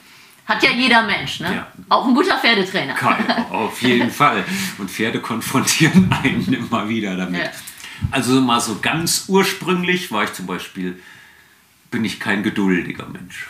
[0.50, 1.56] Hat ja jeder Mensch, ne?
[1.56, 1.68] Ja.
[1.90, 2.96] Auch ein guter Pferdetrainer.
[2.96, 4.44] Kann, auf jeden Fall.
[4.80, 7.40] Und Pferde konfrontieren einen immer wieder damit.
[7.44, 7.50] Ja.
[8.12, 11.00] Also mal so ganz ursprünglich war ich zum Beispiel,
[11.92, 13.48] bin ich kein geduldiger Mensch.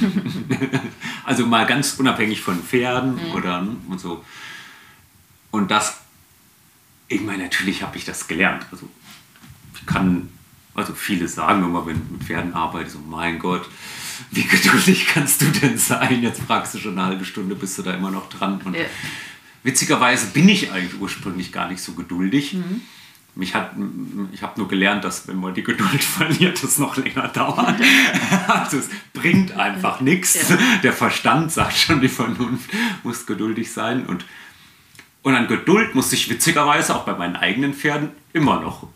[1.24, 3.32] also mal ganz unabhängig von Pferden Mhm.
[3.34, 4.24] oder und so.
[5.50, 6.00] Und das,
[7.08, 8.66] ich meine, natürlich habe ich das gelernt.
[8.72, 8.88] Also
[9.74, 10.28] ich kann,
[10.74, 13.68] also viele sagen immer, wenn ich mit Pferden arbeite, so mein Gott,
[14.30, 16.22] wie geduldig kannst du denn sein?
[16.22, 18.60] Jetzt fragst du schon eine halbe Stunde, bist du da immer noch dran.
[18.64, 18.84] Und Ja.
[19.62, 22.56] witzigerweise bin ich eigentlich ursprünglich gar nicht so geduldig.
[23.34, 23.72] Mich hat,
[24.32, 27.80] ich habe nur gelernt, dass wenn man die Geduld verliert, es noch länger dauert.
[28.48, 30.48] Also es bringt einfach nichts.
[30.48, 30.58] Ja.
[30.82, 32.68] Der Verstand sagt schon, die Vernunft
[33.02, 34.04] muss geduldig sein.
[34.06, 34.24] Und,
[35.22, 38.86] und an Geduld musste ich witzigerweise auch bei meinen eigenen Pferden immer noch,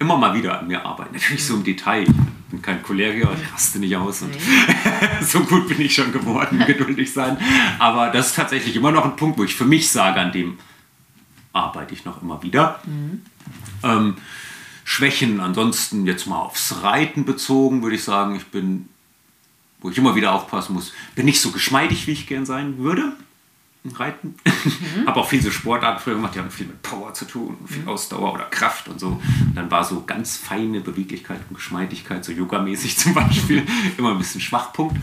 [0.00, 1.14] immer mal wieder an mir arbeiten.
[1.14, 2.06] Natürlich so im Detail.
[2.46, 4.22] Ich bin kein Choleriker, ich raste nicht aus.
[4.22, 4.32] Und
[5.20, 7.36] so gut bin ich schon geworden, geduldig sein.
[7.80, 10.58] Aber das ist tatsächlich immer noch ein Punkt, wo ich für mich sage, an dem
[11.52, 12.80] arbeite ich noch immer wieder.
[13.82, 14.16] Ähm,
[14.84, 18.88] Schwächen ansonsten jetzt mal aufs Reiten bezogen, würde ich sagen, ich bin,
[19.80, 23.12] wo ich immer wieder aufpassen muss, bin nicht so geschmeidig, wie ich gern sein würde.
[23.94, 24.34] Reiten.
[25.06, 27.86] Habe auch viel so Sportarten früher gemacht, die haben viel mit Power zu tun, viel
[27.86, 29.20] Ausdauer oder Kraft und so.
[29.54, 33.66] dann war so ganz feine Beweglichkeit und Geschmeidigkeit, so yogamäßig zum Beispiel,
[33.98, 34.96] immer ein bisschen Schwachpunkt.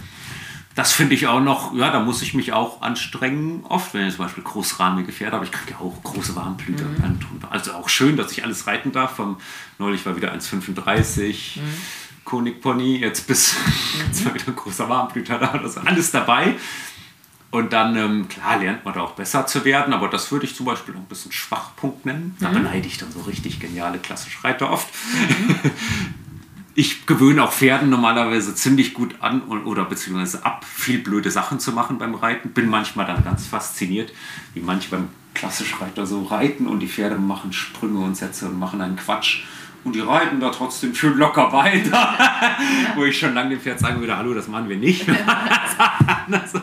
[0.76, 3.64] Das finde ich auch noch, ja, da muss ich mich auch anstrengen.
[3.70, 6.86] Oft, wenn ich zum Beispiel großrahmige Pferde habe, ich kriege ja auch große Warmblüter.
[6.86, 7.20] Mhm.
[7.50, 9.16] Also auch schön, dass ich alles reiten darf.
[9.18, 9.38] Vom,
[9.78, 11.62] neulich war wieder 1,35, mhm.
[12.26, 13.56] Konigpony, jetzt bis
[14.08, 15.54] jetzt war wieder ein großer Warmblüter da.
[15.60, 16.56] Ist alles dabei.
[17.54, 20.56] Und dann, ähm, klar, lernt man da auch besser zu werden, aber das würde ich
[20.56, 22.36] zum Beispiel auch ein bisschen Schwachpunkt nennen.
[22.40, 22.56] Da mhm.
[22.56, 24.88] beneide ich dann so richtig geniale klassische Reiter oft.
[24.92, 25.70] Mhm.
[26.74, 31.74] ich gewöhne auch Pferden normalerweise ziemlich gut an oder beziehungsweise ab, viel blöde Sachen zu
[31.74, 32.54] machen beim Reiten.
[32.54, 34.12] Bin manchmal dann ganz fasziniert,
[34.56, 38.82] wie manche beim Klassischreiter so reiten und die Pferde machen Sprünge und Sätze und machen
[38.82, 39.44] einen Quatsch.
[39.84, 42.18] Und die reiten da trotzdem schön locker weiter.
[42.96, 45.06] Wo ich schon lange dem Pferd sagen würde, hallo, das machen wir nicht.
[46.28, 46.54] das,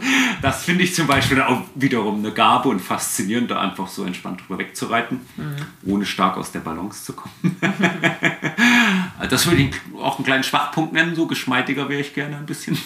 [0.41, 4.41] das finde ich zum Beispiel auch wiederum eine Gabe und faszinierend, da einfach so entspannt
[4.41, 5.57] drüber wegzureiten, mhm.
[5.85, 7.57] ohne stark aus der Balance zu kommen.
[9.29, 12.79] das würde ich auch einen kleinen Schwachpunkt nennen, so geschmeidiger wäre ich gerne ein bisschen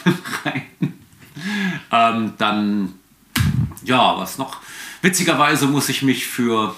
[0.45, 0.95] reiten.
[1.93, 2.95] Ähm, dann,
[3.85, 4.59] ja, was noch?
[5.03, 6.75] Witzigerweise muss ich mich für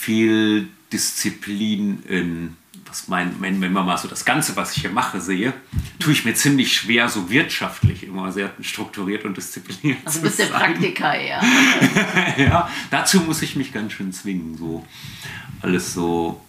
[0.00, 4.90] viel Disziplin in, was mein, wenn, wenn man mal so das Ganze, was ich hier
[4.90, 5.52] mache, sehe,
[5.98, 10.46] tue ich mir ziemlich schwer, so wirtschaftlich immer sehr strukturiert und diszipliniert also bist der
[10.46, 11.42] Praktiker eher.
[12.38, 14.86] ja, dazu muss ich mich ganz schön zwingen, so
[15.60, 16.40] alles so,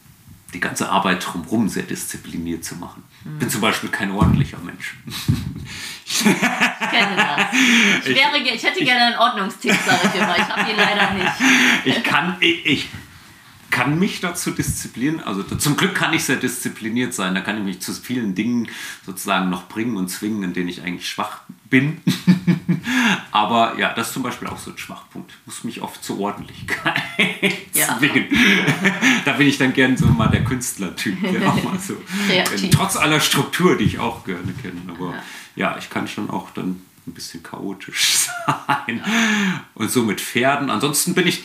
[0.54, 3.04] die ganze Arbeit drumherum sehr diszipliniert zu machen.
[3.26, 4.96] Ich bin zum Beispiel kein ordentlicher Mensch.
[6.06, 8.06] Ich kenne das.
[8.06, 10.38] Ich, wäre, ich hätte gerne einen Ordnungstipp, sage ich immer.
[10.38, 11.32] Ich habe ihn leider nicht.
[11.86, 12.90] Ich kann, ich, ich
[13.72, 15.22] kann mich dazu disziplinieren.
[15.24, 17.34] Also zum Glück kann ich sehr diszipliniert sein.
[17.34, 18.68] Da kann ich mich zu vielen Dingen
[19.06, 22.02] sozusagen noch bringen und zwingen, in denen ich eigentlich schwach bin.
[23.32, 25.32] Aber ja, das ist zum Beispiel auch so ein Schwachpunkt.
[25.32, 27.02] Ich muss mich oft zur Ordentlichkeit
[27.74, 27.98] Ja.
[27.98, 28.26] zwingen.
[29.26, 31.18] da bin ich dann gern so mal der Künstlertyp.
[31.22, 31.96] Der auch mal so,
[32.28, 32.64] Kreativ.
[32.64, 34.82] äh, trotz aller Struktur, die ich auch gerne kenne.
[34.90, 35.14] Aber
[35.56, 35.72] Ja.
[35.72, 35.78] ja.
[35.80, 39.02] ich kann schon auch dann ein bisschen chaotisch sein.
[39.74, 40.70] Und so mit Pferden.
[40.70, 41.42] Ansonsten bin ich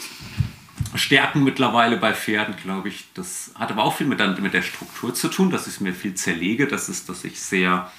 [0.99, 5.15] Stärken mittlerweile bei Pferden, glaube ich, das hat aber auch viel mit, mit der Struktur
[5.15, 6.67] zu tun, dass ich es mir viel zerlege.
[6.67, 7.91] Das ist, dass ich sehr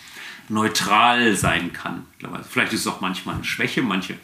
[0.49, 2.05] neutral sein kann.
[2.49, 3.81] Vielleicht ist es auch manchmal eine Schwäche.
[3.81, 4.17] Manche,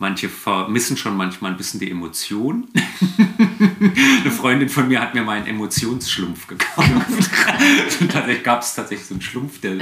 [0.00, 2.68] manche vermissen schon manchmal ein bisschen die Emotion.
[3.60, 6.88] eine Freundin von mir hat mir mal einen Emotionsschlumpf gekauft.
[8.10, 9.76] Tatsächlich gab es tatsächlich so einen Schlumpf, der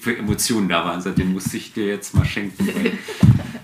[0.00, 1.00] für Emotionen da war.
[1.00, 2.68] Sagt, den muss ich dir jetzt mal schenken.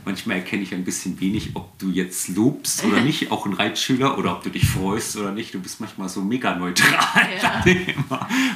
[0.05, 4.19] Manchmal erkenne ich ein bisschen wenig, ob du jetzt lobst oder nicht, auch ein Reitschüler,
[4.19, 5.55] oder ob du dich freust oder nicht.
[5.55, 7.29] Du bist manchmal so mega neutral.
[7.41, 7.65] Ja.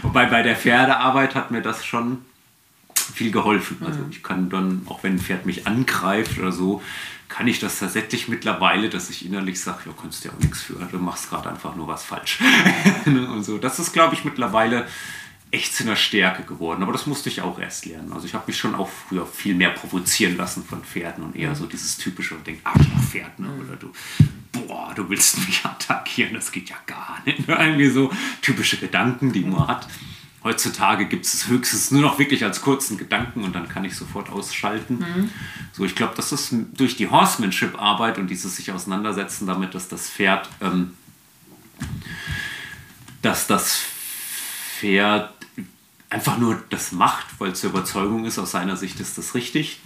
[0.02, 2.18] Wobei bei der Pferdearbeit hat mir das schon
[3.14, 3.78] viel geholfen.
[3.86, 6.82] Also ich kann dann, auch wenn ein Pferd mich angreift oder so,
[7.28, 10.74] kann ich das tatsächlich mittlerweile, dass ich innerlich sage, ja, kannst ja auch nichts für,
[10.74, 12.38] du machst gerade einfach nur was falsch.
[13.06, 13.58] und so.
[13.58, 14.86] Das ist, glaube ich, mittlerweile
[15.50, 16.82] echt zu einer Stärke geworden.
[16.82, 18.12] Aber das musste ich auch erst lernen.
[18.12, 21.54] Also ich habe mich schon auch früher viel mehr provozieren lassen von Pferden und eher
[21.54, 23.48] so dieses typische und denke, Arschlochpferd, ne?
[23.60, 23.92] Oder du,
[24.52, 27.48] boah, du willst mich attackieren, das geht ja gar nicht.
[27.48, 28.12] Irgendwie so
[28.42, 29.88] typische Gedanken, die man hat.
[30.46, 34.30] Heutzutage gibt es höchstens nur noch wirklich als kurzen Gedanken und dann kann ich sofort
[34.30, 35.04] ausschalten.
[35.72, 40.08] So, ich glaube, das ist durch die Horsemanship-Arbeit und dieses sich auseinandersetzen damit, dass das
[40.08, 40.92] Pferd, ähm,
[43.22, 43.76] dass das
[44.78, 45.35] Pferd
[46.08, 49.80] einfach nur das macht, weil es zur Überzeugung ist, aus seiner Sicht ist das richtig.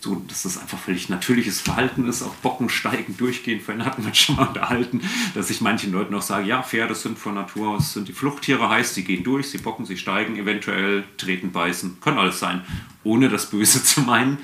[0.00, 3.60] So, dass das einfach völlig natürliches Verhalten ist, auch Bocken steigen, durchgehen.
[3.60, 5.00] Vorhin hatten wir uns schon mal unterhalten,
[5.34, 8.68] dass ich manchen Leuten auch sage, ja, Pferde sind von Natur aus, sind die Fluchttiere,
[8.68, 12.62] heißt, sie gehen durch, sie bocken, sie steigen, eventuell treten, beißen, kann alles sein,
[13.02, 14.38] ohne das Böse zu meinen.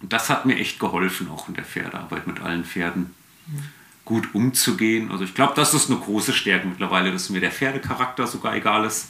[0.00, 3.14] Und das hat mir echt geholfen, auch in der Pferdearbeit mit allen Pferden
[4.04, 5.10] gut umzugehen.
[5.10, 8.84] Also ich glaube, das ist eine große Stärke mittlerweile, dass mir der Pferdecharakter sogar egal
[8.84, 9.08] ist.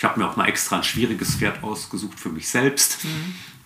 [0.00, 3.00] Ich habe mir auch mal extra ein schwieriges Pferd ausgesucht für mich selbst.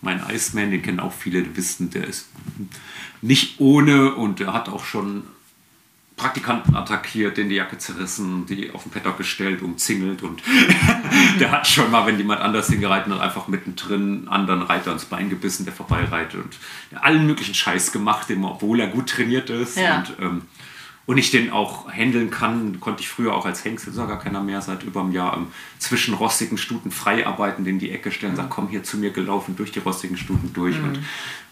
[0.01, 2.27] Mein Iceman, den kennen auch viele, die wissen, der ist
[3.21, 5.23] nicht ohne und der hat auch schon
[6.17, 10.43] Praktikanten attackiert, denen die Jacke zerrissen, die auf den Paddock gestellt, umzingelt und
[11.39, 15.05] der hat schon mal, wenn jemand anders hingereiten hat, einfach mittendrin einen anderen Reiter ins
[15.05, 16.57] Bein gebissen, der vorbeireitet und
[17.01, 19.99] allen möglichen Scheiß gemacht, dem, obwohl er gut trainiert ist Ja.
[19.99, 20.41] und, ähm,
[21.05, 24.19] und ich den auch handeln kann, konnte ich früher auch als Hengst, ist ja gar
[24.19, 25.47] keiner mehr, seit über einem Jahr ähm,
[25.77, 29.11] zwischen rostigen Stuten frei arbeiten, den in die Ecke stellen, sagt, komm hier zu mir
[29.11, 30.77] gelaufen, durch die rostigen Stuten durch.
[30.77, 30.99] Und,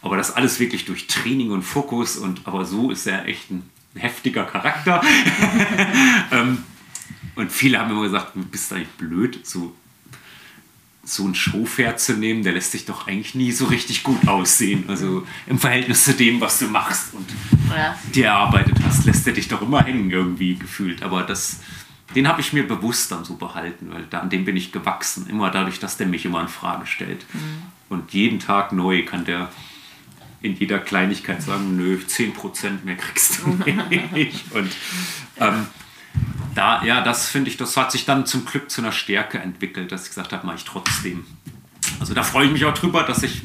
[0.01, 3.70] aber das alles wirklich durch Training und Fokus und aber so ist er echt ein
[3.95, 5.01] heftiger Charakter.
[6.32, 6.64] ähm,
[7.36, 9.76] und viele haben immer gesagt, du bist eigentlich blöd, so,
[11.06, 14.86] so ein Showpferd zu nehmen, der lässt sich doch eigentlich nie so richtig gut aussehen.
[14.88, 17.28] Also im Verhältnis zu dem, was du machst und
[17.76, 17.97] Ja.
[18.16, 21.04] dir erarbeitet hast, lässt er dich doch immer hängen irgendwie gefühlt.
[21.04, 21.60] Aber das,
[22.16, 25.28] den habe ich mir bewusst dann so behalten, weil da, an dem bin ich gewachsen.
[25.30, 27.26] Immer dadurch, dass der mich immer in Frage stellt.
[27.89, 29.51] Und jeden Tag neu kann der
[30.41, 33.49] in jeder Kleinigkeit sagen, nö, 10% mehr kriegst du
[34.14, 34.51] nicht.
[34.54, 34.72] Und
[35.39, 35.68] ähm,
[36.56, 39.91] da, ja, das finde ich, das hat sich dann zum Glück zu einer Stärke entwickelt,
[39.91, 41.26] dass ich gesagt habe, mache ich trotzdem.
[41.99, 43.41] Also da freue ich mich auch drüber, dass ich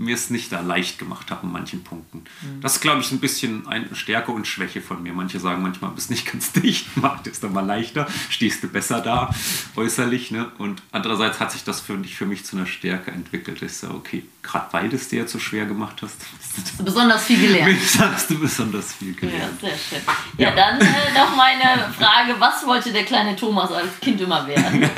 [0.00, 2.24] mir es nicht da leicht gemacht habe in manchen Punkten.
[2.62, 5.12] Das ist, glaube ich, ein bisschen eine Stärke und Schwäche von mir.
[5.12, 9.02] Manche sagen manchmal, bist nicht ganz dicht, macht es dann mal leichter, stehst du besser
[9.02, 9.28] da
[9.76, 10.30] äußerlich.
[10.30, 10.50] Ne?
[10.56, 13.60] Und andererseits hat sich das für mich, für mich zu einer Stärke entwickelt.
[13.60, 16.16] Ich sage, okay, gerade weil du es dir jetzt so schwer gemacht hast,
[16.56, 17.76] Hast du besonders viel gelernt.
[17.98, 19.60] hast du besonders viel Ja, gelernt.
[19.60, 19.98] sehr schön.
[20.38, 20.56] Ja, Ja.
[20.56, 24.88] dann äh, noch meine Frage: Was wollte der kleine Thomas als Kind immer werden?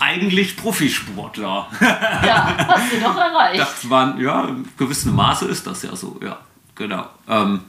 [0.00, 1.68] Eigentlich Profisportler.
[1.80, 3.60] Ja, hast du doch erreicht.
[3.60, 6.38] Das waren, ja, in gewissem Maße ist das ja so, ja,
[6.74, 7.06] genau.
[7.28, 7.60] Ähm,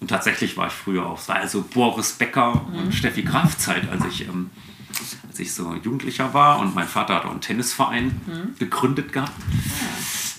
[0.00, 3.88] und tatsächlich war ich früher auch, es war also Boris Becker und Steffi Graf Zeit,
[3.90, 4.50] als ich, ähm,
[5.28, 9.32] als ich so Jugendlicher war und mein Vater hat auch einen Tennisverein gegründet gehabt.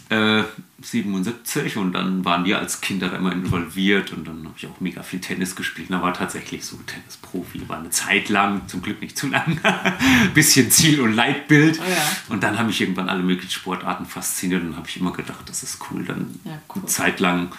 [0.10, 0.44] Äh,
[0.82, 4.80] 77 und dann waren wir als Kinder da immer involviert und dann habe ich auch
[4.80, 5.90] mega viel Tennis gespielt.
[5.92, 9.60] Da war tatsächlich so Tennisprofi, war eine Zeit lang, zum Glück nicht zu lang,
[10.34, 11.80] bisschen Ziel und Leitbild.
[11.80, 12.34] Oh ja.
[12.34, 15.64] Und dann haben mich irgendwann alle möglichen Sportarten fasziniert und habe ich immer gedacht, das
[15.64, 16.04] ist cool.
[16.04, 16.82] Dann Ja, cool.
[16.82, 17.52] eine Zeit lang.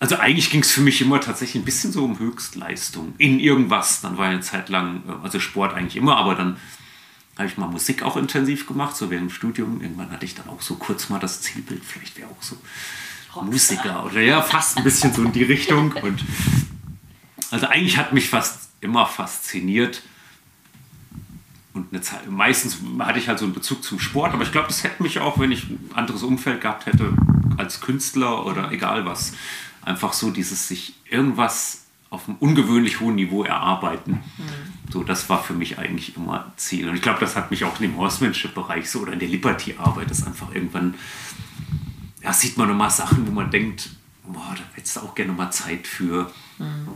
[0.00, 4.00] Also eigentlich ging es für mich immer tatsächlich ein bisschen so um Höchstleistung in irgendwas.
[4.00, 6.56] Dann war eine Zeit lang, äh, also Sport eigentlich immer, aber dann
[7.36, 9.80] habe ich mal Musik auch intensiv gemacht, so während dem Studium.
[9.80, 12.56] Irgendwann hatte ich dann auch so kurz mal das Zielbild, vielleicht wäre auch so
[13.34, 13.44] Rockstar.
[13.44, 15.92] Musiker oder ja, fast ein bisschen so in die Richtung.
[15.92, 16.24] Und
[17.50, 20.02] also eigentlich hat mich fast immer fasziniert.
[21.72, 24.68] Und eine Zeit, meistens hatte ich halt so einen Bezug zum Sport, aber ich glaube,
[24.68, 27.12] das hätte mich auch, wenn ich ein anderes Umfeld gehabt hätte,
[27.56, 29.32] als Künstler oder egal was.
[29.82, 34.22] Einfach so dieses sich irgendwas auf einem ungewöhnlich hohen Niveau erarbeiten.
[34.38, 34.73] Mhm.
[34.90, 36.88] So, das war für mich eigentlich immer Ziel.
[36.88, 40.10] Und ich glaube, das hat mich auch in dem Horsemanship-Bereich so oder in der Liberty-Arbeit,
[40.10, 40.94] das einfach irgendwann,
[42.22, 43.90] ja, sieht man nochmal Sachen, wo man denkt,
[44.26, 46.30] boah, da hättest du auch gerne mal Zeit für.
[46.58, 46.88] Mhm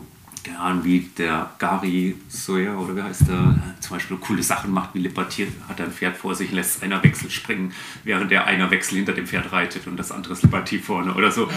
[0.58, 4.98] Ahnung, wie der Gary Sawyer oder wie heißt der, zum Beispiel coole Sachen macht, wie
[4.98, 7.72] Libertier, hat ein Pferd vor sich, lässt einer Wechsel springen,
[8.04, 11.30] während der einer Wechsel hinter dem Pferd reitet und das andere ist Liberty vorne oder
[11.30, 11.48] so.
[11.48, 11.54] Ja.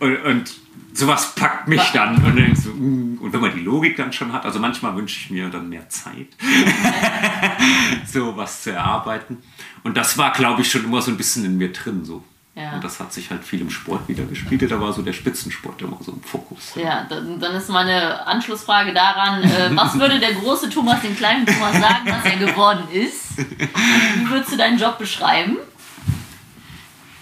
[0.00, 0.60] Und, und,
[0.94, 4.32] sowas packt mich dann und, dann so, uh, und wenn man die Logik dann schon
[4.32, 6.28] hat, also manchmal wünsche ich mir dann mehr Zeit,
[8.06, 9.38] so was zu erarbeiten.
[9.82, 12.24] Und das war, glaube ich, schon immer so ein bisschen in mir drin, so
[12.56, 12.74] ja.
[12.74, 14.70] Und das hat sich halt viel im Sport wieder gespiegelt.
[14.70, 16.74] Da war so der Spitzensport immer so im Fokus.
[16.76, 21.44] Ja, dann, dann ist meine Anschlussfrage daran, äh, was würde der große Thomas den kleinen
[21.46, 23.36] Thomas sagen, was er geworden ist?
[23.38, 25.56] Wie würdest du deinen Job beschreiben?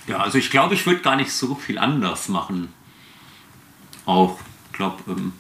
[0.07, 2.75] Ja, also ich glaube, ich würde gar nicht so viel anders machen.
[4.07, 4.39] Auch,
[4.71, 5.33] ich glaube, ähm,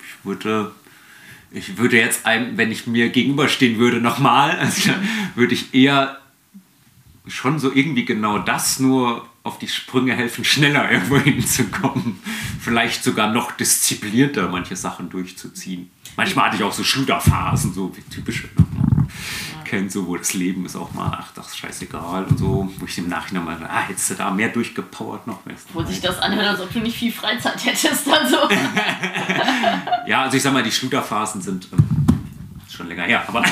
[0.00, 0.72] ich würde
[1.56, 4.90] ich würde jetzt einem, wenn ich mir gegenüberstehen würde, nochmal, also
[5.34, 6.18] würde ich eher
[7.26, 12.18] schon so irgendwie genau das, nur auf die Sprünge helfen, schneller irgendwo hinzukommen.
[12.60, 15.90] Vielleicht sogar noch disziplinierter manche Sachen durchzuziehen.
[16.16, 18.48] Manchmal hatte ich auch so Schluderphasen, so wie typische.
[19.66, 22.86] Kennt so, wo das Leben ist auch mal, ach, das ist scheißegal und so, wo
[22.86, 25.40] ich im Nachhinein mal, ah, hättest du da mehr durchgepowert noch.
[25.72, 28.36] Wo sich das anhört, als ob du nicht viel Freizeit hättest, dann so.
[30.06, 32.06] ja, also ich sag mal, die Schluderphasen sind ähm,
[32.70, 33.24] schon länger her.
[33.26, 33.42] Aber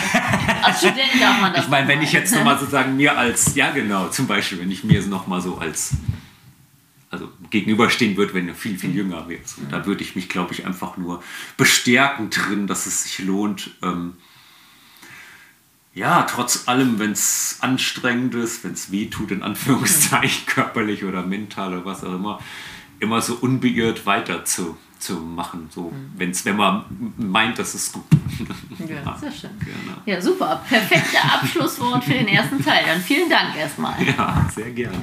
[0.62, 1.64] als Student darf man das.
[1.64, 4.84] Ich meine, wenn ich jetzt nochmal sozusagen mir als, ja genau, zum Beispiel, wenn ich
[4.84, 5.94] mir nochmal so als,
[7.10, 9.58] also gegenüberstehen würde, wenn du viel, viel jünger wärst.
[9.58, 11.24] Und da würde ich mich, glaube ich, einfach nur
[11.56, 14.14] bestärken drin, dass es sich lohnt, ähm,
[15.94, 21.22] ja, trotz allem, wenn es anstrengend ist, wenn es weh tut, in Anführungszeichen, körperlich oder
[21.22, 22.40] mental oder was auch immer,
[22.98, 26.12] immer so unbeirrt weiter zu zu machen, so mhm.
[26.16, 26.84] wenn's, wenn man
[27.18, 28.04] meint, das ist gut.
[28.88, 29.50] Ja, sehr schön.
[29.60, 29.98] Genau.
[30.06, 30.62] Ja, super.
[30.68, 32.84] Perfekter Abschlusswort für den ersten Teil.
[32.86, 33.94] Dann vielen Dank erstmal.
[34.02, 35.02] Ja, sehr gerne.